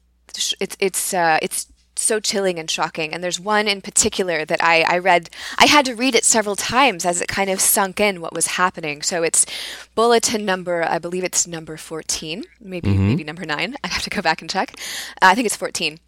it's 0.60 0.76
it's 0.80 1.14
uh, 1.14 1.38
it's 1.40 1.66
so 1.96 2.20
chilling 2.20 2.58
and 2.58 2.70
shocking. 2.70 3.12
And 3.12 3.22
there's 3.22 3.40
one 3.40 3.68
in 3.68 3.80
particular 3.80 4.44
that 4.44 4.62
I, 4.62 4.82
I 4.82 4.98
read, 4.98 5.30
I 5.58 5.66
had 5.66 5.84
to 5.86 5.94
read 5.94 6.14
it 6.14 6.24
several 6.24 6.56
times 6.56 7.04
as 7.04 7.20
it 7.20 7.28
kind 7.28 7.50
of 7.50 7.60
sunk 7.60 8.00
in 8.00 8.20
what 8.20 8.32
was 8.32 8.46
happening. 8.48 9.02
So 9.02 9.22
it's 9.22 9.46
bulletin 9.94 10.44
number, 10.44 10.82
I 10.82 10.98
believe 10.98 11.24
it's 11.24 11.46
number 11.46 11.76
14, 11.76 12.44
maybe, 12.60 12.90
mm-hmm. 12.90 13.08
maybe 13.08 13.24
number 13.24 13.44
nine. 13.44 13.76
I 13.84 13.88
have 13.88 14.02
to 14.02 14.10
go 14.10 14.22
back 14.22 14.40
and 14.40 14.50
check. 14.50 14.74
Uh, 15.20 15.26
I 15.26 15.34
think 15.34 15.46
it's 15.46 15.56
14 15.56 15.98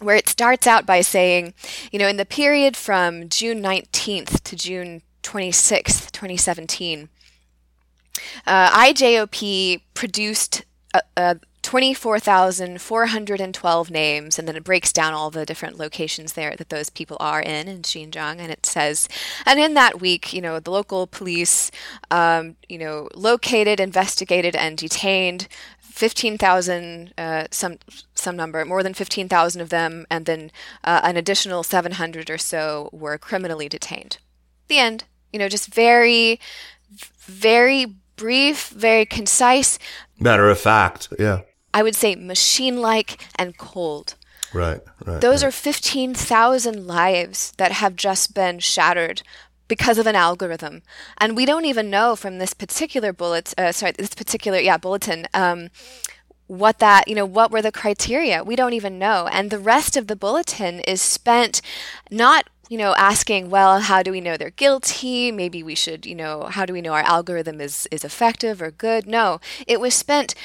where 0.00 0.16
it 0.16 0.28
starts 0.28 0.66
out 0.66 0.86
by 0.86 1.02
saying, 1.02 1.52
you 1.92 1.98
know, 1.98 2.08
in 2.08 2.16
the 2.16 2.24
period 2.24 2.74
from 2.74 3.28
June 3.28 3.62
19th 3.62 4.42
to 4.44 4.56
June 4.56 5.02
26th, 5.22 6.10
2017, 6.10 7.10
uh, 8.46 8.70
IJOP 8.70 9.82
produced 9.94 10.64
a, 10.94 11.00
a 11.16 11.40
24,412 11.62 13.90
names, 13.90 14.38
and 14.38 14.48
then 14.48 14.56
it 14.56 14.64
breaks 14.64 14.92
down 14.92 15.12
all 15.12 15.30
the 15.30 15.44
different 15.44 15.78
locations 15.78 16.32
there 16.32 16.56
that 16.56 16.70
those 16.70 16.88
people 16.88 17.18
are 17.20 17.42
in 17.42 17.68
in 17.68 17.82
Xinjiang. 17.82 18.38
And 18.38 18.50
it 18.50 18.64
says, 18.64 19.08
and 19.44 19.60
in 19.60 19.74
that 19.74 20.00
week, 20.00 20.32
you 20.32 20.40
know, 20.40 20.58
the 20.58 20.70
local 20.70 21.06
police, 21.06 21.70
um, 22.10 22.56
you 22.68 22.78
know, 22.78 23.08
located, 23.14 23.78
investigated, 23.78 24.56
and 24.56 24.78
detained 24.78 25.48
15,000, 25.80 27.12
uh, 27.18 27.44
some 27.50 27.78
some 28.14 28.36
number, 28.36 28.64
more 28.64 28.82
than 28.82 28.94
15,000 28.94 29.60
of 29.60 29.68
them, 29.68 30.06
and 30.10 30.24
then 30.24 30.50
uh, 30.84 31.00
an 31.04 31.16
additional 31.16 31.62
700 31.62 32.30
or 32.30 32.38
so 32.38 32.88
were 32.92 33.18
criminally 33.18 33.68
detained. 33.68 34.18
The 34.68 34.78
end. 34.78 35.04
You 35.32 35.38
know, 35.38 35.48
just 35.48 35.72
very, 35.72 36.40
very 37.20 37.86
brief, 38.16 38.70
very 38.70 39.06
concise. 39.06 39.78
Matter 40.18 40.48
of 40.48 40.58
fact, 40.58 41.08
yeah. 41.18 41.42
I 41.72 41.82
would 41.82 41.96
say 41.96 42.14
machine 42.14 42.80
like 42.80 43.26
and 43.36 43.56
cold. 43.56 44.14
Right, 44.52 44.80
right. 45.04 45.20
Those 45.20 45.42
right. 45.42 45.48
are 45.48 45.52
15,000 45.52 46.86
lives 46.86 47.52
that 47.56 47.72
have 47.72 47.94
just 47.96 48.34
been 48.34 48.58
shattered 48.58 49.22
because 49.68 49.98
of 49.98 50.06
an 50.06 50.16
algorithm. 50.16 50.82
And 51.18 51.36
we 51.36 51.46
don't 51.46 51.64
even 51.64 51.88
know 51.88 52.16
from 52.16 52.38
this 52.38 52.54
particular 52.54 53.12
bullet, 53.12 53.54
uh, 53.56 53.70
sorry, 53.70 53.92
this 53.92 54.14
particular, 54.14 54.58
yeah, 54.58 54.76
bulletin, 54.76 55.26
um, 55.32 55.68
what 56.48 56.80
that, 56.80 57.06
you 57.06 57.14
know, 57.14 57.24
what 57.24 57.52
were 57.52 57.62
the 57.62 57.70
criteria? 57.70 58.42
We 58.42 58.56
don't 58.56 58.72
even 58.72 58.98
know. 58.98 59.28
And 59.30 59.50
the 59.50 59.60
rest 59.60 59.96
of 59.96 60.08
the 60.08 60.16
bulletin 60.16 60.80
is 60.80 61.00
spent 61.00 61.62
not 62.10 62.48
you 62.70 62.78
know, 62.78 62.94
asking, 62.96 63.50
well, 63.50 63.80
how 63.80 64.00
do 64.00 64.12
we 64.12 64.20
know 64.20 64.36
they're 64.36 64.50
guilty? 64.50 65.32
Maybe 65.32 65.60
we 65.60 65.74
should, 65.74 66.06
you 66.06 66.14
know, 66.14 66.44
how 66.44 66.64
do 66.64 66.72
we 66.72 66.80
know 66.80 66.92
our 66.92 67.02
algorithm 67.02 67.60
is, 67.60 67.88
is 67.90 68.04
effective 68.04 68.62
or 68.62 68.70
good? 68.70 69.08
No, 69.08 69.40
it 69.66 69.80
was 69.80 69.92
spent 69.92 70.36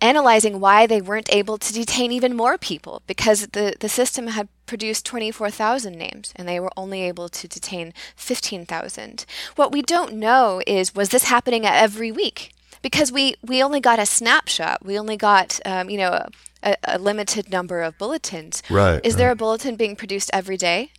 analyzing 0.00 0.60
why 0.60 0.86
they 0.86 1.00
weren't 1.00 1.32
able 1.32 1.58
to 1.58 1.72
detain 1.72 2.12
even 2.12 2.36
more 2.36 2.56
people 2.56 3.02
because 3.06 3.48
the, 3.48 3.74
the 3.80 3.88
system 3.88 4.28
had 4.28 4.48
produced 4.66 5.04
24,000 5.06 5.96
names 5.96 6.32
and 6.36 6.48
they 6.48 6.60
were 6.60 6.70
only 6.76 7.02
able 7.02 7.28
to 7.28 7.48
detain 7.48 7.92
15,000. 8.16 9.26
What 9.56 9.72
we 9.72 9.82
don't 9.82 10.14
know 10.14 10.62
is 10.66 10.94
was 10.94 11.10
this 11.10 11.24
happening 11.24 11.66
every 11.66 12.10
week? 12.10 12.52
Because 12.82 13.12
we, 13.12 13.34
we 13.42 13.62
only 13.62 13.80
got 13.80 13.98
a 13.98 14.06
snapshot. 14.06 14.84
We 14.84 14.98
only 14.98 15.16
got, 15.16 15.60
um, 15.66 15.90
you 15.90 15.98
know, 15.98 16.26
a, 16.62 16.76
a, 16.84 16.98
limited 16.98 17.50
number 17.50 17.82
of 17.82 17.98
bulletins. 17.98 18.62
Right. 18.70 19.00
Is 19.04 19.14
right. 19.14 19.18
there 19.18 19.30
a 19.30 19.36
bulletin 19.36 19.76
being 19.76 19.96
produced 19.96 20.30
every 20.32 20.56
day? 20.56 20.92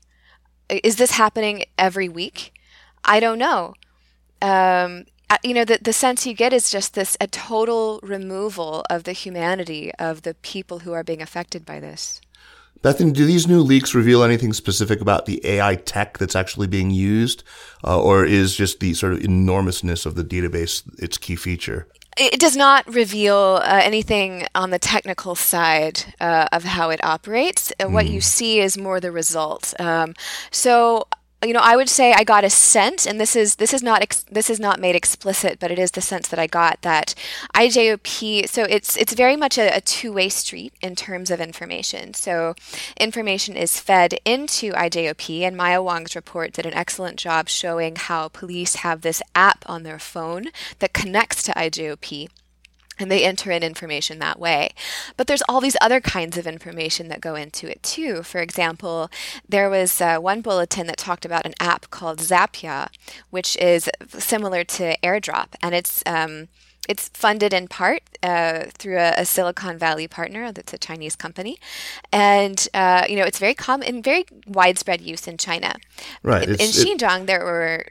Is 0.69 0.97
this 0.97 1.11
happening 1.11 1.65
every 1.77 2.07
week? 2.07 2.53
I 3.03 3.19
don't 3.19 3.39
know. 3.39 3.73
Um, 4.41 5.05
you 5.43 5.53
know, 5.53 5.65
the, 5.65 5.79
the 5.81 5.93
sense 5.93 6.25
you 6.25 6.33
get 6.33 6.53
is 6.53 6.71
just 6.71 6.93
this 6.93 7.17
a 7.21 7.27
total 7.27 7.99
removal 8.03 8.83
of 8.89 9.03
the 9.03 9.13
humanity 9.13 9.91
of 9.99 10.23
the 10.23 10.33
people 10.35 10.79
who 10.79 10.93
are 10.93 11.03
being 11.03 11.21
affected 11.21 11.65
by 11.65 11.79
this. 11.79 12.21
Bethany, 12.81 13.11
do 13.11 13.25
these 13.25 13.47
new 13.47 13.61
leaks 13.61 13.93
reveal 13.93 14.23
anything 14.23 14.53
specific 14.53 15.01
about 15.01 15.27
the 15.27 15.39
AI 15.45 15.75
tech 15.75 16.17
that's 16.17 16.35
actually 16.35 16.65
being 16.65 16.89
used, 16.89 17.43
uh, 17.83 18.01
or 18.01 18.25
is 18.25 18.55
just 18.55 18.79
the 18.79 18.95
sort 18.95 19.13
of 19.13 19.23
enormousness 19.23 20.05
of 20.05 20.15
the 20.15 20.23
database 20.23 20.81
its 20.99 21.17
key 21.17 21.35
feature? 21.35 21.87
It 22.17 22.39
does 22.39 22.57
not 22.57 22.91
reveal 22.93 23.61
uh, 23.63 23.81
anything 23.83 24.45
on 24.53 24.71
the 24.71 24.79
technical 24.79 25.35
side 25.35 26.03
uh, 26.19 26.47
of 26.51 26.63
how 26.63 26.89
it 26.89 27.03
operates. 27.03 27.71
Mm. 27.79 27.91
What 27.91 28.07
you 28.07 28.19
hmm. 28.19 28.19
see 28.19 28.59
is 28.59 28.77
more 28.77 28.99
the 28.99 29.11
result. 29.11 29.73
Um, 29.79 30.13
so 30.49 31.07
you 31.43 31.53
know, 31.53 31.61
I 31.61 31.75
would 31.75 31.89
say 31.89 32.13
I 32.13 32.23
got 32.23 32.43
a 32.43 32.49
sense, 32.51 33.07
and 33.07 33.19
this 33.19 33.35
is 33.35 33.55
this 33.55 33.73
is 33.73 33.81
not 33.81 34.01
ex- 34.03 34.25
this 34.31 34.49
is 34.49 34.59
not 34.59 34.79
made 34.79 34.95
explicit, 34.95 35.59
but 35.59 35.71
it 35.71 35.79
is 35.79 35.91
the 35.91 36.01
sense 36.01 36.27
that 36.27 36.39
I 36.39 36.45
got 36.45 36.81
that 36.83 37.15
IJOP. 37.55 38.47
So 38.47 38.63
it's 38.63 38.95
it's 38.95 39.13
very 39.13 39.35
much 39.35 39.57
a, 39.57 39.75
a 39.75 39.81
two 39.81 40.13
way 40.13 40.29
street 40.29 40.73
in 40.81 40.95
terms 40.95 41.31
of 41.31 41.41
information. 41.41 42.13
So 42.13 42.53
information 42.95 43.57
is 43.57 43.79
fed 43.79 44.19
into 44.23 44.71
IJOP, 44.73 45.41
and 45.41 45.57
Maya 45.57 45.81
Wang's 45.81 46.15
report 46.15 46.53
did 46.53 46.67
an 46.67 46.75
excellent 46.75 47.17
job 47.17 47.49
showing 47.49 47.95
how 47.95 48.27
police 48.27 48.75
have 48.75 49.01
this 49.01 49.21
app 49.33 49.65
on 49.67 49.81
their 49.81 49.99
phone 49.99 50.47
that 50.77 50.93
connects 50.93 51.41
to 51.43 51.53
IJOP 51.53 52.29
and 53.01 53.11
they 53.11 53.23
enter 53.23 53.51
in 53.51 53.63
information 53.63 54.19
that 54.19 54.39
way. 54.39 54.69
But 55.17 55.27
there's 55.27 55.43
all 55.49 55.61
these 55.61 55.77
other 55.81 55.99
kinds 55.99 56.37
of 56.37 56.47
information 56.47 57.07
that 57.09 57.21
go 57.21 57.35
into 57.35 57.69
it 57.69 57.81
too. 57.83 58.23
For 58.23 58.39
example, 58.39 59.09
there 59.47 59.69
was 59.69 59.99
uh, 59.99 60.17
one 60.19 60.41
bulletin 60.41 60.87
that 60.87 60.97
talked 60.97 61.25
about 61.25 61.45
an 61.45 61.53
app 61.59 61.89
called 61.89 62.19
Zapya, 62.19 62.89
which 63.29 63.57
is 63.57 63.89
similar 64.09 64.63
to 64.63 64.97
AirDrop, 65.03 65.47
and 65.61 65.75
it's 65.75 66.03
um, 66.05 66.47
it's 66.89 67.09
funded 67.09 67.53
in 67.53 67.67
part 67.67 68.01
uh, 68.23 68.65
through 68.77 68.97
a, 68.97 69.13
a, 69.17 69.25
Silicon 69.25 69.77
Valley 69.77 70.07
partner 70.07 70.51
that's 70.51 70.73
a 70.73 70.77
Chinese 70.77 71.15
company, 71.15 71.57
and 72.11 72.67
uh, 72.73 73.05
you 73.07 73.15
know 73.15 73.23
it's 73.23 73.39
very 73.39 73.53
common 73.53 74.01
very 74.01 74.25
widespread 74.47 75.01
use 75.01 75.27
in 75.27 75.37
China. 75.37 75.75
Right. 76.23 76.43
In, 76.43 76.51
in 76.51 76.71
Xinjiang, 76.71 77.27
there 77.27 77.43
were 77.43 77.85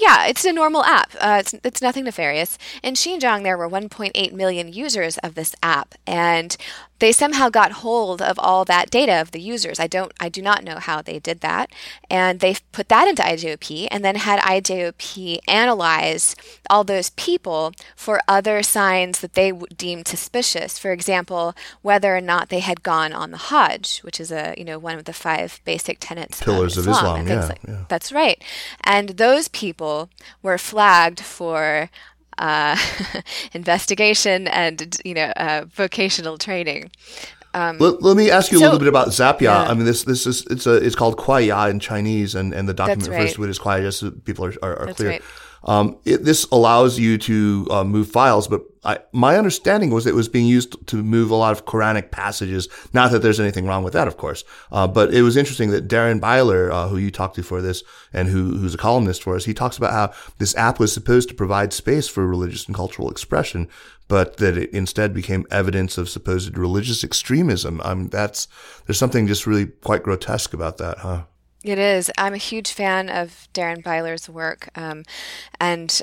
yeah, 0.00 0.26
it's 0.26 0.44
a 0.44 0.52
normal 0.52 0.82
app. 0.82 1.14
Uh, 1.20 1.36
it's, 1.40 1.54
it's 1.62 1.82
nothing 1.82 2.04
nefarious. 2.04 2.56
In 2.82 2.94
Xinjiang, 2.94 3.42
there 3.42 3.58
were 3.58 3.68
1.8 3.68 4.32
million 4.32 4.72
users 4.72 5.18
of 5.18 5.34
this 5.34 5.54
app, 5.62 5.94
and 6.06 6.56
they 7.00 7.12
somehow 7.12 7.48
got 7.48 7.72
hold 7.72 8.22
of 8.22 8.38
all 8.38 8.64
that 8.66 8.90
data 8.90 9.20
of 9.20 9.32
the 9.32 9.40
users. 9.40 9.80
I 9.80 9.86
don't, 9.86 10.12
I 10.20 10.28
do 10.28 10.40
not 10.40 10.62
know 10.62 10.78
how 10.78 11.02
they 11.02 11.18
did 11.18 11.40
that, 11.40 11.70
and 12.08 12.40
they 12.40 12.56
put 12.72 12.88
that 12.88 13.08
into 13.08 13.22
IJOP, 13.22 13.88
and 13.90 14.04
then 14.04 14.16
had 14.16 14.38
IJOP 14.40 15.38
analyze 15.48 16.36
all 16.68 16.84
those 16.84 17.10
people 17.10 17.72
for 17.96 18.20
other 18.28 18.62
signs 18.62 19.20
that 19.20 19.32
they 19.32 19.52
deemed 19.76 20.06
suspicious. 20.06 20.78
For 20.78 20.92
example, 20.92 21.54
whether 21.82 22.16
or 22.16 22.20
not 22.20 22.48
they 22.48 22.60
had 22.60 22.82
gone 22.82 23.12
on 23.12 23.30
the 23.30 23.38
Hajj, 23.38 23.98
which 24.00 24.20
is 24.20 24.30
a 24.30 24.54
you 24.56 24.64
know 24.64 24.78
one 24.78 24.96
of 24.96 25.04
the 25.04 25.12
five 25.12 25.60
basic 25.64 25.98
tenets 26.00 26.42
pillars 26.42 26.76
of 26.76 26.86
Islam. 26.86 27.20
Of 27.20 27.26
Islam 27.26 27.40
yeah, 27.40 27.46
like, 27.46 27.60
yeah, 27.66 27.84
that's 27.88 28.12
right. 28.12 28.42
And 28.84 29.10
those 29.10 29.48
people 29.48 30.10
were 30.42 30.58
flagged 30.58 31.20
for 31.20 31.90
uh, 32.40 32.76
investigation 33.52 34.48
and 34.48 34.96
you 35.04 35.14
know 35.14 35.32
uh, 35.36 35.66
vocational 35.68 36.38
training. 36.38 36.90
Um, 37.52 37.78
let, 37.78 38.00
let, 38.02 38.16
me 38.16 38.30
ask 38.30 38.52
you 38.52 38.58
so, 38.58 38.64
a 38.64 38.66
little 38.66 38.78
bit 38.78 38.86
about 38.88 39.08
Zapya. 39.08 39.42
Yeah. 39.42 39.62
I 39.62 39.74
mean, 39.74 39.84
this 39.84 40.04
this 40.04 40.26
is 40.26 40.46
it's 40.46 40.66
a 40.66 40.74
it's 40.74 40.94
called 40.94 41.16
Kuaiya 41.16 41.70
in 41.70 41.80
Chinese, 41.80 42.34
and, 42.34 42.54
and 42.54 42.68
the 42.68 42.74
document 42.74 43.08
right. 43.08 43.18
refers 43.18 43.34
to 43.34 43.44
it 43.44 43.48
as 43.48 43.58
Kuaiya, 43.58 43.82
just 43.82 44.00
so 44.00 44.10
people 44.10 44.46
are, 44.46 44.54
are, 44.62 44.88
are 44.88 44.94
clear. 44.94 45.10
Right. 45.10 45.22
Um, 45.64 45.98
it, 46.04 46.24
this 46.24 46.44
allows 46.50 46.98
you 46.98 47.18
to 47.18 47.66
uh, 47.70 47.84
move 47.84 48.10
files, 48.10 48.48
but 48.48 48.62
I, 48.82 48.98
my 49.12 49.36
understanding 49.36 49.90
was 49.90 50.06
it 50.06 50.14
was 50.14 50.28
being 50.28 50.46
used 50.46 50.86
to 50.86 51.02
move 51.02 51.30
a 51.30 51.34
lot 51.34 51.52
of 51.52 51.66
Quranic 51.66 52.10
passages. 52.10 52.68
Not 52.94 53.10
that 53.12 53.20
there's 53.20 53.40
anything 53.40 53.66
wrong 53.66 53.84
with 53.84 53.92
that, 53.92 54.08
of 54.08 54.16
course, 54.16 54.42
uh, 54.72 54.86
but 54.86 55.12
it 55.12 55.22
was 55.22 55.36
interesting 55.36 55.70
that 55.70 55.88
Darren 55.88 56.20
Byler, 56.20 56.72
uh, 56.72 56.88
who 56.88 56.96
you 56.96 57.10
talked 57.10 57.36
to 57.36 57.42
for 57.42 57.60
this 57.60 57.82
and 58.12 58.28
who, 58.28 58.56
who's 58.56 58.74
a 58.74 58.78
columnist 58.78 59.22
for 59.22 59.36
us, 59.36 59.44
he 59.44 59.54
talks 59.54 59.76
about 59.76 59.92
how 59.92 60.12
this 60.38 60.56
app 60.56 60.78
was 60.78 60.92
supposed 60.92 61.28
to 61.28 61.34
provide 61.34 61.72
space 61.72 62.08
for 62.08 62.26
religious 62.26 62.66
and 62.66 62.74
cultural 62.74 63.10
expression, 63.10 63.68
but 64.08 64.38
that 64.38 64.56
it 64.56 64.70
instead 64.70 65.12
became 65.12 65.46
evidence 65.50 65.98
of 65.98 66.08
supposed 66.08 66.56
religious 66.56 67.04
extremism. 67.04 67.82
I 67.84 67.94
mean, 67.94 68.08
that's 68.08 68.48
there's 68.86 68.98
something 68.98 69.26
just 69.26 69.46
really 69.46 69.66
quite 69.66 70.02
grotesque 70.02 70.54
about 70.54 70.78
that, 70.78 70.98
huh? 70.98 71.24
It 71.62 71.78
is. 71.78 72.10
I'm 72.16 72.34
a 72.34 72.38
huge 72.38 72.72
fan 72.72 73.10
of 73.10 73.48
Darren 73.52 73.82
Byler's 73.82 74.28
work, 74.28 74.70
um, 74.76 75.04
and 75.60 76.02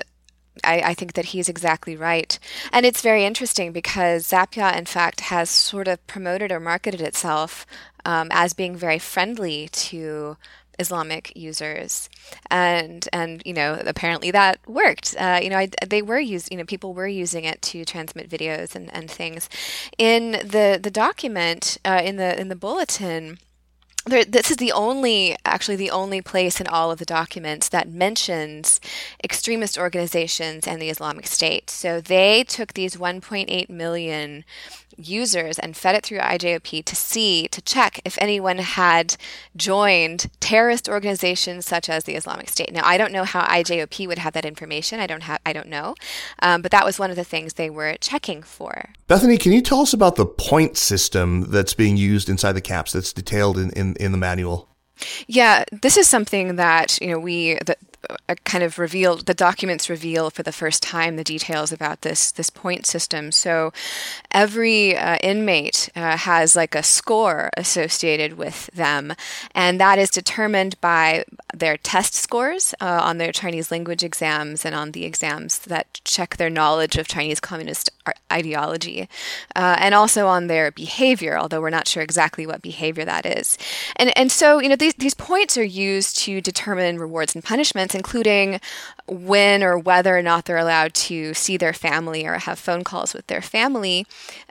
I, 0.63 0.81
I, 0.81 0.93
think 0.93 1.13
that 1.13 1.25
he's 1.25 1.49
exactly 1.49 1.95
right. 1.95 2.37
And 2.71 2.85
it's 2.85 3.01
very 3.01 3.25
interesting 3.25 3.71
because 3.71 4.27
Zapya, 4.27 4.75
in 4.77 4.85
fact, 4.85 5.21
has 5.21 5.49
sort 5.49 5.87
of 5.87 6.05
promoted 6.05 6.51
or 6.51 6.59
marketed 6.59 7.01
itself 7.01 7.65
um, 8.05 8.27
as 8.31 8.53
being 8.53 8.75
very 8.75 8.99
friendly 8.99 9.67
to 9.69 10.37
Islamic 10.79 11.35
users, 11.35 12.07
and 12.51 13.07
and 13.11 13.41
you 13.45 13.53
know 13.53 13.81
apparently 13.85 14.29
that 14.31 14.59
worked. 14.67 15.15
Uh, 15.17 15.39
you 15.41 15.49
know 15.49 15.57
I, 15.57 15.69
they 15.87 16.03
were 16.03 16.19
using 16.19 16.49
you 16.51 16.57
know 16.59 16.65
people 16.65 16.93
were 16.93 17.07
using 17.07 17.45
it 17.45 17.61
to 17.63 17.83
transmit 17.83 18.29
videos 18.29 18.75
and, 18.75 18.93
and 18.93 19.09
things. 19.09 19.49
In 19.97 20.33
the 20.33 20.79
the 20.81 20.91
document 20.91 21.79
uh, 21.83 22.01
in 22.03 22.17
the 22.17 22.39
in 22.39 22.49
the 22.49 22.55
bulletin 22.55 23.39
there, 24.07 24.25
this 24.25 24.51
is 24.51 24.57
the 24.57 24.71
only, 24.71 25.35
actually, 25.45 25.75
the 25.75 25.91
only 25.91 26.21
place 26.21 26.59
in 26.59 26.67
all 26.67 26.91
of 26.91 26.99
the 26.99 27.05
documents 27.05 27.69
that 27.69 27.89
mentions 27.89 28.79
extremist 29.23 29.77
organizations 29.77 30.67
and 30.67 30.81
the 30.81 30.89
Islamic 30.89 31.27
State. 31.27 31.69
So 31.69 32.01
they 32.01 32.43
took 32.43 32.73
these 32.73 32.95
1.8 32.95 33.69
million 33.69 34.43
users 34.97 35.59
and 35.59 35.75
fed 35.75 35.95
it 35.95 36.03
through 36.03 36.19
IJOP 36.19 36.83
to 36.83 36.95
see, 36.95 37.47
to 37.49 37.61
check 37.61 37.99
if 38.03 38.17
anyone 38.19 38.57
had 38.57 39.15
joined 39.55 40.29
terrorist 40.39 40.89
organizations 40.89 41.65
such 41.65 41.89
as 41.89 42.03
the 42.03 42.15
Islamic 42.15 42.49
State. 42.49 42.73
Now, 42.73 42.85
I 42.85 42.97
don't 42.97 43.11
know 43.11 43.23
how 43.23 43.41
IJOP 43.41 44.07
would 44.07 44.17
have 44.17 44.33
that 44.33 44.45
information. 44.45 44.99
I 44.99 45.07
don't 45.07 45.23
have, 45.23 45.39
I 45.45 45.53
don't 45.53 45.67
know, 45.67 45.95
um, 46.41 46.61
but 46.61 46.71
that 46.71 46.85
was 46.85 46.99
one 46.99 47.09
of 47.09 47.15
the 47.15 47.23
things 47.23 47.53
they 47.53 47.69
were 47.69 47.95
checking 48.01 48.43
for. 48.43 48.89
Bethany, 49.07 49.37
can 49.37 49.51
you 49.51 49.61
tell 49.61 49.81
us 49.81 49.93
about 49.93 50.15
the 50.15 50.25
point 50.25 50.77
system 50.77 51.49
that's 51.51 51.73
being 51.73 51.97
used 51.97 52.29
inside 52.29 52.53
the 52.53 52.61
caps 52.61 52.91
that's 52.91 53.13
detailed 53.13 53.57
in, 53.57 53.71
in, 53.71 53.95
in 53.97 54.11
the 54.11 54.17
manual? 54.17 54.69
Yeah, 55.27 55.63
this 55.71 55.97
is 55.97 56.07
something 56.07 56.55
that 56.55 56.99
you 57.01 57.09
know 57.09 57.19
we 57.19 57.55
the, 57.65 57.75
kind 58.43 58.63
of 58.63 58.79
revealed 58.79 59.25
the 59.25 59.33
documents 59.33 59.89
reveal 59.89 60.29
for 60.29 60.43
the 60.43 60.51
first 60.51 60.83
time 60.83 61.15
the 61.15 61.23
details 61.23 61.71
about 61.71 62.01
this 62.01 62.31
this 62.31 62.49
point 62.49 62.85
system. 62.85 63.31
So 63.31 63.73
every 64.31 64.95
uh, 64.95 65.17
inmate 65.23 65.89
uh, 65.95 66.17
has 66.17 66.55
like 66.55 66.75
a 66.75 66.83
score 66.83 67.49
associated 67.57 68.37
with 68.37 68.67
them, 68.73 69.13
and 69.53 69.79
that 69.79 69.99
is 69.99 70.09
determined 70.09 70.79
by 70.81 71.25
their 71.53 71.77
test 71.77 72.13
scores 72.13 72.73
uh, 72.79 72.99
on 73.03 73.17
their 73.17 73.31
Chinese 73.31 73.71
language 73.71 74.03
exams 74.03 74.65
and 74.65 74.75
on 74.75 74.91
the 74.91 75.05
exams 75.05 75.59
that 75.59 75.99
check 76.03 76.37
their 76.37 76.49
knowledge 76.49 76.97
of 76.97 77.07
Chinese 77.07 77.39
communist 77.39 77.89
ideology, 78.31 79.09
uh, 79.55 79.75
and 79.79 79.93
also 79.93 80.27
on 80.27 80.47
their 80.47 80.71
behavior. 80.71 81.37
Although 81.37 81.61
we're 81.61 81.69
not 81.69 81.87
sure 81.87 82.03
exactly 82.03 82.45
what 82.47 82.61
behavior 82.61 83.05
that 83.05 83.25
is, 83.25 83.57
and 83.95 84.15
and 84.17 84.31
so 84.31 84.59
you 84.59 84.69
know 84.69 84.75
these 84.75 84.93
these 84.95 85.13
points 85.13 85.57
are 85.57 85.63
used 85.63 86.17
to 86.19 86.41
determine 86.41 86.99
rewards 86.99 87.35
and 87.35 87.43
punishments 87.43 87.95
including 87.97 88.61
when 89.07 89.63
or 89.63 89.77
whether 89.77 90.17
or 90.17 90.21
not 90.21 90.45
they're 90.45 90.57
allowed 90.57 90.93
to 90.93 91.33
see 91.33 91.57
their 91.57 91.73
family 91.73 92.25
or 92.25 92.37
have 92.37 92.59
phone 92.59 92.83
calls 92.83 93.13
with 93.13 93.27
their 93.27 93.41
family. 93.41 94.05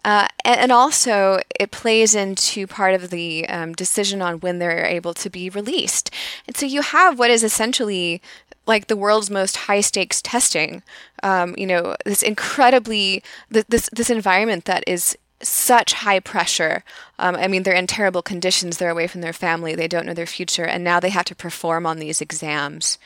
Uh, 0.05 0.29
and, 0.45 0.73
also, 0.73 1.41
it 1.59 1.71
plays 1.71 2.15
into 2.15 2.67
part 2.67 2.95
of 2.95 3.11
the 3.11 3.49
um, 3.49 3.73
decision 3.73 4.21
on 4.21 4.41
when 4.41 4.59
they're 4.59 4.85
able 4.85 5.15
to 5.15 5.31
be 5.31 5.49
released. 5.49 6.11
And 6.47 6.57
so 6.57 6.67
you 6.67 6.83
have 6.83 7.19
what 7.19 7.31
is 7.31 7.43
essentially 7.43 8.21
like 8.67 8.89
the 8.89 8.97
world's 8.97 9.31
most 9.31 9.57
high 9.57 9.81
stakes 9.81 10.21
testing. 10.21 10.83
Um, 11.23 11.55
you 11.57 11.67
know, 11.67 11.97
this 12.05 12.23
incredibly 12.23 13.23
this 13.49 13.89
this 13.93 14.11
environment 14.11 14.65
that 14.65 14.85
is 14.87 15.17
such 15.41 15.93
high 15.93 16.21
pressure. 16.21 16.83
Um, 17.19 17.37
I 17.37 17.47
mean, 17.47 17.63
they're 17.63 17.75
in 17.75 17.87
terrible 17.87 18.23
conditions. 18.23 18.79
They're 18.79 18.91
away 18.91 19.07
from 19.07 19.21
their 19.21 19.33
family. 19.33 19.75
They 19.75 19.89
don't 19.89 20.07
know 20.07 20.15
their 20.15 20.27
future, 20.27 20.65
and 20.65 20.83
now 20.83 20.99
they 20.99 21.11
have 21.11 21.27
to 21.27 21.35
perform 21.35 21.87
on 21.87 21.99
these 21.99 22.21
exams. 22.21 22.99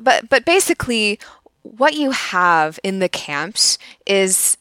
But 0.00 0.28
but 0.28 0.44
basically, 0.44 1.18
what 1.62 1.94
you 1.94 2.10
have 2.10 2.78
in 2.82 2.98
the 2.98 3.08
camps 3.08 3.78
is 4.06 4.56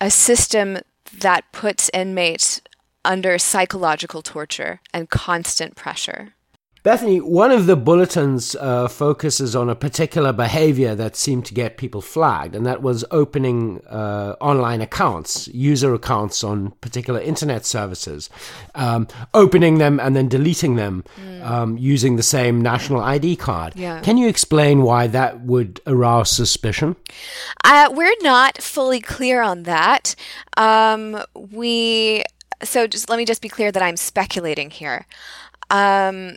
a 0.00 0.10
system 0.10 0.78
that 1.18 1.50
puts 1.52 1.90
inmates 1.92 2.60
under 3.04 3.38
psychological 3.38 4.22
torture 4.22 4.80
and 4.92 5.10
constant 5.10 5.76
pressure. 5.76 6.34
Bethany, 6.82 7.20
one 7.20 7.52
of 7.52 7.66
the 7.66 7.76
bulletins 7.76 8.56
uh, 8.56 8.88
focuses 8.88 9.54
on 9.54 9.70
a 9.70 9.74
particular 9.76 10.32
behavior 10.32 10.96
that 10.96 11.14
seemed 11.14 11.46
to 11.46 11.54
get 11.54 11.76
people 11.76 12.00
flagged, 12.00 12.56
and 12.56 12.66
that 12.66 12.82
was 12.82 13.04
opening 13.12 13.80
uh, 13.86 14.34
online 14.40 14.80
accounts, 14.80 15.46
user 15.48 15.94
accounts 15.94 16.42
on 16.42 16.72
particular 16.80 17.20
internet 17.20 17.64
services, 17.64 18.28
um, 18.74 19.06
opening 19.32 19.78
them 19.78 20.00
and 20.00 20.16
then 20.16 20.26
deleting 20.28 20.74
them 20.74 21.04
mm. 21.16 21.44
um, 21.44 21.78
using 21.78 22.16
the 22.16 22.22
same 22.22 22.60
national 22.60 23.00
ID 23.00 23.36
card. 23.36 23.74
Yeah. 23.76 24.00
Can 24.00 24.16
you 24.16 24.26
explain 24.26 24.82
why 24.82 25.06
that 25.06 25.42
would 25.42 25.80
arouse 25.86 26.32
suspicion? 26.32 26.96
Uh, 27.62 27.90
we're 27.92 28.16
not 28.22 28.60
fully 28.60 29.00
clear 29.00 29.40
on 29.40 29.62
that. 29.62 30.16
Um, 30.56 31.22
we 31.34 32.24
so 32.64 32.88
just 32.88 33.08
let 33.08 33.18
me 33.18 33.24
just 33.24 33.42
be 33.42 33.48
clear 33.48 33.70
that 33.70 33.82
I'm 33.82 33.96
speculating 33.96 34.70
here. 34.70 35.06
Um, 35.70 36.36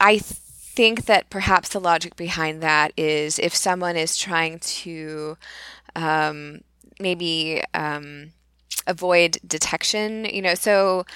I 0.00 0.18
think 0.18 1.06
that 1.06 1.30
perhaps 1.30 1.70
the 1.70 1.80
logic 1.80 2.16
behind 2.16 2.62
that 2.62 2.92
is 2.96 3.38
if 3.38 3.54
someone 3.54 3.96
is 3.96 4.16
trying 4.16 4.58
to 4.58 5.36
um, 5.94 6.62
maybe 6.98 7.62
um, 7.72 8.32
avoid 8.86 9.38
detection, 9.46 10.24
you 10.24 10.42
know, 10.42 10.54
so 10.54 11.06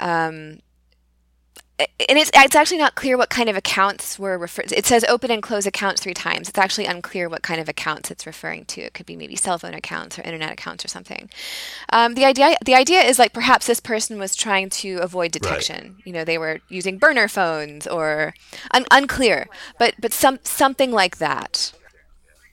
um, 0.00 0.58
and 1.78 2.18
it's 2.18 2.30
it's 2.34 2.56
actually 2.56 2.78
not 2.78 2.94
clear 2.94 3.18
what 3.18 3.28
kind 3.28 3.50
of 3.50 3.56
accounts 3.56 4.18
were 4.18 4.38
referred. 4.38 4.72
It 4.72 4.86
says 4.86 5.04
open 5.04 5.30
and 5.30 5.42
close 5.42 5.66
accounts 5.66 6.02
three 6.02 6.14
times. 6.14 6.48
It's 6.48 6.58
actually 6.58 6.86
unclear 6.86 7.28
what 7.28 7.42
kind 7.42 7.60
of 7.60 7.68
accounts 7.68 8.10
it's 8.10 8.26
referring 8.26 8.64
to. 8.66 8.80
It 8.80 8.94
could 8.94 9.04
be 9.04 9.14
maybe 9.14 9.36
cell 9.36 9.58
phone 9.58 9.74
accounts 9.74 10.18
or 10.18 10.22
internet 10.22 10.50
accounts 10.50 10.84
or 10.84 10.88
something. 10.88 11.28
Um, 11.92 12.14
the 12.14 12.24
idea 12.24 12.56
the 12.64 12.74
idea 12.74 13.00
is 13.00 13.18
like 13.18 13.34
perhaps 13.34 13.66
this 13.66 13.80
person 13.80 14.18
was 14.18 14.34
trying 14.34 14.70
to 14.70 14.96
avoid 14.98 15.32
detection. 15.32 15.94
Right. 15.96 16.06
You 16.06 16.12
know, 16.14 16.24
they 16.24 16.38
were 16.38 16.60
using 16.70 16.96
burner 16.96 17.28
phones 17.28 17.86
or 17.86 18.32
un- 18.70 18.86
unclear, 18.90 19.46
but 19.78 19.94
but 19.98 20.12
some 20.12 20.38
something 20.44 20.92
like 20.92 21.18
that. 21.18 21.72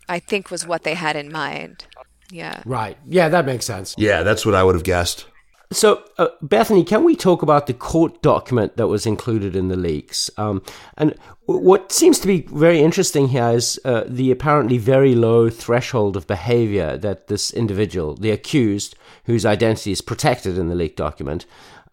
I 0.10 0.20
think 0.20 0.52
was 0.52 0.68
what 0.68 0.84
they 0.84 0.96
had 0.96 1.16
in 1.16 1.32
mind. 1.32 1.86
Yeah. 2.30 2.62
Right. 2.66 2.98
Yeah, 3.08 3.30
that 3.30 3.46
makes 3.46 3.66
sense. 3.66 3.96
Yeah, 3.98 4.24
that's 4.24 4.46
what 4.46 4.54
I 4.54 4.64
would 4.64 4.76
have 4.76 4.84
guessed. 4.84 5.28
So, 5.74 6.04
uh, 6.18 6.28
Bethany, 6.42 6.84
can 6.84 7.04
we 7.04 7.16
talk 7.16 7.42
about 7.42 7.68
the 7.68 7.74
court 7.74 8.22
document 8.22 8.78
that 8.78 8.88
was 8.88 9.06
included 9.06 9.56
in 9.56 9.68
the 9.68 9.76
leaks? 9.76 10.30
Um, 10.38 10.62
and 10.98 11.16
what 11.46 11.92
seems 11.92 12.20
to 12.20 12.28
be 12.28 12.42
very 12.42 12.80
interesting 12.80 13.28
here 13.28 13.50
is 13.50 13.80
uh, 13.84 14.04
the 14.08 14.32
apparently 14.32 14.78
very 14.78 15.16
low 15.16 15.50
threshold 15.50 16.16
of 16.16 16.28
behavior 16.28 16.98
that 16.98 17.28
this 17.28 17.52
individual, 17.52 18.16
the 18.16 18.32
accused, 18.32 18.96
whose 19.26 19.46
identity 19.46 19.92
is 19.92 20.02
protected 20.02 20.58
in 20.58 20.70
the 20.70 20.76
leaked 20.76 20.98
document, 20.98 21.46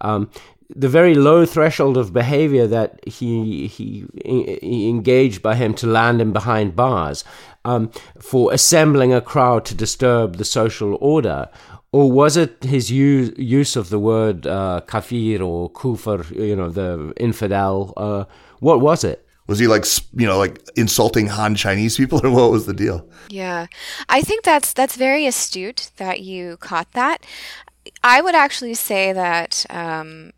um, 0.02 0.30
the 0.74 0.88
very 0.88 1.14
low 1.14 1.44
threshold 1.44 1.96
of 1.96 2.12
behavior 2.12 2.66
that 2.66 3.00
he, 3.06 3.66
he, 3.66 4.06
he 4.24 4.88
engaged 4.88 5.42
by 5.42 5.56
him 5.56 5.74
to 5.74 5.86
land 5.86 6.20
him 6.20 6.32
behind 6.32 6.76
bars 6.76 7.24
um, 7.64 7.90
for 8.20 8.52
assembling 8.52 9.12
a 9.12 9.20
crowd 9.20 9.64
to 9.64 9.74
disturb 9.74 10.36
the 10.36 10.44
social 10.44 10.96
order 11.00 11.48
or 11.92 12.10
was 12.10 12.36
it 12.36 12.62
his 12.62 12.90
use, 12.90 13.32
use 13.36 13.76
of 13.76 13.88
the 13.88 13.98
word 13.98 14.46
uh, 14.46 14.80
kafir 14.86 15.42
or 15.42 15.70
kufr, 15.70 16.30
you 16.30 16.54
know, 16.54 16.70
the 16.70 17.12
infidel? 17.16 17.92
Uh, 17.96 18.24
what 18.60 18.80
was 18.80 19.02
it? 19.02 19.26
Was 19.46 19.58
he 19.58 19.66
like 19.66 19.84
you 20.14 20.28
know 20.28 20.38
like 20.38 20.60
insulting 20.76 21.26
Han 21.26 21.56
Chinese 21.56 21.96
people, 21.96 22.24
or 22.24 22.30
what 22.38 22.52
was 22.52 22.66
the 22.66 22.72
deal? 22.72 23.08
Yeah, 23.28 23.66
I 24.08 24.20
think 24.20 24.44
that's 24.44 24.72
that's 24.72 24.94
very 24.94 25.26
astute 25.26 25.90
that 25.96 26.20
you 26.20 26.56
caught 26.58 26.92
that. 26.92 27.26
I 28.04 28.20
would 28.20 28.36
actually 28.36 28.74
say 28.74 29.12
that 29.12 29.66
um, 29.68 30.32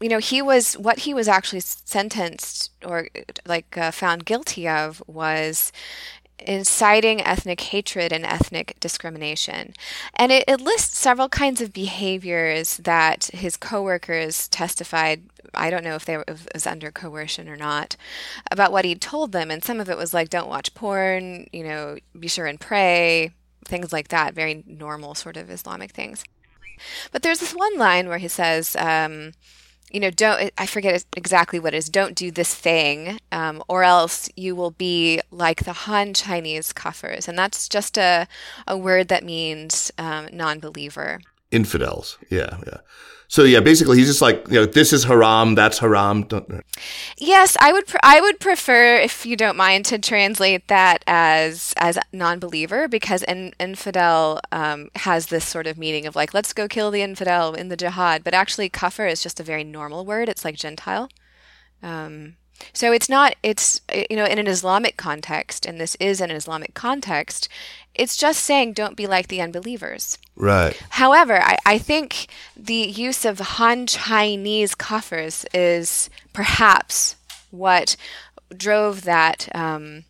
you 0.00 0.08
know 0.08 0.18
he 0.18 0.42
was 0.42 0.74
what 0.74 1.00
he 1.00 1.14
was 1.14 1.28
actually 1.28 1.60
sentenced 1.60 2.72
or 2.84 3.06
like 3.46 3.78
uh, 3.78 3.92
found 3.92 4.24
guilty 4.24 4.66
of 4.66 5.00
was 5.06 5.70
inciting 6.38 7.20
ethnic 7.20 7.60
hatred 7.60 8.12
and 8.12 8.24
ethnic 8.24 8.76
discrimination. 8.80 9.72
And 10.14 10.32
it, 10.32 10.44
it, 10.48 10.60
lists 10.60 10.98
several 10.98 11.28
kinds 11.28 11.60
of 11.60 11.72
behaviors 11.72 12.76
that 12.78 13.26
his 13.32 13.56
coworkers 13.56 14.48
testified. 14.48 15.22
I 15.54 15.70
don't 15.70 15.84
know 15.84 15.94
if 15.94 16.04
they 16.04 16.16
were, 16.16 16.24
if 16.26 16.46
was 16.52 16.66
under 16.66 16.90
coercion 16.90 17.48
or 17.48 17.56
not 17.56 17.96
about 18.50 18.72
what 18.72 18.84
he 18.84 18.94
told 18.94 19.32
them. 19.32 19.50
And 19.50 19.62
some 19.62 19.80
of 19.80 19.88
it 19.88 19.96
was 19.96 20.12
like, 20.12 20.28
don't 20.28 20.48
watch 20.48 20.74
porn, 20.74 21.46
you 21.52 21.64
know, 21.64 21.96
be 22.18 22.28
sure 22.28 22.46
and 22.46 22.60
pray, 22.60 23.32
things 23.64 23.92
like 23.92 24.08
that, 24.08 24.34
very 24.34 24.64
normal 24.66 25.14
sort 25.14 25.36
of 25.36 25.50
Islamic 25.50 25.92
things. 25.92 26.24
But 27.12 27.22
there's 27.22 27.40
this 27.40 27.54
one 27.54 27.78
line 27.78 28.08
where 28.08 28.18
he 28.18 28.28
says, 28.28 28.76
um, 28.76 29.32
you 29.90 30.00
know, 30.00 30.10
don't, 30.10 30.50
I 30.58 30.66
forget 30.66 31.04
exactly 31.16 31.58
what 31.58 31.74
it 31.74 31.78
is, 31.78 31.88
don't 31.88 32.14
do 32.14 32.30
this 32.30 32.54
thing, 32.54 33.18
um, 33.30 33.62
or 33.68 33.84
else 33.84 34.28
you 34.36 34.56
will 34.56 34.72
be 34.72 35.20
like 35.30 35.64
the 35.64 35.72
Han 35.72 36.14
Chinese 36.14 36.72
kafirs. 36.72 37.28
And 37.28 37.38
that's 37.38 37.68
just 37.68 37.96
a, 37.96 38.26
a 38.66 38.76
word 38.76 39.08
that 39.08 39.24
means 39.24 39.92
um, 39.98 40.28
non 40.32 40.58
believer. 40.58 41.20
Infidels. 41.54 42.18
Yeah, 42.30 42.58
yeah. 42.66 42.80
So 43.28 43.42
yeah, 43.44 43.60
basically 43.60 43.98
he's 43.98 44.06
just 44.06 44.22
like, 44.22 44.46
you 44.48 44.54
know, 44.54 44.66
this 44.66 44.92
is 44.92 45.04
haram, 45.04 45.54
that's 45.54 45.78
haram. 45.78 46.22
Don't... 46.24 46.62
Yes, 47.18 47.56
I 47.60 47.72
would. 47.72 47.84
I 48.02 48.20
would 48.20 48.38
prefer, 48.38 48.96
if 48.96 49.26
you 49.26 49.36
don't 49.36 49.56
mind, 49.56 49.86
to 49.86 49.98
translate 49.98 50.68
that 50.68 51.02
as 51.06 51.74
as 51.76 51.98
non-believer 52.12 52.86
because 52.86 53.22
an 53.24 53.52
infidel 53.58 54.40
um, 54.52 54.90
has 54.96 55.26
this 55.26 55.44
sort 55.44 55.66
of 55.66 55.78
meaning 55.78 56.06
of 56.06 56.14
like, 56.14 56.34
let's 56.34 56.52
go 56.52 56.68
kill 56.68 56.90
the 56.90 57.02
infidel 57.02 57.54
in 57.54 57.68
the 57.68 57.76
jihad. 57.76 58.22
But 58.24 58.34
actually, 58.34 58.68
kafir 58.68 59.06
is 59.06 59.22
just 59.22 59.40
a 59.40 59.44
very 59.44 59.64
normal 59.64 60.04
word. 60.04 60.28
It's 60.28 60.44
like 60.44 60.56
Gentile. 60.56 61.08
Um, 61.82 62.36
so 62.72 62.92
it's 62.92 63.08
not, 63.08 63.34
it's, 63.42 63.80
you 64.10 64.16
know, 64.16 64.24
in 64.24 64.38
an 64.38 64.46
Islamic 64.46 64.96
context, 64.96 65.66
and 65.66 65.80
this 65.80 65.96
is 66.00 66.20
an 66.20 66.30
Islamic 66.30 66.74
context, 66.74 67.48
it's 67.94 68.16
just 68.16 68.42
saying 68.42 68.72
don't 68.72 68.96
be 68.96 69.06
like 69.06 69.28
the 69.28 69.40
unbelievers. 69.40 70.18
Right. 70.36 70.80
However, 70.90 71.40
I, 71.40 71.58
I 71.64 71.78
think 71.78 72.26
the 72.56 72.74
use 72.74 73.24
of 73.24 73.38
Han 73.38 73.86
Chinese 73.86 74.74
kafirs 74.74 75.46
is 75.54 76.10
perhaps 76.32 77.16
what 77.50 77.96
drove 78.56 79.02
that. 79.02 79.48
Um, 79.54 80.04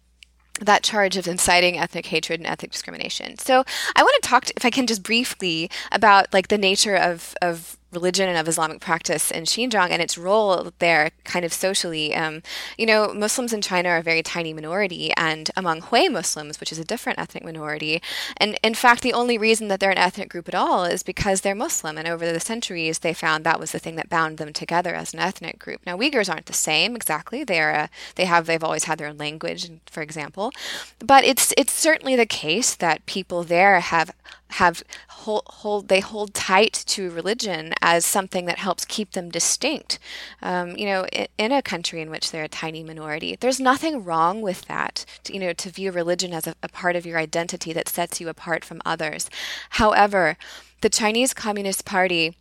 that 0.61 0.85
charge 0.85 1.17
of 1.17 1.27
inciting 1.27 1.77
ethnic 1.77 2.07
hatred 2.07 2.39
and 2.39 2.47
ethnic 2.47 2.71
discrimination. 2.71 3.37
So 3.39 3.65
I 3.97 4.03
want 4.05 4.23
to 4.23 4.29
talk, 4.29 4.45
to, 4.45 4.55
if 4.57 4.65
I 4.65 4.71
can, 4.71 4.87
just 4.87 5.03
briefly 5.03 5.69
about 5.91 6.33
like 6.33 6.47
the 6.47 6.57
nature 6.57 6.95
of 6.95 7.35
of 7.43 7.77
religion 7.95 8.29
and 8.29 8.39
of 8.39 8.49
Islamic 8.49 8.81
practice 8.81 9.31
in 9.31 9.45
Xinjiang 9.45 9.91
and 9.91 10.03
its 10.03 10.19
role 10.19 10.73
there, 10.79 11.11
kind 11.25 11.45
of 11.45 11.53
socially. 11.53 12.15
Um, 12.15 12.43
you 12.77 12.87
know, 12.87 13.13
Muslims 13.15 13.53
in 13.53 13.63
China 13.63 13.91
are 13.91 13.99
a 13.99 14.03
very 14.03 14.23
tiny 14.23 14.53
minority, 14.53 15.13
and 15.17 15.51
among 15.57 15.83
Hui 15.83 16.09
Muslims, 16.09 16.61
which 16.61 16.73
is 16.73 16.79
a 16.79 16.85
different 16.85 17.19
ethnic 17.19 17.45
minority, 17.45 18.03
and 18.37 18.59
in 18.63 18.75
fact, 18.75 19.03
the 19.03 19.13
only 19.13 19.39
reason 19.39 19.69
that 19.69 19.81
they're 19.81 19.91
an 19.91 19.99
ethnic 19.99 20.29
group 20.29 20.49
at 20.49 20.55
all 20.55 20.85
is 20.85 21.03
because 21.03 21.41
they're 21.41 21.55
Muslim, 21.55 21.97
and 21.99 22.09
over 22.09 22.31
the 22.31 22.41
centuries, 22.41 23.01
they 23.01 23.15
found 23.15 23.45
that 23.45 23.61
was 23.61 23.73
the 23.73 23.79
thing 23.79 23.97
that 23.97 24.09
bound 24.09 24.39
them 24.39 24.53
together 24.53 24.95
as 24.95 25.15
an 25.15 25.21
ethnic 25.21 25.59
group. 25.59 25.81
Now, 25.87 25.97
Uyghurs 25.97 26.31
aren't 26.31 26.47
the 26.47 26.53
same 26.53 26.97
exactly; 26.97 27.45
they 27.45 27.61
are 27.61 27.71
a, 27.71 27.91
they 28.17 28.25
have 28.25 28.47
they've 28.47 28.65
always 28.65 28.85
had 28.85 28.99
their 28.99 29.09
own 29.09 29.19
language, 29.19 29.71
for 29.87 30.03
example, 30.03 30.53
but 30.99 31.25
it's 31.25 31.53
it's 31.57 31.73
certainly 31.73 32.17
the 32.17 32.27
case 32.27 32.75
that 32.75 33.07
people 33.07 33.45
there 33.45 33.81
have 33.81 34.11
have 34.55 34.83
hold, 35.09 35.43
hold 35.47 35.89
they 35.89 36.01
hold 36.01 36.33
tight 36.35 36.73
to 36.87 37.11
religion 37.11 37.73
as 37.85 38.07
something 38.07 38.47
that 38.47 38.57
helps 38.57 38.87
keep 38.87 39.11
them 39.11 39.29
distinct. 39.29 39.99
Um, 40.41 40.75
you 40.75 40.87
know, 40.87 41.05
in, 41.13 41.27
in, 41.37 41.53
a 41.53 41.61
country 41.61 42.01
in 42.01 42.09
which 42.09 42.31
they're 42.31 42.45
a 42.45 42.49
tiny 42.49 42.83
minority, 42.83 43.37
there's 43.39 43.61
nothing 43.61 44.03
wrong 44.03 44.41
with 44.41 44.63
that. 44.63 45.05
To, 45.25 45.35
you 45.35 45.39
know, 45.39 45.53
to 45.53 45.69
view 45.69 45.93
religion 45.93 46.33
as 46.33 46.47
a, 46.47 46.55
a 46.63 46.69
part 46.69 46.97
of 46.97 47.05
your 47.05 47.19
identity 47.19 47.75
that 47.75 47.91
sets 47.91 48.23
you 48.23 48.31
apart 48.31 48.65
from 48.65 48.81
others. 48.87 49.29
However, 49.69 50.39
the 50.81 50.89
Chinese 50.89 51.35
Communist 51.35 51.85
Party 51.85 52.35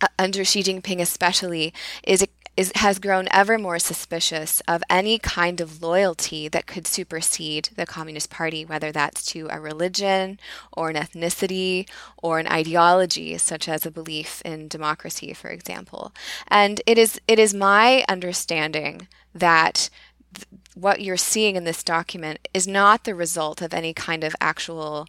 uh, 0.00 0.08
under 0.18 0.44
Xi 0.44 0.64
Jinping 0.64 1.00
especially 1.00 1.72
is 2.02 2.26
is, 2.56 2.70
has 2.76 2.98
grown 2.98 3.26
ever 3.30 3.58
more 3.58 3.78
suspicious 3.78 4.60
of 4.68 4.82
any 4.88 5.18
kind 5.18 5.60
of 5.60 5.82
loyalty 5.82 6.48
that 6.48 6.66
could 6.66 6.86
supersede 6.86 7.70
the 7.76 7.86
Communist 7.86 8.30
Party, 8.30 8.64
whether 8.64 8.92
that's 8.92 9.24
to 9.26 9.48
a 9.50 9.60
religion 9.60 10.38
or 10.72 10.90
an 10.90 10.96
ethnicity 10.96 11.88
or 12.22 12.38
an 12.38 12.46
ideology, 12.46 13.36
such 13.38 13.68
as 13.68 13.84
a 13.84 13.90
belief 13.90 14.40
in 14.44 14.68
democracy, 14.68 15.32
for 15.32 15.48
example. 15.48 16.12
And 16.48 16.80
it 16.86 16.98
is 16.98 17.20
it 17.26 17.38
is 17.38 17.52
my 17.52 18.04
understanding 18.08 19.08
that 19.34 19.90
th- 20.34 20.46
what 20.74 21.00
you're 21.00 21.16
seeing 21.16 21.56
in 21.56 21.64
this 21.64 21.82
document 21.82 22.48
is 22.54 22.66
not 22.68 23.04
the 23.04 23.14
result 23.14 23.62
of 23.62 23.74
any 23.74 23.92
kind 23.92 24.22
of 24.24 24.36
actual 24.40 25.08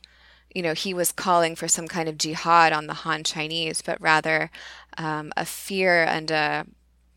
you 0.53 0.62
know, 0.62 0.73
he 0.73 0.93
was 0.93 1.12
calling 1.12 1.53
for 1.53 1.67
some 1.67 1.86
kind 1.86 2.08
of 2.08 2.17
jihad 2.17 2.71
on 2.71 2.88
the 2.88 2.93
Han 2.93 3.25
Chinese, 3.25 3.81
but 3.81 3.99
rather 3.99 4.49
um, 4.97 5.34
a 5.36 5.43
fear 5.43 6.05
and 6.05 6.31
a 6.31 6.65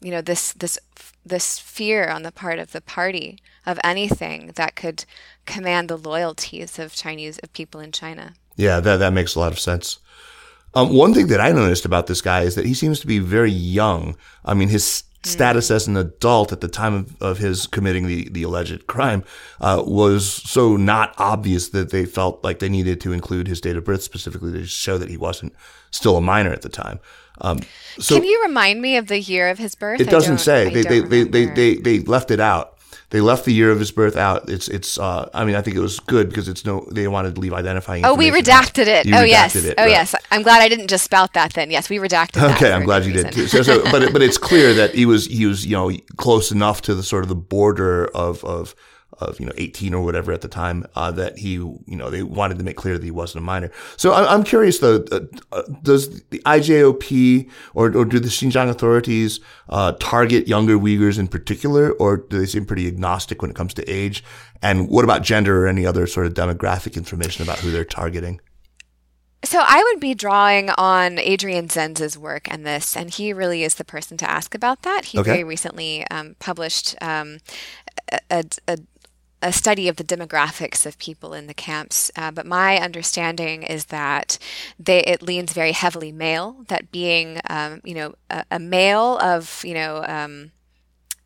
you 0.00 0.10
know 0.10 0.20
this 0.20 0.52
this 0.54 0.78
this 1.24 1.58
fear 1.58 2.08
on 2.08 2.22
the 2.22 2.32
part 2.32 2.58
of 2.58 2.72
the 2.72 2.80
party 2.80 3.38
of 3.66 3.78
anything 3.84 4.52
that 4.54 4.76
could 4.76 5.04
command 5.44 5.88
the 5.88 5.98
loyalties 5.98 6.78
of 6.78 6.94
Chinese 6.94 7.38
of 7.38 7.52
people 7.52 7.80
in 7.80 7.92
China. 7.92 8.34
Yeah, 8.56 8.80
that 8.80 8.98
that 8.98 9.12
makes 9.12 9.34
a 9.34 9.40
lot 9.40 9.52
of 9.52 9.58
sense. 9.58 9.98
Um, 10.74 10.94
one 10.94 11.14
thing 11.14 11.28
that 11.28 11.40
I 11.40 11.52
noticed 11.52 11.84
about 11.84 12.06
this 12.06 12.20
guy 12.20 12.42
is 12.42 12.54
that 12.54 12.66
he 12.66 12.74
seems 12.74 13.00
to 13.00 13.06
be 13.06 13.18
very 13.18 13.50
young. 13.50 14.16
I 14.44 14.54
mean, 14.54 14.68
his 14.68 15.02
hmm. 15.24 15.28
status 15.28 15.70
as 15.70 15.86
an 15.86 15.96
adult 15.96 16.52
at 16.52 16.60
the 16.60 16.68
time 16.68 16.94
of, 16.94 17.22
of 17.22 17.38
his 17.38 17.66
committing 17.66 18.06
the, 18.06 18.28
the 18.28 18.42
alleged 18.42 18.86
crime 18.86 19.24
uh, 19.60 19.82
was 19.86 20.30
so 20.30 20.76
not 20.76 21.14
obvious 21.18 21.70
that 21.70 21.90
they 21.90 22.04
felt 22.04 22.44
like 22.44 22.58
they 22.58 22.68
needed 22.68 23.00
to 23.00 23.12
include 23.12 23.48
his 23.48 23.60
date 23.60 23.76
of 23.76 23.84
birth 23.84 24.02
specifically 24.02 24.52
to 24.52 24.66
show 24.66 24.98
that 24.98 25.08
he 25.08 25.16
wasn't 25.16 25.54
still 25.90 26.16
a 26.16 26.20
minor 26.20 26.52
at 26.52 26.62
the 26.62 26.68
time. 26.68 27.00
Um, 27.40 27.60
so 27.98 28.16
Can 28.16 28.24
you 28.24 28.42
remind 28.42 28.80
me 28.80 28.96
of 28.96 29.08
the 29.08 29.20
year 29.20 29.48
of 29.48 29.58
his 29.58 29.74
birth? 29.74 30.00
It 30.00 30.10
doesn't 30.10 30.38
say. 30.38 30.72
They 30.72 30.82
they, 30.82 31.00
they, 31.00 31.24
they, 31.24 31.44
they, 31.46 31.74
they 31.76 31.98
left 32.00 32.30
it 32.30 32.40
out. 32.40 32.78
They 33.10 33.22
left 33.22 33.46
the 33.46 33.54
year 33.54 33.70
of 33.70 33.78
his 33.78 33.90
birth 33.90 34.16
out. 34.16 34.50
It's 34.50 34.68
it's. 34.68 34.98
Uh, 34.98 35.30
I 35.32 35.46
mean, 35.46 35.54
I 35.54 35.62
think 35.62 35.76
it 35.76 35.80
was 35.80 35.98
good 35.98 36.28
because 36.28 36.46
it's 36.46 36.66
no. 36.66 36.86
They 36.90 37.08
wanted 37.08 37.36
to 37.36 37.40
leave 37.40 37.54
identifying. 37.54 38.04
Oh, 38.04 38.14
we 38.14 38.30
redacted 38.30 38.82
out. 38.82 38.88
it. 38.88 39.06
You 39.06 39.14
oh 39.14 39.18
redacted 39.18 39.28
yes. 39.28 39.56
It, 39.56 39.74
oh 39.78 39.82
right. 39.84 39.90
yes. 39.90 40.14
I'm 40.30 40.42
glad 40.42 40.60
I 40.60 40.68
didn't 40.68 40.88
just 40.88 41.04
spout 41.04 41.32
that. 41.32 41.54
Then 41.54 41.70
yes, 41.70 41.88
we 41.88 41.96
redacted. 41.96 42.54
Okay, 42.54 42.70
I'm 42.70 42.84
glad 42.84 43.06
you 43.06 43.14
reason. 43.14 43.32
did. 43.32 43.48
So, 43.48 43.62
so 43.62 43.82
but 43.90 44.12
but 44.12 44.20
it's 44.20 44.36
clear 44.48 44.74
that 44.74 44.94
he 44.94 45.06
was 45.06 45.24
he 45.24 45.46
was 45.46 45.64
you 45.64 45.74
know 45.74 45.90
close 46.18 46.52
enough 46.52 46.82
to 46.82 46.94
the 46.94 47.02
sort 47.02 47.22
of 47.22 47.30
the 47.30 47.34
border 47.34 48.08
of 48.08 48.44
of 48.44 48.74
of 49.18 49.38
you 49.40 49.46
know 49.46 49.52
18 49.56 49.94
or 49.94 50.04
whatever 50.04 50.32
at 50.32 50.40
the 50.40 50.48
time 50.48 50.86
uh, 50.94 51.10
that 51.12 51.38
he 51.38 51.52
you 51.52 51.82
know 51.86 52.10
they 52.10 52.22
wanted 52.22 52.58
to 52.58 52.64
make 52.64 52.76
clear 52.76 52.96
that 52.96 53.04
he 53.04 53.10
wasn't 53.10 53.42
a 53.42 53.44
minor. 53.44 53.70
So 53.96 54.12
I'm, 54.12 54.44
curious 54.44 54.78
though, 54.78 55.04
uh, 55.10 55.20
uh, 55.52 55.62
does 55.82 56.22
the 56.24 56.40
IJOP 56.40 57.50
or 57.74 57.96
or 57.96 58.04
do 58.04 58.18
the 58.18 58.28
Xinjiang 58.28 58.68
authorities 58.68 59.40
uh, 59.68 59.92
target 59.98 60.48
younger 60.48 60.78
Uyghurs 60.78 61.18
in 61.18 61.28
particular, 61.28 61.92
or 61.92 62.18
do 62.18 62.38
they 62.38 62.46
seem 62.46 62.64
pretty 62.64 62.86
agnostic 62.86 63.42
when 63.42 63.50
it 63.50 63.56
comes 63.56 63.74
to 63.74 63.90
age? 63.90 64.24
And 64.62 64.88
what 64.88 65.04
about 65.04 65.22
gender 65.22 65.64
or 65.64 65.68
any 65.68 65.86
other 65.86 66.06
sort 66.06 66.26
of 66.26 66.34
demographic 66.34 66.96
information 66.96 67.42
about 67.42 67.58
who 67.58 67.70
they're 67.70 67.84
targeting? 67.84 68.40
So 69.44 69.62
I 69.64 69.82
would 69.92 70.00
be 70.00 70.14
drawing 70.14 70.70
on 70.70 71.18
Adrian 71.18 71.68
Zenz's 71.68 72.18
work 72.18 72.50
and 72.50 72.66
this, 72.66 72.96
and 72.96 73.08
he 73.08 73.32
really 73.32 73.62
is 73.62 73.76
the 73.76 73.84
person 73.84 74.16
to 74.18 74.28
ask 74.28 74.52
about 74.52 74.82
that. 74.82 75.06
He 75.06 75.18
okay. 75.18 75.30
very 75.30 75.44
recently 75.44 76.04
um, 76.10 76.34
published 76.40 76.96
um, 77.00 77.38
a, 78.10 78.18
a, 78.30 78.44
a 78.66 78.78
study 79.50 79.88
of 79.88 79.96
the 79.96 80.04
demographics 80.04 80.84
of 80.84 80.98
people 80.98 81.32
in 81.32 81.46
the 81.46 81.54
camps, 81.54 82.10
uh, 82.16 82.30
but 82.30 82.46
my 82.46 82.78
understanding 82.78 83.62
is 83.62 83.86
that 83.86 84.38
they 84.78 85.00
it 85.04 85.22
leans 85.22 85.52
very 85.52 85.72
heavily 85.72 86.12
male. 86.12 86.64
That 86.68 86.90
being, 86.90 87.40
um, 87.48 87.80
you 87.84 87.94
know, 87.94 88.14
a, 88.30 88.44
a, 88.50 88.58
male 88.58 89.18
of 89.18 89.62
you 89.64 89.74
know. 89.74 90.04
Um, 90.06 90.52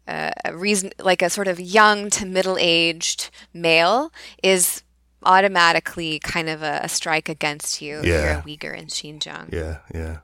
a 0.08 0.54
reason 0.54 0.90
like 0.98 1.22
a 1.22 1.30
sort 1.30 1.48
of 1.48 1.58
young 1.58 2.10
to 2.10 2.26
middle 2.26 2.58
aged 2.58 3.30
male 3.54 4.12
is 4.42 4.82
automatically 5.22 6.18
kind 6.18 6.50
of 6.50 6.62
a, 6.62 6.80
a 6.82 6.88
strike 6.88 7.28
against 7.28 7.80
you 7.80 8.02
yeah. 8.02 8.40
if 8.40 8.46
you're 8.46 8.54
a 8.54 8.58
Uyghur 8.58 8.76
in 8.76 8.86
Xinjiang. 8.86 9.52
Yeah, 9.52 9.78
yeah 9.94 10.18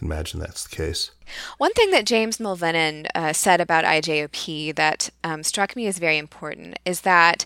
can 0.00 0.10
imagine 0.10 0.40
that's 0.40 0.66
the 0.66 0.74
case. 0.74 1.10
One 1.58 1.72
thing 1.74 1.90
that 1.90 2.06
James 2.06 2.38
Mulvenon 2.38 3.06
uh, 3.14 3.32
said 3.32 3.60
about 3.60 3.84
IJOP 3.84 4.74
that 4.74 5.10
um, 5.22 5.42
struck 5.42 5.76
me 5.76 5.86
as 5.86 5.98
very 5.98 6.16
important 6.16 6.78
is 6.84 7.02
that 7.02 7.44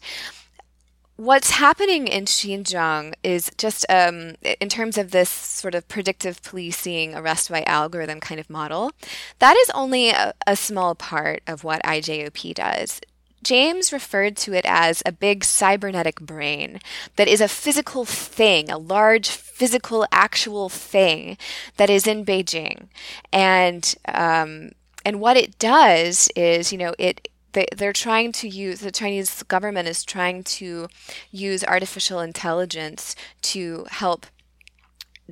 what's 1.16 1.50
happening 1.50 2.06
in 2.06 2.24
Xinjiang 2.26 3.14
is 3.24 3.50
just 3.58 3.84
um, 3.88 4.34
in 4.60 4.68
terms 4.68 4.96
of 4.96 5.10
this 5.10 5.28
sort 5.28 5.74
of 5.74 5.88
predictive 5.88 6.42
policing, 6.42 7.14
arrest 7.14 7.50
by 7.50 7.64
algorithm 7.64 8.20
kind 8.20 8.40
of 8.40 8.48
model, 8.48 8.92
that 9.40 9.56
is 9.56 9.70
only 9.70 10.10
a, 10.10 10.32
a 10.46 10.54
small 10.54 10.94
part 10.94 11.42
of 11.48 11.64
what 11.64 11.82
IJOP 11.82 12.54
does. 12.54 13.00
James 13.44 13.92
referred 13.92 14.36
to 14.38 14.54
it 14.54 14.64
as 14.66 15.02
a 15.06 15.12
big 15.12 15.44
cybernetic 15.44 16.20
brain 16.20 16.80
that 17.16 17.28
is 17.28 17.40
a 17.40 17.48
physical 17.48 18.04
thing, 18.04 18.70
a 18.70 18.78
large 18.78 19.28
physical, 19.28 20.06
actual 20.10 20.68
thing 20.68 21.36
that 21.76 21.90
is 21.90 22.06
in 22.06 22.24
Beijing. 22.24 22.88
And, 23.32 23.94
um, 24.08 24.72
and 25.04 25.20
what 25.20 25.36
it 25.36 25.58
does 25.58 26.28
is, 26.34 26.72
you 26.72 26.78
know, 26.78 26.94
it, 26.98 27.28
they, 27.52 27.66
they're 27.76 27.92
trying 27.92 28.32
to 28.32 28.48
use 28.48 28.80
the 28.80 28.90
Chinese 28.90 29.42
government 29.44 29.88
is 29.88 30.04
trying 30.04 30.42
to 30.44 30.88
use 31.30 31.64
artificial 31.64 32.20
intelligence 32.20 33.14
to 33.42 33.86
help 33.90 34.26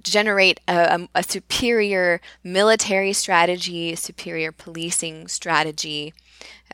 generate 0.02 0.60
a, 0.68 1.08
a, 1.14 1.22
superior 1.22 2.20
military 2.42 3.12
strategy, 3.12 3.94
superior 3.94 4.52
policing 4.52 5.28
strategy. 5.28 6.14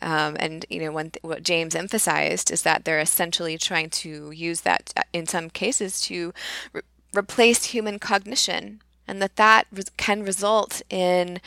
Um, 0.01 0.37
and 0.39 0.65
you 0.71 0.81
know, 0.81 0.97
th- 1.01 1.17
what 1.23 1.43
James 1.43 1.75
emphasized 1.75 2.51
is 2.51 2.63
that 2.63 2.85
they're 2.85 3.01
essentially 3.01 3.59
trying 3.59 3.91
to 3.91 4.31
use 4.31 4.61
that 4.63 4.93
uh, 4.97 5.03
in 5.13 5.27
some 5.27 5.51
cases 5.51 6.01
to 6.03 6.33
re- 6.73 6.83
replace 7.15 7.65
human 7.65 7.99
cognition, 7.99 8.81
and 9.09 9.21
that 9.21 9.37
that 9.37 9.67
re- 9.73 9.83
can 9.97 10.23
result 10.23 10.83
in 10.89 11.41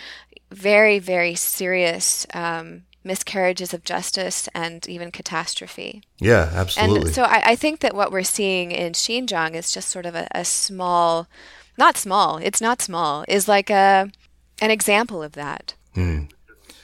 very, 0.52 1.00
very 1.00 1.34
serious 1.34 2.28
um, 2.34 2.84
miscarriages 3.04 3.74
of 3.74 3.84
justice 3.84 4.48
and 4.54 4.88
even 4.88 5.12
catastrophe. 5.12 6.04
Yeah, 6.20 6.52
absolutely. 6.54 7.08
And 7.08 7.16
so 7.16 7.24
I, 7.24 7.42
I, 7.52 7.56
think 7.56 7.80
that 7.80 7.96
what 7.96 8.12
we're 8.12 8.24
seeing 8.24 8.72
in 8.72 8.94
Xinjiang 8.94 9.56
is 9.56 9.72
just 9.72 9.90
sort 9.90 10.06
of 10.06 10.14
a, 10.14 10.28
a, 10.32 10.46
small, 10.46 11.28
not 11.78 11.98
small, 11.98 12.38
it's 12.38 12.62
not 12.62 12.82
small, 12.82 13.26
is 13.28 13.48
like 13.48 13.70
a 13.70 14.10
an 14.62 14.72
example 14.72 15.24
of 15.24 15.34
that. 15.34 15.76
Mm. 15.96 16.30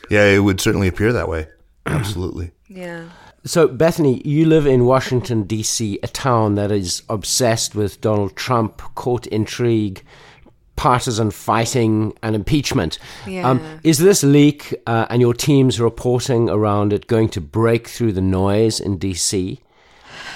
Yeah, 0.09 0.25
it 0.25 0.39
would 0.39 0.59
certainly 0.59 0.87
appear 0.87 1.13
that 1.13 1.29
way. 1.29 1.47
Absolutely. 1.85 2.51
yeah. 2.67 3.09
So, 3.45 3.67
Bethany, 3.67 4.21
you 4.25 4.45
live 4.45 4.67
in 4.67 4.85
Washington, 4.85 5.43
D.C., 5.43 5.99
a 6.03 6.07
town 6.07 6.55
that 6.55 6.69
is 6.69 7.03
obsessed 7.07 7.75
with 7.75 8.01
Donald 8.01 8.35
Trump, 8.35 8.81
court 8.95 9.25
intrigue, 9.27 10.03
partisan 10.75 11.31
fighting 11.31 12.13
and 12.21 12.35
impeachment. 12.35 12.99
Yeah. 13.25 13.49
Um, 13.49 13.79
is 13.83 13.99
this 13.99 14.21
leak 14.21 14.75
uh, 14.85 15.05
and 15.09 15.21
your 15.21 15.33
team's 15.33 15.79
reporting 15.79 16.49
around 16.49 16.91
it 16.91 17.07
going 17.07 17.29
to 17.29 17.41
break 17.41 17.87
through 17.87 18.13
the 18.13 18.21
noise 18.21 18.79
in 18.81 18.99
DC? 18.99 19.59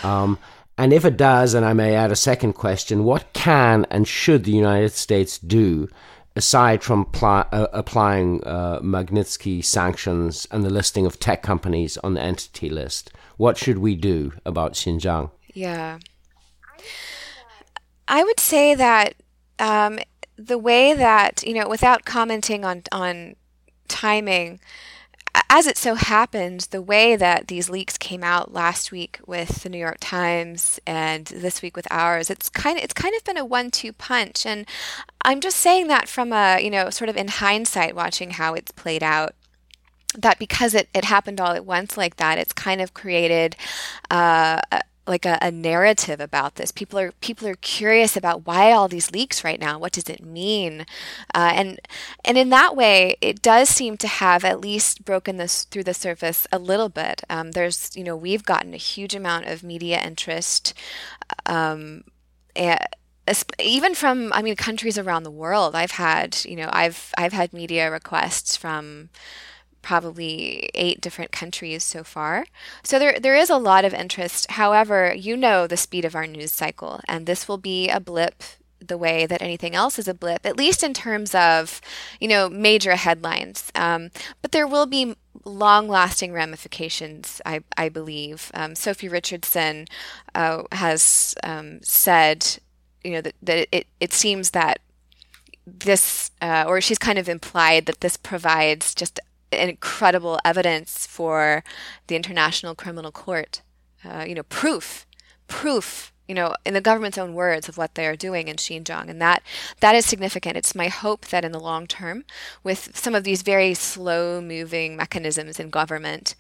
Um, 0.04 0.38
and 0.78 0.94
if 0.94 1.06
it 1.06 1.18
does, 1.18 1.54
and 1.54 1.66
I 1.66 1.74
may 1.74 1.96
add 1.96 2.12
a 2.12 2.16
second 2.16 2.54
question, 2.54 3.04
what 3.04 3.32
can 3.34 3.86
and 3.90 4.08
should 4.08 4.44
the 4.44 4.52
United 4.52 4.92
States 4.94 5.38
do 5.38 5.88
aside 6.36 6.82
from 6.82 7.06
pl- 7.06 7.46
uh, 7.52 7.68
applying 7.74 8.44
uh, 8.46 8.80
Magnitsky 8.80 9.64
sanctions 9.64 10.48
and 10.50 10.64
the 10.64 10.70
listing 10.70 11.06
of 11.06 11.20
tech 11.20 11.44
companies 11.44 11.98
on 11.98 12.14
the 12.14 12.22
entity 12.22 12.70
list? 12.70 13.12
What 13.38 13.58
should 13.58 13.80
we 13.80 13.96
do 13.96 14.34
about 14.46 14.74
Xinjiang? 14.74 15.32
Yeah. 15.54 16.00
I 18.08 18.24
would 18.24 18.40
say 18.40 18.76
that 18.76 19.16
um, 19.60 20.00
the 20.38 20.58
way 20.58 20.94
that 20.94 21.44
you 21.46 21.54
know, 21.54 21.68
without 21.68 22.06
commenting 22.06 22.66
on 22.66 22.84
on 22.92 23.36
timing, 23.88 24.60
as 25.54 25.68
it 25.68 25.76
so 25.78 25.95
happened, 25.95 26.62
the 26.72 26.82
way 26.82 27.18
that 27.18 27.49
these 27.49 27.70
leaks 27.70 27.97
came 27.97 28.24
out 28.24 28.54
last 28.54 28.89
week 28.89 29.20
with 29.28 29.64
the 29.64 29.70
New 29.70 29.78
York 29.78 29.97
Times 29.99 30.80
and 30.88 31.26
this 31.26 31.62
week 31.62 31.76
with 31.76 31.86
ours, 31.91 32.30
it's 32.30 32.47
kind 32.47 32.78
of 32.78 32.86
it's 32.86 32.93
kind 32.93 33.14
of 33.18 33.24
been 33.26 33.38
a 33.38 33.43
one-two 33.43 33.91
punch, 33.91 34.45
and 34.45 34.66
I'm 35.24 35.41
just 35.41 35.58
saying 35.58 35.88
that 35.89 36.08
from 36.08 36.32
a 36.32 36.62
you 36.62 36.70
know 36.70 36.89
sort 36.89 37.10
of 37.10 37.18
in 37.18 37.28
hindsight, 37.28 37.95
watching 37.97 38.32
how 38.32 38.54
it's 38.54 38.72
played 38.72 39.04
out 39.04 39.36
that 40.18 40.39
because 40.39 40.74
it, 40.74 40.88
it 40.93 41.04
happened 41.04 41.41
all 41.41 41.52
at 41.52 41.66
once 41.66 41.97
like 41.97 42.16
that, 42.16 42.38
it's 42.38 42.54
kind 42.54 42.80
of 42.80 42.93
created 42.93 43.58
uh, 44.10 44.62
like 45.08 45.26
a, 45.26 45.38
a, 45.41 45.52
narrative 45.52 46.20
about 46.20 46.56
this. 46.56 46.72
People 46.72 46.99
are 46.99 47.12
people 47.14 47.47
are 47.47 47.56
curious 47.56 48.16
about 48.16 48.45
why 48.45 48.72
all 48.72 48.88
these 48.88 49.12
leaks 49.12 49.43
right 49.43 49.60
now. 49.60 49.80
What 49.80 49.93
does 49.93 50.10
it 50.10 50.24
mean? 50.24 50.86
Uh, 51.34 51.52
and 51.54 51.80
and 52.24 52.38
in 52.38 52.49
that 52.49 52.76
way, 52.76 53.16
it 53.22 53.41
does 53.41 53.70
seem 53.70 53.97
to 53.97 54.08
have 54.08 54.45
at 54.45 54.62
least 54.62 55.04
broken 55.04 55.38
this 55.38 55.64
through 55.64 55.84
the 55.86 55.93
surface 55.93 56.47
a 56.52 56.60
little 56.60 56.89
bit. 56.89 57.24
Um, 57.30 57.52
there's 57.52 57.95
you 57.95 58.04
know 58.04 58.16
we've 58.16 58.45
gotten 58.45 58.74
a 58.74 58.78
huge 58.78 59.16
amount 59.16 59.47
of 59.47 59.64
media 59.64 60.02
interest. 60.02 60.74
Um, 61.45 62.04
even 63.60 63.95
from 63.95 64.32
I 64.34 64.41
mean 64.41 64.56
countries 64.56 64.97
around 64.97 65.24
the 65.24 65.32
world, 65.32 65.76
I've 65.76 65.91
had 65.91 66.38
you 66.45 66.56
know 66.56 66.70
I've 66.72 67.14
I've 67.18 67.34
had 67.34 67.54
media 67.54 67.91
requests 67.91 68.56
from 68.56 69.10
probably 69.82 70.70
eight 70.74 71.02
different 71.02 71.32
countries 71.32 71.84
so 71.84 72.04
far. 72.04 72.46
So 72.84 73.00
there 73.00 73.20
there 73.20 73.36
is 73.36 73.50
a 73.50 73.58
lot 73.58 73.86
of 73.86 73.94
interest. 73.94 74.52
However, 74.52 75.14
you 75.14 75.36
know 75.38 75.68
the 75.68 75.78
speed 75.78 76.06
of 76.06 76.16
our 76.16 76.28
news 76.28 76.52
cycle, 76.52 77.02
and 77.08 77.26
this 77.26 77.48
will 77.48 77.58
be 77.58 77.90
a 77.90 78.00
blip 78.00 78.44
the 78.86 78.98
way 78.98 79.26
that 79.26 79.42
anything 79.42 79.76
else 79.76 80.00
is 80.00 80.08
a 80.08 80.14
blip, 80.14 80.46
at 80.46 80.58
least 80.58 80.84
in 80.84 80.94
terms 80.94 81.36
of, 81.36 81.82
you 82.20 82.28
know, 82.28 82.50
major 82.50 82.96
headlines. 82.96 83.72
Um, 83.76 84.10
but 84.42 84.52
there 84.52 84.68
will 84.68 84.88
be 84.88 85.16
long-lasting 85.46 86.34
ramifications, 86.34 87.42
I, 87.46 87.62
I 87.78 87.90
believe. 87.90 88.52
Um, 88.54 88.76
Sophie 88.76 89.08
Richardson 89.08 89.86
uh, 90.34 90.64
has 90.72 91.36
um, 91.44 91.80
said, 91.84 92.58
you 93.04 93.12
know, 93.12 93.22
that, 93.22 93.36
that 93.44 93.68
it, 93.72 93.88
it 94.00 94.14
seems 94.14 94.52
that 94.52 94.80
this, 95.66 96.32
uh, 96.42 96.66
or 96.68 96.82
she's 96.82 96.98
kind 96.98 97.20
of 97.20 97.30
implied 97.30 97.86
that 97.86 98.02
this 98.02 98.18
provides 98.18 98.96
just 98.96 99.20
incredible 99.52 100.39
evidence 100.43 101.06
for 101.08 101.64
the 102.08 102.16
International 102.16 102.76
Criminal 102.76 103.12
Court. 103.12 103.62
Uh, 104.04 104.26
you 104.28 104.36
know, 104.36 104.43
proof, 104.43 105.06
proof. 105.47 106.14
You 106.28 106.36
know, 106.36 106.56
in 106.66 106.74
the 106.74 106.80
government's 106.80 107.18
own 107.18 107.34
words 107.34 107.68
of 107.68 107.78
what 107.78 107.95
they 107.95 108.08
are 108.08 108.16
doing 108.16 108.47
in 108.47 108.56
Xinjiang, 108.56 109.10
and 109.10 109.22
that 109.22 109.43
that 109.82 109.95
is 109.95 110.06
significant. 110.06 110.56
It's 110.56 110.74
my 110.74 110.88
hope 110.88 111.26
that 111.28 111.43
in 111.43 111.52
the 111.52 111.60
long 111.60 111.88
term, 111.88 112.24
with 112.64 112.95
some 112.95 113.16
of 113.16 113.26
these 113.26 113.41
very 113.41 113.74
slow-moving 113.74 114.95
mechanisms 114.95 115.60
in 115.60 115.70
government, 115.70 116.36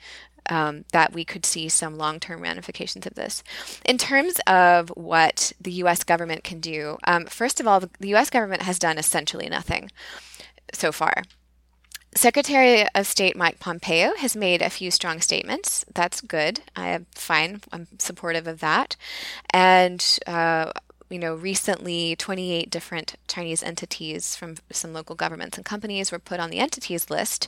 um, 0.49 0.85
that 0.91 1.13
we 1.13 1.25
could 1.25 1.45
see 1.45 1.69
some 1.69 1.97
long 1.97 2.19
term 2.19 2.41
ramifications 2.41 3.05
of 3.05 3.15
this. 3.15 3.43
In 3.85 3.97
terms 3.97 4.39
of 4.47 4.89
what 4.89 5.53
the 5.59 5.71
US 5.83 6.03
government 6.03 6.43
can 6.43 6.59
do, 6.59 6.97
um, 7.05 7.25
first 7.25 7.59
of 7.59 7.67
all, 7.67 7.81
the 7.99 8.15
US 8.15 8.29
government 8.29 8.63
has 8.63 8.79
done 8.79 8.97
essentially 8.97 9.49
nothing 9.49 9.91
so 10.73 10.91
far. 10.91 11.23
Secretary 12.15 12.85
of 12.93 13.07
State 13.07 13.37
Mike 13.37 13.59
Pompeo 13.59 14.15
has 14.17 14.35
made 14.35 14.61
a 14.61 14.69
few 14.69 14.91
strong 14.91 15.21
statements. 15.21 15.85
That's 15.93 16.19
good. 16.19 16.59
I 16.75 16.89
am 16.89 17.05
fine. 17.15 17.61
I'm 17.71 17.87
supportive 17.99 18.47
of 18.47 18.59
that. 18.59 18.97
And, 19.53 20.19
uh, 20.27 20.73
you 21.09 21.19
know, 21.19 21.35
recently 21.35 22.17
28 22.17 22.69
different 22.69 23.15
Chinese 23.27 23.63
entities 23.63 24.35
from 24.35 24.57
some 24.71 24.93
local 24.93 25.15
governments 25.15 25.57
and 25.57 25.65
companies 25.65 26.11
were 26.11 26.19
put 26.19 26.39
on 26.39 26.49
the 26.49 26.59
entities 26.59 27.09
list, 27.09 27.47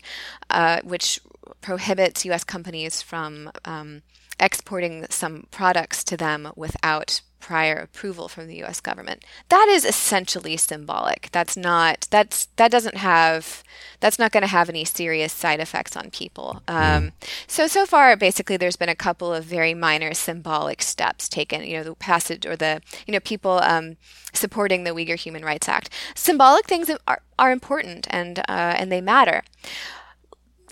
uh, 0.49 0.79
which 0.83 1.19
prohibits 1.59 2.23
U.S. 2.25 2.45
companies 2.45 3.01
from 3.01 3.51
um, 3.65 4.01
exporting 4.39 5.05
some 5.09 5.47
products 5.51 6.05
to 6.05 6.15
them 6.15 6.51
without 6.55 7.21
prior 7.43 7.75
approval 7.75 8.29
from 8.29 8.47
the 8.47 8.63
US 8.63 8.79
government. 8.79 9.25
That 9.49 9.67
is 9.69 9.83
essentially 9.83 10.55
symbolic. 10.55 11.27
That's 11.33 11.57
not 11.57 12.07
that's 12.09 12.45
that 12.55 12.71
doesn't 12.71 12.95
have 12.95 13.63
that's 13.99 14.17
not 14.17 14.31
going 14.31 14.43
to 14.43 14.47
have 14.47 14.69
any 14.69 14.85
serious 14.85 15.33
side 15.33 15.59
effects 15.59 15.97
on 15.97 16.09
people. 16.09 16.63
Um, 16.69 17.11
so 17.45 17.67
so 17.67 17.85
far 17.85 18.15
basically 18.15 18.55
there's 18.55 18.77
been 18.77 18.87
a 18.87 18.95
couple 18.95 19.33
of 19.33 19.43
very 19.43 19.73
minor 19.73 20.13
symbolic 20.13 20.81
steps 20.81 21.27
taken, 21.27 21.65
you 21.65 21.75
know, 21.77 21.83
the 21.83 21.95
passage 21.95 22.45
or 22.45 22.55
the 22.55 22.81
you 23.05 23.11
know 23.11 23.19
people 23.19 23.59
um, 23.61 23.97
supporting 24.31 24.85
the 24.85 24.91
Uyghur 24.91 25.19
Human 25.19 25.43
Rights 25.43 25.67
Act. 25.67 25.89
Symbolic 26.15 26.65
things 26.65 26.89
are 27.05 27.21
are 27.37 27.51
important 27.51 28.07
and 28.09 28.39
uh, 28.39 28.73
and 28.79 28.89
they 28.89 29.01
matter 29.01 29.43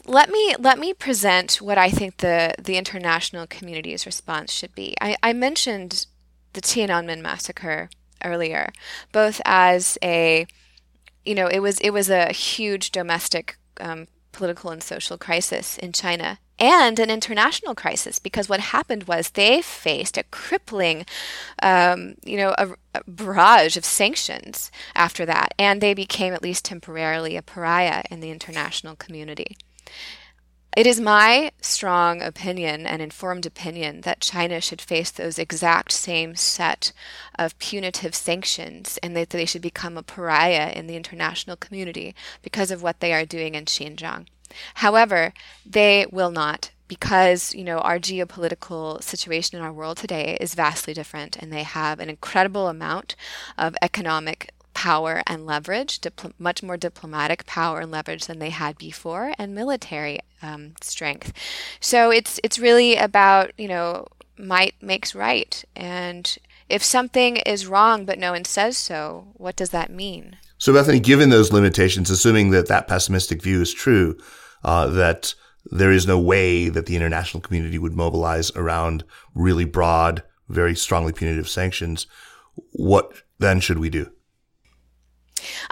let 0.05 0.31
me 0.31 0.55
let 0.57 0.79
me 0.79 0.93
present 0.93 1.61
what 1.61 1.77
I 1.77 1.89
think 1.89 2.17
the 2.17 2.55
the 2.59 2.77
international 2.77 3.45
community's 3.45 4.05
response 4.05 4.51
should 4.51 4.73
be. 4.73 4.95
I, 4.99 5.15
I 5.21 5.33
mentioned 5.33 6.07
the 6.53 6.61
Tiananmen 6.61 7.21
massacre 7.21 7.89
earlier, 8.23 8.71
both 9.11 9.41
as 9.45 9.97
a 10.03 10.45
you 11.25 11.35
know 11.35 11.47
it 11.47 11.59
was 11.59 11.79
it 11.79 11.91
was 11.91 12.09
a 12.09 12.31
huge 12.31 12.91
domestic 12.91 13.57
um, 13.79 14.07
political 14.31 14.69
and 14.69 14.83
social 14.83 15.17
crisis 15.17 15.77
in 15.77 15.91
China 15.91 16.39
and 16.61 16.99
an 16.99 17.09
international 17.09 17.73
crisis 17.73 18.19
because 18.19 18.47
what 18.47 18.59
happened 18.59 19.05
was 19.05 19.31
they 19.31 19.63
faced 19.63 20.15
a 20.15 20.23
crippling, 20.25 21.07
um, 21.63 22.13
you 22.23 22.37
know, 22.37 22.53
a, 22.57 22.69
a, 22.93 23.01
barrage 23.07 23.75
of 23.75 23.83
sanctions 23.83 24.71
after 24.93 25.25
that, 25.25 25.55
and 25.57 25.81
they 25.81 25.95
became 25.95 26.33
at 26.33 26.43
least 26.43 26.63
temporarily 26.63 27.35
a 27.35 27.41
pariah 27.41 28.03
in 28.11 28.19
the 28.19 28.29
international 28.29 28.95
community. 28.95 29.57
It 30.77 30.87
is 30.87 31.01
my 31.01 31.51
strong 31.59 32.21
opinion 32.21 32.87
and 32.87 33.01
informed 33.01 33.45
opinion 33.45 34.01
that 34.01 34.21
China 34.21 34.61
should 34.61 34.79
face 34.79 35.11
those 35.11 35.37
exact 35.37 35.91
same 35.91 36.33
set 36.37 36.93
of 37.37 37.59
punitive 37.59 38.15
sanctions 38.15 38.97
and 39.03 39.13
that 39.17 39.31
they 39.31 39.43
should 39.45 39.61
become 39.61 39.97
a 39.97 40.03
pariah 40.03 40.71
in 40.73 40.87
the 40.87 40.95
international 40.95 41.57
community 41.57 42.15
because 42.41 42.71
of 42.71 42.81
what 42.81 43.01
they 43.01 43.11
are 43.11 43.25
doing 43.25 43.53
in 43.55 43.65
Xinjiang. 43.65 44.27
However, 44.75 45.33
they 45.65 46.05
will 46.09 46.31
not 46.31 46.71
because 46.87 47.53
you 47.53 47.63
know 47.65 47.79
our 47.79 47.99
geopolitical 47.99 49.01
situation 49.03 49.57
in 49.57 49.63
our 49.63 49.71
world 49.71 49.97
today 49.97 50.37
is 50.41 50.55
vastly 50.55 50.93
different 50.93 51.37
and 51.37 51.51
they 51.51 51.63
have 51.63 51.99
an 51.99 52.09
incredible 52.09 52.67
amount 52.67 53.15
of 53.57 53.75
economic 53.81 54.53
power 54.73 55.21
and 55.27 55.45
leverage, 55.45 55.99
dipl- 55.99 56.33
much 56.39 56.63
more 56.63 56.77
diplomatic 56.77 57.45
power 57.45 57.79
and 57.79 57.91
leverage 57.91 58.25
than 58.25 58.39
they 58.39 58.49
had 58.49 58.77
before, 58.77 59.33
and 59.37 59.53
military 59.53 60.19
um, 60.41 60.73
strength. 60.81 61.33
So 61.79 62.11
it's 62.11 62.39
it's 62.43 62.59
really 62.59 62.95
about 62.95 63.51
you 63.57 63.67
know 63.67 64.07
might 64.37 64.75
makes 64.81 65.13
right, 65.13 65.63
and 65.75 66.37
if 66.69 66.83
something 66.83 67.37
is 67.37 67.67
wrong 67.67 68.05
but 68.05 68.17
no 68.17 68.31
one 68.31 68.45
says 68.45 68.77
so, 68.77 69.27
what 69.33 69.55
does 69.55 69.71
that 69.71 69.91
mean? 69.91 70.37
So 70.57 70.73
Bethany, 70.73 70.99
given 70.99 71.29
those 71.29 71.51
limitations, 71.51 72.09
assuming 72.09 72.51
that 72.51 72.67
that 72.67 72.87
pessimistic 72.87 73.41
view 73.41 73.61
is 73.61 73.73
true, 73.73 74.17
uh, 74.63 74.87
that 74.87 75.33
there 75.65 75.91
is 75.91 76.07
no 76.07 76.19
way 76.19 76.69
that 76.69 76.85
the 76.85 76.95
international 76.95 77.41
community 77.41 77.77
would 77.77 77.95
mobilize 77.95 78.51
around 78.55 79.03
really 79.35 79.65
broad, 79.65 80.23
very 80.49 80.75
strongly 80.75 81.13
punitive 81.13 81.49
sanctions, 81.49 82.07
what 82.71 83.11
then 83.39 83.59
should 83.59 83.79
we 83.79 83.89
do? 83.89 84.11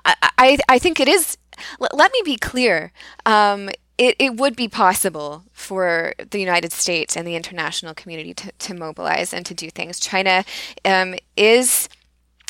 I, 0.06 0.16
I, 0.38 0.58
I 0.68 0.80
think 0.80 1.00
it 1.00 1.08
is. 1.08 1.38
Let, 1.80 1.96
let 1.96 2.12
me 2.12 2.22
be 2.24 2.38
clear. 2.38 2.92
Um, 3.26 3.70
it, 3.98 4.16
it 4.18 4.38
would 4.38 4.56
be 4.56 4.70
possible 4.70 5.44
for 5.52 6.14
the 6.32 6.40
United 6.40 6.72
States 6.72 7.18
and 7.18 7.28
the 7.28 7.36
international 7.36 7.94
community 7.94 8.34
to, 8.34 8.52
to 8.52 8.74
mobilize 8.74 9.34
and 9.34 9.46
to 9.46 9.54
do 9.54 9.70
things. 9.70 10.00
China 10.00 10.46
um, 10.86 11.16
is 11.36 11.90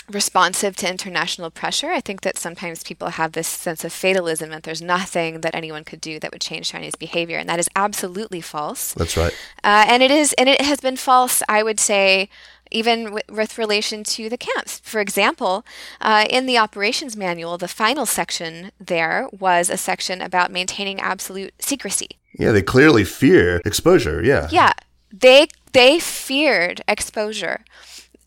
responsive 0.09 0.75
to 0.77 0.89
international 0.89 1.51
pressure. 1.51 1.89
I 1.89 2.01
think 2.01 2.21
that 2.21 2.37
sometimes 2.37 2.83
people 2.83 3.09
have 3.09 3.33
this 3.33 3.47
sense 3.47 3.83
of 3.83 3.93
fatalism 3.93 4.49
that 4.49 4.63
there's 4.63 4.81
nothing 4.81 5.41
that 5.41 5.55
anyone 5.55 5.83
could 5.83 6.01
do 6.01 6.19
that 6.19 6.31
would 6.31 6.41
change 6.41 6.69
Chinese 6.69 6.95
behavior, 6.95 7.37
and 7.37 7.49
that 7.49 7.59
is 7.59 7.69
absolutely 7.75 8.41
false. 8.41 8.93
That's 8.93 9.17
right. 9.17 9.33
Uh, 9.63 9.85
and 9.87 10.03
it 10.03 10.11
is, 10.11 10.33
and 10.33 10.49
it 10.49 10.61
has 10.61 10.79
been 10.79 10.97
false. 10.97 11.41
I 11.47 11.63
would 11.63 11.79
say 11.79 12.29
even 12.71 13.13
with, 13.13 13.29
with, 13.29 13.57
relation 13.57 14.03
to 14.03 14.29
the 14.29 14.37
camps. 14.37 14.79
For 14.83 14.99
example, 14.99 15.65
uh, 15.99 16.25
in 16.29 16.45
the 16.45 16.57
operations 16.57 17.17
manual, 17.17 17.57
the 17.57 17.67
final 17.67 18.05
section 18.05 18.71
there 18.79 19.27
was 19.31 19.69
a 19.69 19.77
section 19.77 20.21
about 20.21 20.51
maintaining 20.51 20.99
absolute 20.99 21.53
secrecy. 21.59 22.09
Yeah, 22.37 22.51
they 22.51 22.61
clearly 22.61 23.03
fear 23.03 23.61
exposure. 23.65 24.23
Yeah. 24.23 24.47
Yeah, 24.51 24.73
they 25.11 25.47
they 25.71 25.99
feared 25.99 26.81
exposure 26.87 27.63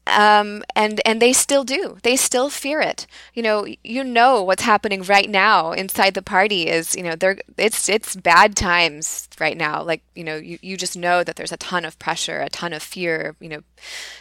um, 0.06 0.64
and 0.74 1.00
and 1.04 1.22
they 1.22 1.32
still 1.32 1.64
do. 1.64 1.98
They 2.02 2.16
still 2.16 2.50
fear 2.50 2.80
it. 2.80 3.06
You 3.34 3.42
know, 3.42 3.66
you 3.84 4.02
know 4.02 4.42
what's 4.42 4.62
happening 4.62 5.02
right 5.02 5.30
now 5.30 5.72
inside 5.72 6.14
the 6.14 6.22
party 6.22 6.68
is 6.68 6.96
you 6.96 7.02
know 7.02 7.14
they're 7.14 7.38
it's 7.56 7.88
it's 7.88 8.16
bad 8.16 8.56
times 8.56 9.28
right 9.38 9.56
now. 9.56 9.82
Like 9.82 10.02
you 10.14 10.24
know 10.24 10.36
you 10.36 10.58
you 10.62 10.76
just 10.76 10.96
know 10.96 11.22
that 11.24 11.36
there's 11.36 11.52
a 11.52 11.56
ton 11.56 11.84
of 11.84 11.98
pressure, 11.98 12.40
a 12.40 12.48
ton 12.48 12.72
of 12.72 12.82
fear. 12.82 13.36
You 13.40 13.48
know, 13.48 13.60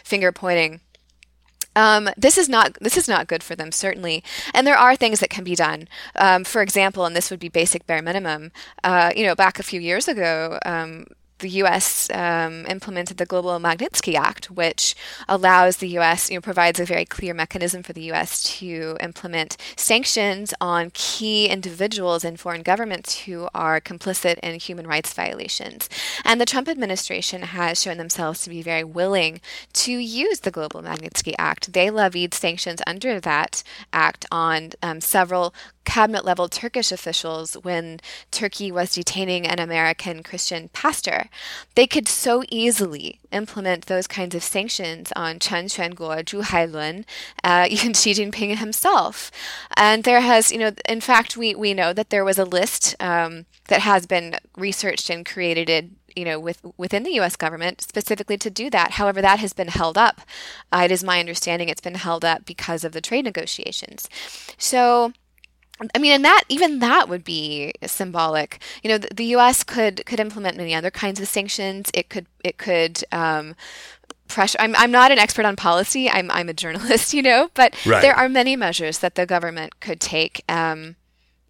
finger 0.04 0.32
pointing. 0.32 0.80
Um, 1.74 2.10
this 2.16 2.36
is 2.36 2.48
not 2.48 2.74
this 2.80 2.96
is 2.96 3.08
not 3.08 3.26
good 3.26 3.42
for 3.42 3.56
them 3.56 3.72
certainly, 3.72 4.22
and 4.54 4.66
there 4.66 4.76
are 4.76 4.94
things 4.94 5.20
that 5.20 5.30
can 5.30 5.42
be 5.44 5.54
done. 5.54 5.88
Um, 6.16 6.44
for 6.44 6.62
example, 6.62 7.06
and 7.06 7.16
this 7.16 7.30
would 7.30 7.40
be 7.40 7.48
basic 7.48 7.86
bare 7.86 8.02
minimum. 8.02 8.52
Uh, 8.84 9.10
you 9.16 9.24
know, 9.24 9.34
back 9.34 9.58
a 9.58 9.62
few 9.62 9.80
years 9.80 10.06
ago, 10.06 10.58
um, 10.64 11.06
the 11.42 11.50
U.S. 11.50 12.08
Um, 12.10 12.64
implemented 12.66 13.18
the 13.18 13.26
Global 13.26 13.58
Magnitsky 13.58 14.14
Act, 14.14 14.50
which 14.50 14.94
allows 15.28 15.76
the 15.76 15.88
U.S. 15.90 16.30
you 16.30 16.36
know 16.36 16.40
provides 16.40 16.80
a 16.80 16.84
very 16.84 17.04
clear 17.04 17.34
mechanism 17.34 17.82
for 17.82 17.92
the 17.92 18.04
U.S. 18.04 18.42
to 18.58 18.96
implement 19.00 19.56
sanctions 19.76 20.54
on 20.60 20.90
key 20.94 21.48
individuals 21.48 22.24
in 22.24 22.36
foreign 22.36 22.62
governments 22.62 23.22
who 23.22 23.48
are 23.54 23.80
complicit 23.80 24.38
in 24.38 24.58
human 24.58 24.86
rights 24.86 25.12
violations. 25.12 25.88
And 26.24 26.40
the 26.40 26.46
Trump 26.46 26.68
administration 26.68 27.42
has 27.42 27.82
shown 27.82 27.98
themselves 27.98 28.42
to 28.42 28.50
be 28.50 28.62
very 28.62 28.84
willing 28.84 29.40
to 29.74 29.92
use 29.92 30.40
the 30.40 30.50
Global 30.50 30.82
Magnitsky 30.82 31.34
Act. 31.38 31.72
They 31.72 31.90
levied 31.90 32.34
sanctions 32.34 32.80
under 32.86 33.20
that 33.20 33.62
act 33.92 34.24
on 34.30 34.70
um, 34.82 35.00
several 35.00 35.52
cabinet 35.84 36.24
level 36.24 36.48
Turkish 36.48 36.92
officials 36.92 37.54
when 37.54 38.00
Turkey 38.30 38.70
was 38.70 38.94
detaining 38.94 39.46
an 39.46 39.58
American 39.58 40.22
Christian 40.22 40.68
pastor. 40.68 41.28
They 41.74 41.86
could 41.86 42.08
so 42.08 42.44
easily 42.50 43.18
implement 43.30 43.86
those 43.86 44.06
kinds 44.06 44.34
of 44.34 44.42
sanctions 44.42 45.12
on 45.16 45.38
Chen 45.38 45.66
Quanguo, 45.66 46.22
Zhu 46.24 46.42
Hailun, 46.42 47.04
uh, 47.42 47.66
even 47.70 47.92
Xi 47.94 48.12
Jinping 48.12 48.58
himself. 48.58 49.30
And 49.76 50.04
there 50.04 50.20
has, 50.20 50.52
you 50.52 50.58
know, 50.58 50.72
in 50.88 51.00
fact, 51.00 51.36
we, 51.36 51.54
we 51.54 51.74
know 51.74 51.92
that 51.92 52.10
there 52.10 52.24
was 52.24 52.38
a 52.38 52.44
list 52.44 52.94
um, 53.00 53.46
that 53.68 53.80
has 53.80 54.06
been 54.06 54.36
researched 54.56 55.10
and 55.10 55.26
created 55.26 55.94
you 56.16 56.24
know, 56.24 56.38
with 56.38 56.60
within 56.76 57.04
the 57.04 57.12
U.S. 57.12 57.36
government 57.36 57.80
specifically 57.80 58.36
to 58.38 58.50
do 58.50 58.70
that. 58.70 58.92
However, 58.92 59.22
that 59.22 59.38
has 59.38 59.52
been 59.52 59.68
held 59.68 59.96
up. 59.96 60.20
Uh, 60.70 60.82
it 60.84 60.90
is 60.90 61.02
my 61.02 61.20
understanding 61.20 61.68
it's 61.68 61.80
been 61.80 61.94
held 61.94 62.24
up 62.24 62.44
because 62.44 62.84
of 62.84 62.92
the 62.92 63.00
trade 63.00 63.24
negotiations. 63.24 64.08
So 64.58 65.12
I 65.94 65.98
mean, 65.98 66.12
and 66.12 66.24
that 66.24 66.44
even 66.48 66.78
that 66.80 67.08
would 67.08 67.24
be 67.24 67.72
symbolic. 67.86 68.60
You 68.82 68.90
know, 68.90 68.98
the, 68.98 69.14
the, 69.14 69.24
U.S. 69.26 69.64
could 69.64 70.04
could 70.06 70.20
implement 70.20 70.56
many 70.56 70.74
other 70.74 70.90
kinds 70.90 71.20
of 71.20 71.28
sanctions. 71.28 71.90
It 71.94 72.08
could 72.08 72.26
it 72.44 72.58
could 72.58 73.04
um, 73.12 73.54
pressure. 74.28 74.58
I'm 74.60 74.74
I'm 74.76 74.90
not 74.90 75.10
an 75.10 75.18
expert 75.18 75.44
on 75.44 75.56
policy. 75.56 76.10
I'm 76.10 76.30
I'm 76.30 76.48
a 76.48 76.54
journalist, 76.54 77.14
you 77.14 77.22
know, 77.22 77.50
but 77.54 77.74
right. 77.86 78.02
there 78.02 78.14
are 78.14 78.28
many 78.28 78.56
measures 78.56 78.98
that 78.98 79.14
the 79.14 79.26
government 79.26 79.80
could 79.80 80.00
take, 80.00 80.42
um, 80.48 80.96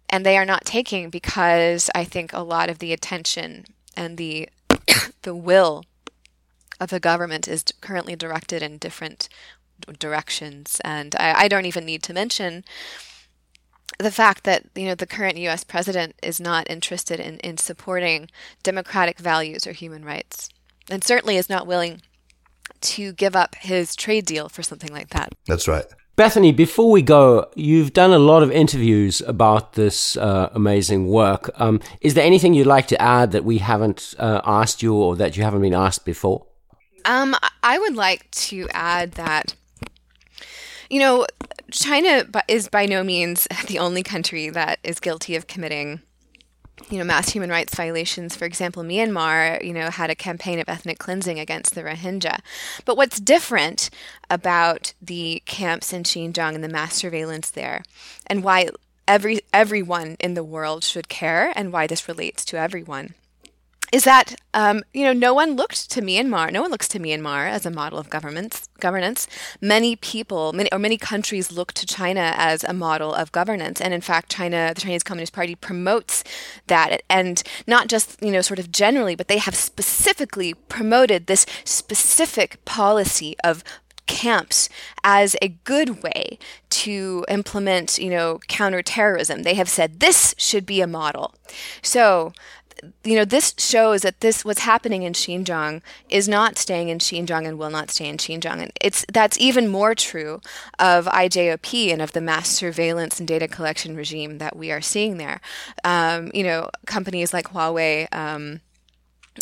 and 0.09 0.25
they 0.25 0.37
are 0.37 0.45
not 0.45 0.65
taking 0.65 1.09
because 1.09 1.89
I 1.95 2.03
think 2.03 2.33
a 2.33 2.41
lot 2.41 2.69
of 2.69 2.79
the 2.79 2.93
attention 2.93 3.65
and 3.95 4.17
the 4.17 4.49
the 5.23 5.35
will 5.35 5.85
of 6.79 6.89
the 6.89 6.99
government 6.99 7.47
is 7.47 7.63
currently 7.81 8.15
directed 8.15 8.61
in 8.61 8.77
different 8.77 9.29
directions, 9.99 10.79
and 10.83 11.15
I, 11.19 11.43
I 11.43 11.47
don't 11.47 11.65
even 11.65 11.85
need 11.85 12.03
to 12.03 12.13
mention 12.13 12.63
the 13.99 14.11
fact 14.11 14.43
that 14.43 14.65
you 14.75 14.85
know 14.85 14.95
the 14.95 15.07
current 15.07 15.37
U.S. 15.37 15.63
president 15.63 16.15
is 16.21 16.39
not 16.39 16.69
interested 16.69 17.19
in, 17.19 17.37
in 17.39 17.57
supporting 17.57 18.29
democratic 18.63 19.19
values 19.19 19.67
or 19.67 19.71
human 19.71 20.03
rights, 20.05 20.49
and 20.89 21.03
certainly 21.03 21.37
is 21.37 21.49
not 21.49 21.67
willing 21.67 22.01
to 22.81 23.13
give 23.13 23.35
up 23.35 23.55
his 23.55 23.95
trade 23.95 24.25
deal 24.25 24.49
for 24.49 24.63
something 24.63 24.91
like 24.91 25.09
that. 25.09 25.33
That's 25.47 25.67
right. 25.67 25.85
Bethany, 26.15 26.51
before 26.51 26.91
we 26.91 27.01
go, 27.01 27.49
you've 27.55 27.93
done 27.93 28.11
a 28.11 28.19
lot 28.19 28.43
of 28.43 28.51
interviews 28.51 29.21
about 29.21 29.73
this 29.73 30.15
uh, 30.17 30.49
amazing 30.53 31.07
work. 31.07 31.49
Um, 31.59 31.79
is 32.01 32.13
there 32.13 32.23
anything 32.23 32.53
you'd 32.53 32.67
like 32.67 32.87
to 32.89 33.01
add 33.01 33.31
that 33.31 33.43
we 33.43 33.57
haven't 33.57 34.13
uh, 34.19 34.41
asked 34.45 34.83
you 34.83 34.93
or 34.93 35.15
that 35.15 35.35
you 35.35 35.43
haven't 35.43 35.61
been 35.61 35.73
asked 35.73 36.05
before? 36.05 36.45
Um, 37.05 37.35
I 37.63 37.79
would 37.79 37.95
like 37.95 38.29
to 38.31 38.67
add 38.73 39.13
that 39.13 39.55
you 40.93 40.99
know, 40.99 41.25
China 41.71 42.25
is 42.47 42.67
by 42.67 42.85
no 42.85 43.03
means 43.03 43.47
the 43.67 43.79
only 43.79 44.03
country 44.03 44.49
that 44.49 44.79
is 44.83 44.99
guilty 44.99 45.35
of 45.35 45.47
committing 45.47 46.01
you 46.89 46.97
know, 46.97 47.03
mass 47.03 47.29
human 47.29 47.49
rights 47.49 47.75
violations. 47.75 48.35
For 48.35 48.45
example, 48.45 48.83
Myanmar, 48.83 49.63
you 49.63 49.73
know, 49.73 49.89
had 49.89 50.09
a 50.09 50.15
campaign 50.15 50.59
of 50.59 50.67
ethnic 50.67 50.99
cleansing 50.99 51.39
against 51.39 51.75
the 51.75 51.83
Rohingya. 51.83 52.39
But 52.85 52.97
what's 52.97 53.19
different 53.19 53.89
about 54.29 54.93
the 55.01 55.41
camps 55.45 55.93
in 55.93 56.03
Xinjiang 56.03 56.55
and 56.55 56.63
the 56.63 56.69
mass 56.69 56.95
surveillance 56.95 57.49
there, 57.49 57.83
and 58.27 58.43
why 58.43 58.69
every 59.07 59.41
everyone 59.53 60.17
in 60.19 60.33
the 60.33 60.43
world 60.43 60.83
should 60.83 61.09
care, 61.09 61.53
and 61.55 61.71
why 61.71 61.87
this 61.87 62.07
relates 62.07 62.43
to 62.45 62.57
everyone, 62.57 63.13
is 63.93 64.05
that 64.05 64.33
um, 64.55 64.83
you 64.91 65.03
know 65.05 65.13
no 65.13 65.35
one 65.35 65.55
looked 65.55 65.91
to 65.91 66.01
Myanmar. 66.01 66.51
No 66.51 66.63
one 66.63 66.71
looks 66.71 66.87
to 66.89 66.99
Myanmar 66.99 67.47
as 67.47 67.63
a 67.63 67.69
model 67.69 67.99
of 67.99 68.09
governance. 68.09 68.67
Governance. 68.79 69.27
Many 69.61 69.95
people, 69.95 70.51
many 70.51 70.69
or 70.71 70.79
many 70.79 70.97
countries 70.97 71.51
look 71.51 71.73
to 71.73 71.85
China 71.85 72.33
as 72.35 72.63
a 72.63 72.73
model 72.73 73.13
of 73.13 73.31
governance, 73.31 73.79
and 73.79 73.93
in 73.93 74.01
fact, 74.01 74.31
China, 74.31 74.71
the 74.73 74.81
Chinese 74.81 75.03
Communist 75.03 75.31
Party, 75.31 75.53
promotes 75.53 76.23
that, 76.65 77.03
and 77.07 77.43
not 77.67 77.87
just 77.87 78.21
you 78.21 78.31
know 78.31 78.41
sort 78.41 78.57
of 78.57 78.71
generally, 78.71 79.15
but 79.15 79.27
they 79.27 79.37
have 79.37 79.55
specifically 79.55 80.55
promoted 80.55 81.27
this 81.27 81.45
specific 81.63 82.65
policy 82.65 83.35
of 83.43 83.63
camps 84.07 84.69
as 85.03 85.35
a 85.41 85.47
good 85.49 86.03
way 86.03 86.37
to 86.69 87.25
implement, 87.29 87.97
you 87.97 88.09
know, 88.09 88.39
counterterrorism. 88.47 89.43
They 89.43 89.53
have 89.53 89.69
said 89.69 89.99
this 89.99 90.35
should 90.37 90.65
be 90.65 90.81
a 90.81 90.87
model. 90.87 91.33
So 91.81 92.33
you 93.03 93.15
know, 93.15 93.25
this 93.25 93.53
shows 93.57 94.01
that 94.01 94.19
this 94.19 94.43
what's 94.43 94.61
happening 94.61 95.03
in 95.03 95.13
Xinjiang 95.13 95.81
is 96.09 96.27
not 96.27 96.57
staying 96.57 96.89
in 96.89 96.99
Xinjiang 96.99 97.47
and 97.47 97.57
will 97.57 97.69
not 97.69 97.89
stay 97.89 98.07
in 98.07 98.17
Xinjiang. 98.17 98.61
And 98.61 98.71
it's 98.81 99.05
that's 99.11 99.37
even 99.39 99.67
more 99.67 99.95
true 99.95 100.41
of 100.79 101.05
IJOP 101.05 101.91
and 101.91 102.01
of 102.01 102.13
the 102.13 102.21
mass 102.21 102.49
surveillance 102.49 103.19
and 103.19 103.27
data 103.27 103.47
collection 103.47 103.95
regime 103.95 104.37
that 104.37 104.55
we 104.55 104.71
are 104.71 104.81
seeing 104.81 105.17
there. 105.17 105.41
Um, 105.83 106.31
you 106.33 106.43
know, 106.43 106.69
companies 106.85 107.33
like 107.33 107.47
Huawei. 107.47 108.07
Um, 108.13 108.61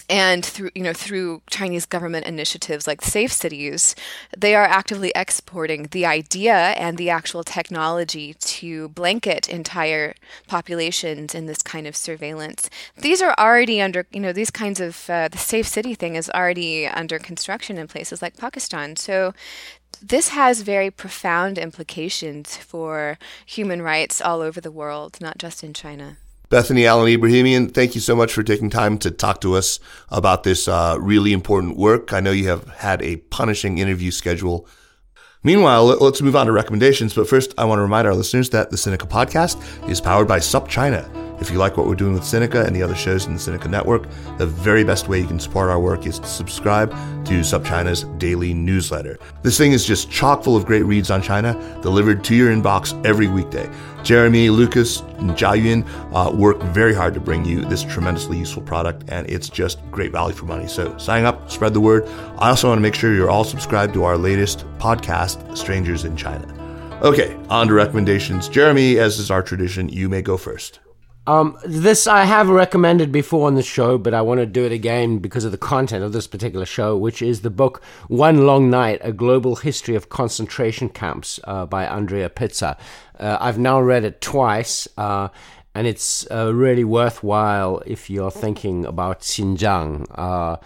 and 0.09 0.45
through 0.45 0.69
you 0.75 0.83
know 0.83 0.93
through 0.93 1.41
Chinese 1.49 1.85
government 1.85 2.25
initiatives 2.25 2.87
like 2.87 3.01
Safe 3.01 3.31
Cities, 3.31 3.95
they 4.37 4.55
are 4.55 4.65
actively 4.65 5.11
exporting 5.15 5.87
the 5.91 6.05
idea 6.05 6.53
and 6.53 6.97
the 6.97 7.09
actual 7.09 7.43
technology 7.43 8.35
to 8.35 8.89
blanket 8.89 9.49
entire 9.49 10.15
populations 10.47 11.35
in 11.35 11.45
this 11.45 11.61
kind 11.61 11.87
of 11.87 11.95
surveillance. 11.95 12.69
These 12.97 13.21
are 13.21 13.35
already 13.37 13.81
under 13.81 14.07
you 14.11 14.19
know 14.19 14.33
these 14.33 14.51
kinds 14.51 14.79
of 14.79 15.09
uh, 15.09 15.27
the 15.27 15.37
Safe 15.37 15.67
City 15.67 15.95
thing 15.95 16.15
is 16.15 16.29
already 16.29 16.87
under 16.87 17.19
construction 17.19 17.77
in 17.77 17.87
places 17.87 18.21
like 18.21 18.37
Pakistan. 18.37 18.95
So 18.95 19.33
this 20.01 20.29
has 20.29 20.61
very 20.61 20.89
profound 20.89 21.57
implications 21.57 22.57
for 22.57 23.17
human 23.45 23.81
rights 23.81 24.21
all 24.21 24.41
over 24.41 24.61
the 24.61 24.71
world, 24.71 25.19
not 25.21 25.37
just 25.37 25.63
in 25.63 25.73
China. 25.73 26.17
Bethany 26.51 26.85
Allen 26.85 27.07
Ebrahimian, 27.07 27.73
thank 27.73 27.95
you 27.95 28.01
so 28.01 28.13
much 28.13 28.33
for 28.33 28.43
taking 28.43 28.69
time 28.69 28.97
to 28.97 29.09
talk 29.09 29.39
to 29.39 29.55
us 29.55 29.79
about 30.09 30.43
this 30.43 30.67
uh, 30.67 30.97
really 30.99 31.31
important 31.31 31.77
work. 31.77 32.11
I 32.11 32.19
know 32.19 32.31
you 32.31 32.49
have 32.49 32.67
had 32.67 33.01
a 33.01 33.15
punishing 33.15 33.77
interview 33.77 34.11
schedule. 34.11 34.67
Meanwhile, 35.43 35.85
let's 35.85 36.21
move 36.21 36.35
on 36.35 36.47
to 36.47 36.51
recommendations. 36.51 37.13
But 37.13 37.29
first, 37.29 37.53
I 37.57 37.63
want 37.63 37.79
to 37.79 37.83
remind 37.83 38.05
our 38.05 38.13
listeners 38.13 38.49
that 38.49 38.69
the 38.69 38.75
Sinica 38.75 39.09
podcast 39.09 39.89
is 39.89 40.01
powered 40.01 40.27
by 40.27 40.39
SupChina. 40.39 41.30
If 41.41 41.49
you 41.49 41.57
like 41.57 41.75
what 41.75 41.87
we're 41.87 41.95
doing 41.95 42.13
with 42.13 42.21
Sinica 42.21 42.67
and 42.67 42.75
the 42.75 42.83
other 42.83 42.93
shows 42.93 43.25
in 43.25 43.33
the 43.33 43.39
Sinica 43.39 43.67
network, 43.67 44.03
the 44.37 44.45
very 44.45 44.83
best 44.83 45.07
way 45.07 45.19
you 45.19 45.25
can 45.25 45.39
support 45.39 45.71
our 45.71 45.79
work 45.79 46.05
is 46.05 46.19
to 46.19 46.27
subscribe 46.27 46.91
to 47.25 47.39
SupChina's 47.39 48.03
daily 48.19 48.53
newsletter. 48.53 49.17
This 49.41 49.57
thing 49.57 49.71
is 49.71 49.83
just 49.83 50.11
chock 50.11 50.43
full 50.43 50.55
of 50.55 50.67
great 50.67 50.85
reads 50.85 51.09
on 51.09 51.23
China, 51.23 51.53
delivered 51.81 52.23
to 52.25 52.35
your 52.35 52.53
inbox 52.53 52.93
every 53.03 53.27
weekday. 53.27 53.67
Jeremy, 54.03 54.51
Lucas, 54.51 55.01
and 55.17 55.31
Jiayun 55.31 55.83
uh, 56.13 56.31
work 56.31 56.61
very 56.61 56.93
hard 56.93 57.15
to 57.15 57.19
bring 57.19 57.43
you 57.43 57.65
this 57.65 57.81
tremendously 57.81 58.37
useful 58.37 58.61
product, 58.61 59.09
and 59.09 59.27
it's 59.27 59.49
just 59.49 59.79
great 59.89 60.11
value 60.11 60.35
for 60.35 60.45
money. 60.45 60.67
So 60.67 60.95
sign 60.99 61.25
up, 61.25 61.49
spread 61.49 61.73
the 61.73 61.81
word. 61.81 62.07
I 62.37 62.49
also 62.49 62.67
want 62.67 62.77
to 62.77 62.83
make 62.83 62.93
sure 62.93 63.15
you're 63.15 63.31
all 63.31 63.43
subscribed 63.43 63.95
to 63.95 64.03
our 64.03 64.15
latest 64.15 64.65
podcast, 64.77 65.57
Strangers 65.57 66.05
in 66.05 66.15
China. 66.15 66.47
Okay, 67.01 67.35
on 67.49 67.67
to 67.67 67.73
recommendations. 67.73 68.47
Jeremy, 68.47 68.99
as 68.99 69.17
is 69.17 69.31
our 69.31 69.41
tradition, 69.41 69.89
you 69.89 70.07
may 70.07 70.21
go 70.21 70.37
first. 70.37 70.79
Um, 71.31 71.57
this 71.63 72.07
I 72.07 72.25
have 72.25 72.49
recommended 72.49 73.09
before 73.09 73.47
on 73.47 73.55
the 73.55 73.63
show, 73.63 73.97
but 73.97 74.13
I 74.13 74.21
want 74.21 74.41
to 74.41 74.45
do 74.45 74.65
it 74.65 74.73
again 74.73 75.19
because 75.19 75.45
of 75.45 75.53
the 75.53 75.57
content 75.57 76.03
of 76.03 76.11
this 76.11 76.27
particular 76.27 76.65
show, 76.65 76.97
which 76.97 77.21
is 77.21 77.39
the 77.39 77.49
book 77.49 77.81
One 78.09 78.45
Long 78.45 78.69
Night 78.69 78.99
A 79.01 79.13
Global 79.13 79.55
History 79.55 79.95
of 79.95 80.09
Concentration 80.09 80.89
Camps 80.89 81.39
uh, 81.45 81.65
by 81.65 81.85
Andrea 81.85 82.29
Pitzer. 82.29 82.77
Uh, 83.17 83.37
I've 83.39 83.57
now 83.57 83.79
read 83.79 84.03
it 84.03 84.19
twice, 84.19 84.89
uh, 84.97 85.29
and 85.73 85.87
it's 85.87 86.29
uh, 86.29 86.53
really 86.53 86.83
worthwhile 86.83 87.81
if 87.85 88.09
you're 88.09 88.29
thinking 88.29 88.85
about 88.85 89.21
Xinjiang, 89.21 90.07
uh, 90.15 90.57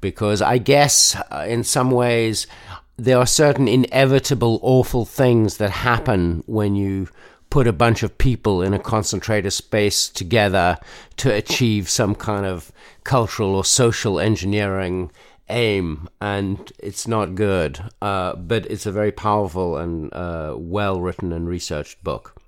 because 0.00 0.42
I 0.42 0.58
guess 0.58 1.14
uh, 1.30 1.46
in 1.46 1.62
some 1.62 1.92
ways 1.92 2.48
there 2.96 3.16
are 3.16 3.26
certain 3.26 3.68
inevitable 3.68 4.58
awful 4.62 5.04
things 5.04 5.58
that 5.58 5.70
happen 5.70 6.42
when 6.46 6.74
you 6.74 7.06
put 7.50 7.66
a 7.66 7.72
bunch 7.72 8.02
of 8.02 8.16
people 8.16 8.62
in 8.62 8.72
a 8.72 8.78
concentrated 8.78 9.52
space 9.52 10.08
together 10.08 10.78
to 11.16 11.32
achieve 11.34 11.88
some 11.88 12.14
kind 12.14 12.46
of 12.46 12.72
cultural 13.04 13.54
or 13.54 13.64
social 13.64 14.20
engineering 14.20 15.10
aim, 15.48 16.08
and 16.20 16.72
it's 16.78 17.06
not 17.06 17.34
good. 17.34 17.80
Uh, 18.00 18.36
but 18.36 18.64
it's 18.66 18.86
a 18.86 18.92
very 18.92 19.12
powerful 19.12 19.76
and 19.76 20.12
uh, 20.14 20.54
well 20.56 21.00
written 21.00 21.32
and 21.32 21.48
researched 21.48 22.02
book. 22.02 22.40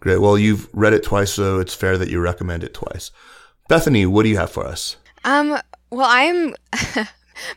Great. 0.00 0.20
Well, 0.20 0.38
you've 0.38 0.68
read 0.72 0.94
it 0.94 1.02
twice, 1.02 1.32
so 1.32 1.60
it's 1.60 1.74
fair 1.74 1.98
that 1.98 2.08
you 2.08 2.20
recommend 2.20 2.64
it 2.64 2.74
twice. 2.74 3.10
Bethany, 3.68 4.06
what 4.06 4.22
do 4.22 4.28
you 4.30 4.38
have 4.38 4.50
for 4.50 4.64
us? 4.64 4.96
Um, 5.24 5.58
well, 5.90 6.08
I'm 6.08 6.54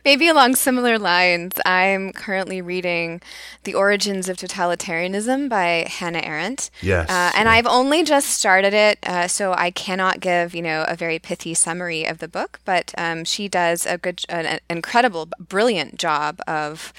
Maybe 0.04 0.28
along 0.28 0.56
similar 0.56 0.98
lines, 0.98 1.52
I'm 1.64 2.12
currently 2.12 2.60
reading 2.60 3.20
The 3.64 3.74
Origins 3.74 4.28
of 4.28 4.36
Totalitarianism 4.36 5.48
by 5.48 5.86
Hannah 5.88 6.20
Arendt. 6.20 6.70
Yes. 6.80 7.08
Uh, 7.08 7.32
and 7.36 7.46
yeah. 7.46 7.52
I've 7.52 7.66
only 7.66 8.02
just 8.02 8.30
started 8.30 8.74
it, 8.74 8.98
uh, 9.06 9.28
so 9.28 9.52
I 9.52 9.70
cannot 9.70 10.20
give, 10.20 10.54
you 10.54 10.62
know, 10.62 10.84
a 10.88 10.96
very 10.96 11.18
pithy 11.18 11.54
summary 11.54 12.04
of 12.04 12.18
the 12.18 12.28
book, 12.28 12.60
but 12.64 12.92
um, 12.98 13.24
she 13.24 13.48
does 13.48 13.86
a 13.86 13.98
good, 13.98 14.24
an 14.28 14.60
incredible, 14.68 15.28
brilliant 15.38 15.98
job 15.98 16.40
of 16.46 16.92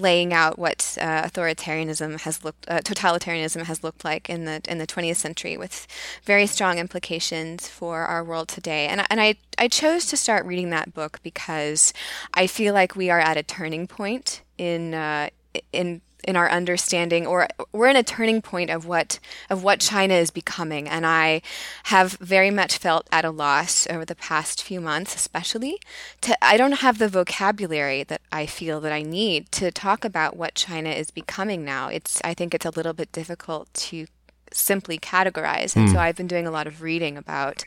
laying 0.00 0.32
out 0.32 0.58
what 0.58 0.96
uh, 1.00 1.22
authoritarianism 1.22 2.20
has 2.20 2.44
looked, 2.44 2.68
uh, 2.68 2.80
totalitarianism 2.80 3.64
has 3.64 3.82
looked 3.82 4.04
like 4.04 4.28
in 4.30 4.44
the 4.44 4.60
in 4.68 4.78
the 4.78 4.86
20th 4.86 5.16
century, 5.16 5.56
with 5.56 5.86
very 6.24 6.46
strong 6.46 6.78
implications 6.78 7.68
for 7.68 8.02
our 8.02 8.22
world 8.22 8.48
today. 8.48 8.86
And 8.86 9.04
and 9.10 9.20
I 9.20 9.36
I 9.58 9.68
chose 9.68 10.06
to 10.06 10.16
start 10.16 10.46
reading 10.46 10.70
that 10.70 10.94
book 10.94 11.20
because 11.22 11.92
I 12.34 12.46
feel 12.46 12.74
like 12.74 12.96
we 12.96 13.10
are 13.10 13.20
at 13.20 13.36
a 13.36 13.42
turning 13.42 13.86
point 13.86 14.42
in 14.58 14.94
uh, 14.94 15.30
in 15.72 16.00
in 16.26 16.36
our 16.36 16.50
understanding 16.50 17.26
or 17.26 17.48
we're 17.72 17.86
in 17.86 17.96
a 17.96 18.02
turning 18.02 18.42
point 18.42 18.68
of 18.68 18.84
what 18.84 19.18
of 19.48 19.62
what 19.62 19.80
China 19.80 20.14
is 20.14 20.30
becoming 20.30 20.88
and 20.88 21.06
I 21.06 21.40
have 21.84 22.12
very 22.14 22.50
much 22.50 22.78
felt 22.78 23.06
at 23.12 23.24
a 23.24 23.30
loss 23.30 23.86
over 23.88 24.04
the 24.04 24.16
past 24.16 24.62
few 24.62 24.80
months 24.80 25.14
especially 25.14 25.78
to 26.22 26.36
I 26.44 26.56
don't 26.56 26.80
have 26.80 26.98
the 26.98 27.08
vocabulary 27.08 28.02
that 28.04 28.20
I 28.32 28.46
feel 28.46 28.80
that 28.80 28.92
I 28.92 29.02
need 29.02 29.52
to 29.52 29.70
talk 29.70 30.04
about 30.04 30.36
what 30.36 30.54
China 30.54 30.90
is 30.90 31.10
becoming 31.10 31.64
now 31.64 31.88
it's 31.88 32.20
I 32.24 32.34
think 32.34 32.54
it's 32.54 32.66
a 32.66 32.70
little 32.70 32.92
bit 32.92 33.12
difficult 33.12 33.72
to 33.74 34.06
simply 34.52 34.98
categorize 34.98 35.76
and 35.76 35.88
mm. 35.88 35.92
so 35.92 35.94
hmm. 35.94 35.98
I've 35.98 36.16
been 36.16 36.28
doing 36.28 36.46
a 36.46 36.50
lot 36.50 36.66
of 36.66 36.82
reading 36.82 37.16
about 37.16 37.64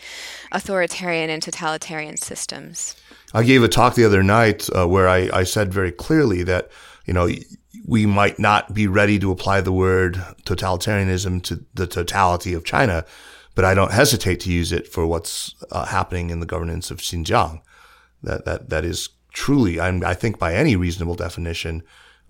authoritarian 0.52 1.30
and 1.30 1.42
totalitarian 1.42 2.18
systems 2.18 2.96
I 3.34 3.44
gave 3.44 3.64
a 3.64 3.68
talk 3.68 3.96
the 3.96 4.06
other 4.06 4.24
night 4.24 4.70
uh, 4.76 4.88
where 4.88 5.08
I, 5.08 5.30
I 5.32 5.44
said 5.44 5.74
very 5.74 5.92
clearly 5.92 6.42
that 6.44 6.70
you 7.06 7.14
know 7.14 7.30
we 7.86 8.06
might 8.06 8.40
not 8.40 8.74
be 8.74 8.88
ready 8.88 9.20
to 9.20 9.32
apply 9.32 9.62
the 9.62 9.72
word 9.72 10.16
totalitarianism 10.46 11.44
to 11.44 11.66
the 11.74 11.88
totality 11.88 12.54
of 12.54 12.64
China, 12.64 13.06
but 13.56 13.66
I 13.66 13.74
don't 13.74 13.92
hesitate 13.92 14.40
to 14.42 14.52
use 14.52 14.72
it 14.72 14.88
for 14.88 15.06
what's 15.06 15.56
uh, 15.72 15.86
happening 15.86 16.30
in 16.30 16.40
the 16.40 16.46
governance 16.46 16.92
of 16.92 16.98
Xinjiang. 17.00 17.62
That 18.24 18.46
that 18.46 18.70
that 18.70 18.86
is 18.86 19.10
truly, 19.32 19.80
I'm, 19.80 20.04
i 20.04 20.14
think, 20.14 20.40
by 20.40 20.54
any 20.54 20.76
reasonable 20.76 21.16
definition, 21.16 21.84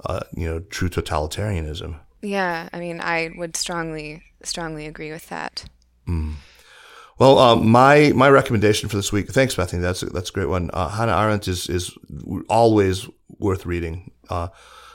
uh, 0.05 0.21
you 0.35 0.47
know, 0.47 0.59
true 0.59 0.89
totalitarianism. 0.89 1.99
Yeah, 2.21 2.69
I 2.73 2.79
mean, 2.79 2.99
I 2.99 3.31
would 3.37 3.55
strongly 3.55 4.23
strongly 4.43 4.85
agree 4.85 5.11
with 5.11 5.29
that. 5.29 5.65
Mm. 6.07 6.35
Well, 7.17 7.37
uh, 7.37 7.55
my 7.55 8.11
my 8.15 8.29
recommendation 8.29 8.89
for 8.89 8.95
this 8.95 9.11
week. 9.11 9.29
Thanks, 9.29 9.55
Bethany. 9.55 9.81
That's 9.81 10.03
a, 10.03 10.07
that's 10.07 10.29
a 10.29 10.33
great 10.33 10.49
one. 10.49 10.69
Uh, 10.73 10.89
Hannah 10.89 11.17
Arendt 11.17 11.47
is 11.47 11.69
is 11.69 11.97
always 12.47 13.07
worth 13.39 13.65
reading. 13.65 14.11
Uh, 14.29 14.49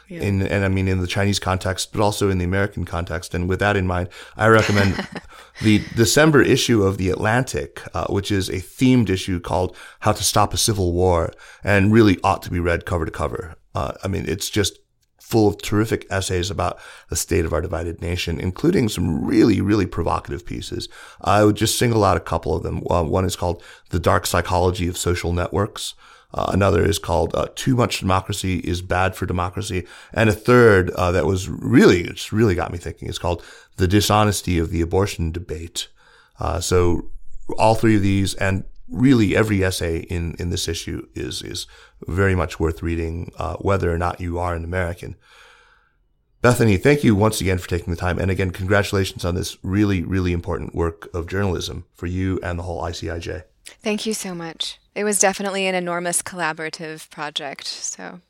yeah. 0.08 0.20
In 0.20 0.42
and 0.42 0.64
I 0.64 0.68
mean 0.68 0.86
in 0.86 1.00
the 1.00 1.06
Chinese 1.06 1.38
context, 1.38 1.92
but 1.92 2.02
also 2.02 2.28
in 2.28 2.36
the 2.36 2.44
American 2.44 2.84
context. 2.84 3.34
And 3.34 3.48
with 3.48 3.58
that 3.60 3.74
in 3.74 3.86
mind, 3.86 4.10
I 4.36 4.48
recommend 4.48 5.08
the 5.62 5.82
December 5.96 6.42
issue 6.42 6.82
of 6.82 6.98
the 6.98 7.08
Atlantic, 7.08 7.80
uh, 7.94 8.06
which 8.08 8.30
is 8.30 8.50
a 8.50 8.56
themed 8.56 9.08
issue 9.08 9.40
called 9.40 9.74
"How 10.00 10.12
to 10.12 10.22
Stop 10.22 10.52
a 10.52 10.58
Civil 10.58 10.92
War," 10.92 11.32
and 11.62 11.90
really 11.90 12.18
ought 12.22 12.42
to 12.42 12.50
be 12.50 12.60
read 12.60 12.84
cover 12.84 13.06
to 13.06 13.10
cover. 13.10 13.56
Uh, 13.74 13.92
I 14.04 14.08
mean, 14.08 14.26
it's 14.28 14.50
just 14.50 14.78
full 15.24 15.48
of 15.48 15.60
terrific 15.62 16.06
essays 16.10 16.50
about 16.50 16.78
the 17.08 17.16
state 17.16 17.46
of 17.46 17.52
our 17.54 17.62
divided 17.62 18.02
nation, 18.02 18.38
including 18.38 18.90
some 18.90 19.24
really, 19.24 19.58
really 19.58 19.86
provocative 19.86 20.44
pieces. 20.44 20.86
I 21.22 21.44
would 21.44 21.56
just 21.56 21.78
single 21.78 22.04
out 22.04 22.18
a 22.18 22.20
couple 22.20 22.54
of 22.54 22.62
them. 22.62 22.82
Uh, 22.90 23.02
one 23.04 23.24
is 23.24 23.34
called 23.34 23.62
The 23.88 23.98
Dark 23.98 24.26
Psychology 24.26 24.86
of 24.86 24.98
Social 24.98 25.32
Networks. 25.32 25.94
Uh, 26.34 26.50
another 26.52 26.84
is 26.84 26.98
called 26.98 27.32
uh, 27.34 27.46
Too 27.54 27.76
Much 27.76 28.00
Democracy 28.00 28.58
is 28.58 28.82
Bad 28.82 29.14
for 29.14 29.24
Democracy. 29.24 29.86
And 30.12 30.28
a 30.28 30.32
third 30.32 30.90
uh, 30.90 31.12
that 31.12 31.26
was 31.26 31.48
really, 31.48 32.02
it's 32.02 32.32
really 32.32 32.56
got 32.56 32.72
me 32.72 32.78
thinking 32.78 33.08
is 33.08 33.20
called 33.20 33.42
The 33.76 33.86
Dishonesty 33.86 34.58
of 34.58 34.70
the 34.70 34.80
Abortion 34.80 35.30
Debate. 35.30 35.88
Uh, 36.40 36.58
so 36.58 37.10
all 37.56 37.76
three 37.76 37.94
of 37.96 38.02
these 38.02 38.34
and 38.34 38.64
really 38.88 39.36
every 39.36 39.62
essay 39.62 40.00
in, 40.00 40.34
in 40.40 40.50
this 40.50 40.66
issue 40.66 41.06
is, 41.14 41.40
is 41.40 41.68
very 42.08 42.34
much 42.34 42.58
worth 42.58 42.82
reading, 42.82 43.30
uh, 43.38 43.54
whether 43.56 43.92
or 43.92 43.98
not 43.98 44.20
you 44.20 44.38
are 44.38 44.56
an 44.56 44.64
American. 44.64 45.14
Bethany, 46.42 46.76
thank 46.76 47.04
you 47.04 47.14
once 47.14 47.40
again 47.40 47.58
for 47.58 47.68
taking 47.68 47.92
the 47.92 47.98
time. 47.98 48.18
And 48.18 48.30
again, 48.30 48.50
congratulations 48.50 49.24
on 49.24 49.36
this 49.36 49.56
really, 49.62 50.02
really 50.02 50.32
important 50.32 50.74
work 50.74 51.08
of 51.14 51.28
journalism 51.28 51.86
for 51.94 52.06
you 52.06 52.40
and 52.42 52.58
the 52.58 52.64
whole 52.64 52.82
ICIJ. 52.82 53.44
Thank 53.82 54.04
you 54.04 54.12
so 54.12 54.34
much. 54.34 54.78
It 54.94 55.02
was 55.02 55.18
definitely 55.18 55.66
an 55.66 55.74
enormous 55.74 56.22
collaborative 56.22 57.10
project. 57.10 57.66
So 57.66 58.20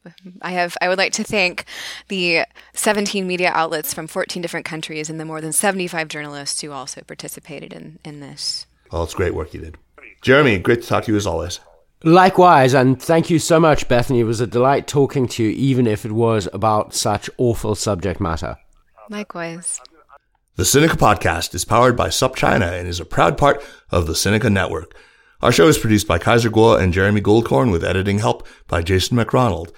I 0.40 0.52
have 0.52 0.76
I 0.80 0.88
would 0.88 0.98
like 0.98 1.12
to 1.14 1.24
thank 1.24 1.66
the 2.08 2.44
17 2.72 3.26
media 3.26 3.50
outlets 3.52 3.92
from 3.92 4.06
14 4.06 4.40
different 4.40 4.64
countries 4.64 5.10
and 5.10 5.20
the 5.20 5.24
more 5.24 5.40
than 5.40 5.52
75 5.52 6.08
journalists 6.08 6.60
who 6.62 6.72
also 6.72 7.02
participated 7.02 7.72
in, 7.72 7.98
in 8.04 8.20
this. 8.20 8.66
Well, 8.90 9.04
it's 9.04 9.14
great 9.14 9.34
work 9.34 9.52
you 9.52 9.60
did. 9.60 9.76
Jeremy, 10.22 10.58
great 10.58 10.82
to 10.82 10.88
talk 10.88 11.04
to 11.04 11.12
you 11.12 11.16
as 11.16 11.26
always. 11.26 11.60
Likewise, 12.02 12.74
and 12.74 13.00
thank 13.00 13.30
you 13.30 13.38
so 13.38 13.58
much, 13.58 13.88
Bethany. 13.88 14.20
It 14.20 14.24
was 14.24 14.40
a 14.40 14.46
delight 14.46 14.86
talking 14.86 15.26
to 15.28 15.42
you, 15.42 15.50
even 15.50 15.86
if 15.86 16.04
it 16.04 16.12
was 16.12 16.48
about 16.52 16.94
such 16.94 17.30
awful 17.38 17.74
subject 17.74 18.20
matter. 18.20 18.56
Likewise. 19.08 19.80
The 20.56 20.62
Sinica 20.62 20.96
podcast 20.96 21.54
is 21.54 21.64
powered 21.64 21.96
by 21.96 22.08
SupChina 22.08 22.78
and 22.78 22.88
is 22.88 23.00
a 23.00 23.04
proud 23.04 23.36
part 23.36 23.64
of 23.90 24.06
the 24.06 24.12
Sinica 24.12 24.52
Network. 24.52 24.94
Our 25.44 25.52
show 25.52 25.68
is 25.68 25.76
produced 25.76 26.08
by 26.08 26.16
Kaiser 26.16 26.48
Kuo 26.48 26.80
and 26.80 26.90
Jeremy 26.90 27.20
Goldkorn 27.20 27.70
with 27.70 27.84
editing 27.84 28.18
help 28.18 28.46
by 28.66 28.80
Jason 28.80 29.18
McRonald. 29.18 29.72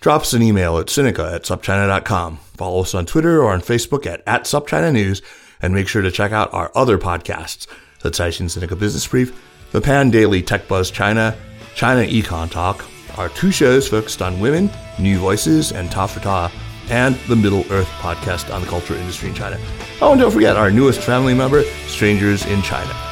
Drop 0.00 0.22
us 0.22 0.32
an 0.32 0.42
email 0.42 0.78
at 0.78 0.88
Sinica 0.88 1.32
at 1.32 1.44
SupChina.com. 1.44 2.38
Follow 2.56 2.80
us 2.80 2.92
on 2.92 3.06
Twitter 3.06 3.40
or 3.40 3.52
on 3.52 3.60
Facebook 3.60 4.04
at, 4.04 4.24
at 4.26 4.46
SupChina 4.46 4.92
News, 4.92 5.22
and 5.62 5.72
make 5.72 5.86
sure 5.86 6.02
to 6.02 6.10
check 6.10 6.32
out 6.32 6.52
our 6.52 6.72
other 6.74 6.98
podcasts, 6.98 7.68
the 8.00 8.10
Caixin 8.10 8.46
Sinica 8.46 8.76
Business 8.76 9.06
Brief, 9.06 9.40
the 9.70 9.80
Pan 9.80 10.10
Daily 10.10 10.42
Tech 10.42 10.66
Buzz 10.66 10.90
China, 10.90 11.38
China 11.76 12.02
Econ 12.02 12.50
Talk, 12.50 12.84
our 13.16 13.28
two 13.28 13.52
shows 13.52 13.86
focused 13.86 14.22
on 14.22 14.40
women, 14.40 14.72
New 14.98 15.20
Voices, 15.20 15.70
and 15.70 15.88
Ta 15.88 16.08
for 16.08 16.18
Ta, 16.18 16.50
and 16.90 17.14
the 17.28 17.36
Middle 17.36 17.64
Earth 17.70 17.88
podcast 18.00 18.52
on 18.52 18.60
the 18.60 18.66
culture 18.66 18.96
industry 18.96 19.28
in 19.28 19.36
China. 19.36 19.56
Oh, 20.00 20.10
and 20.10 20.20
don't 20.20 20.32
forget 20.32 20.56
our 20.56 20.72
newest 20.72 21.00
family 21.00 21.32
member, 21.32 21.62
Strangers 21.86 22.44
in 22.46 22.60
China. 22.62 23.11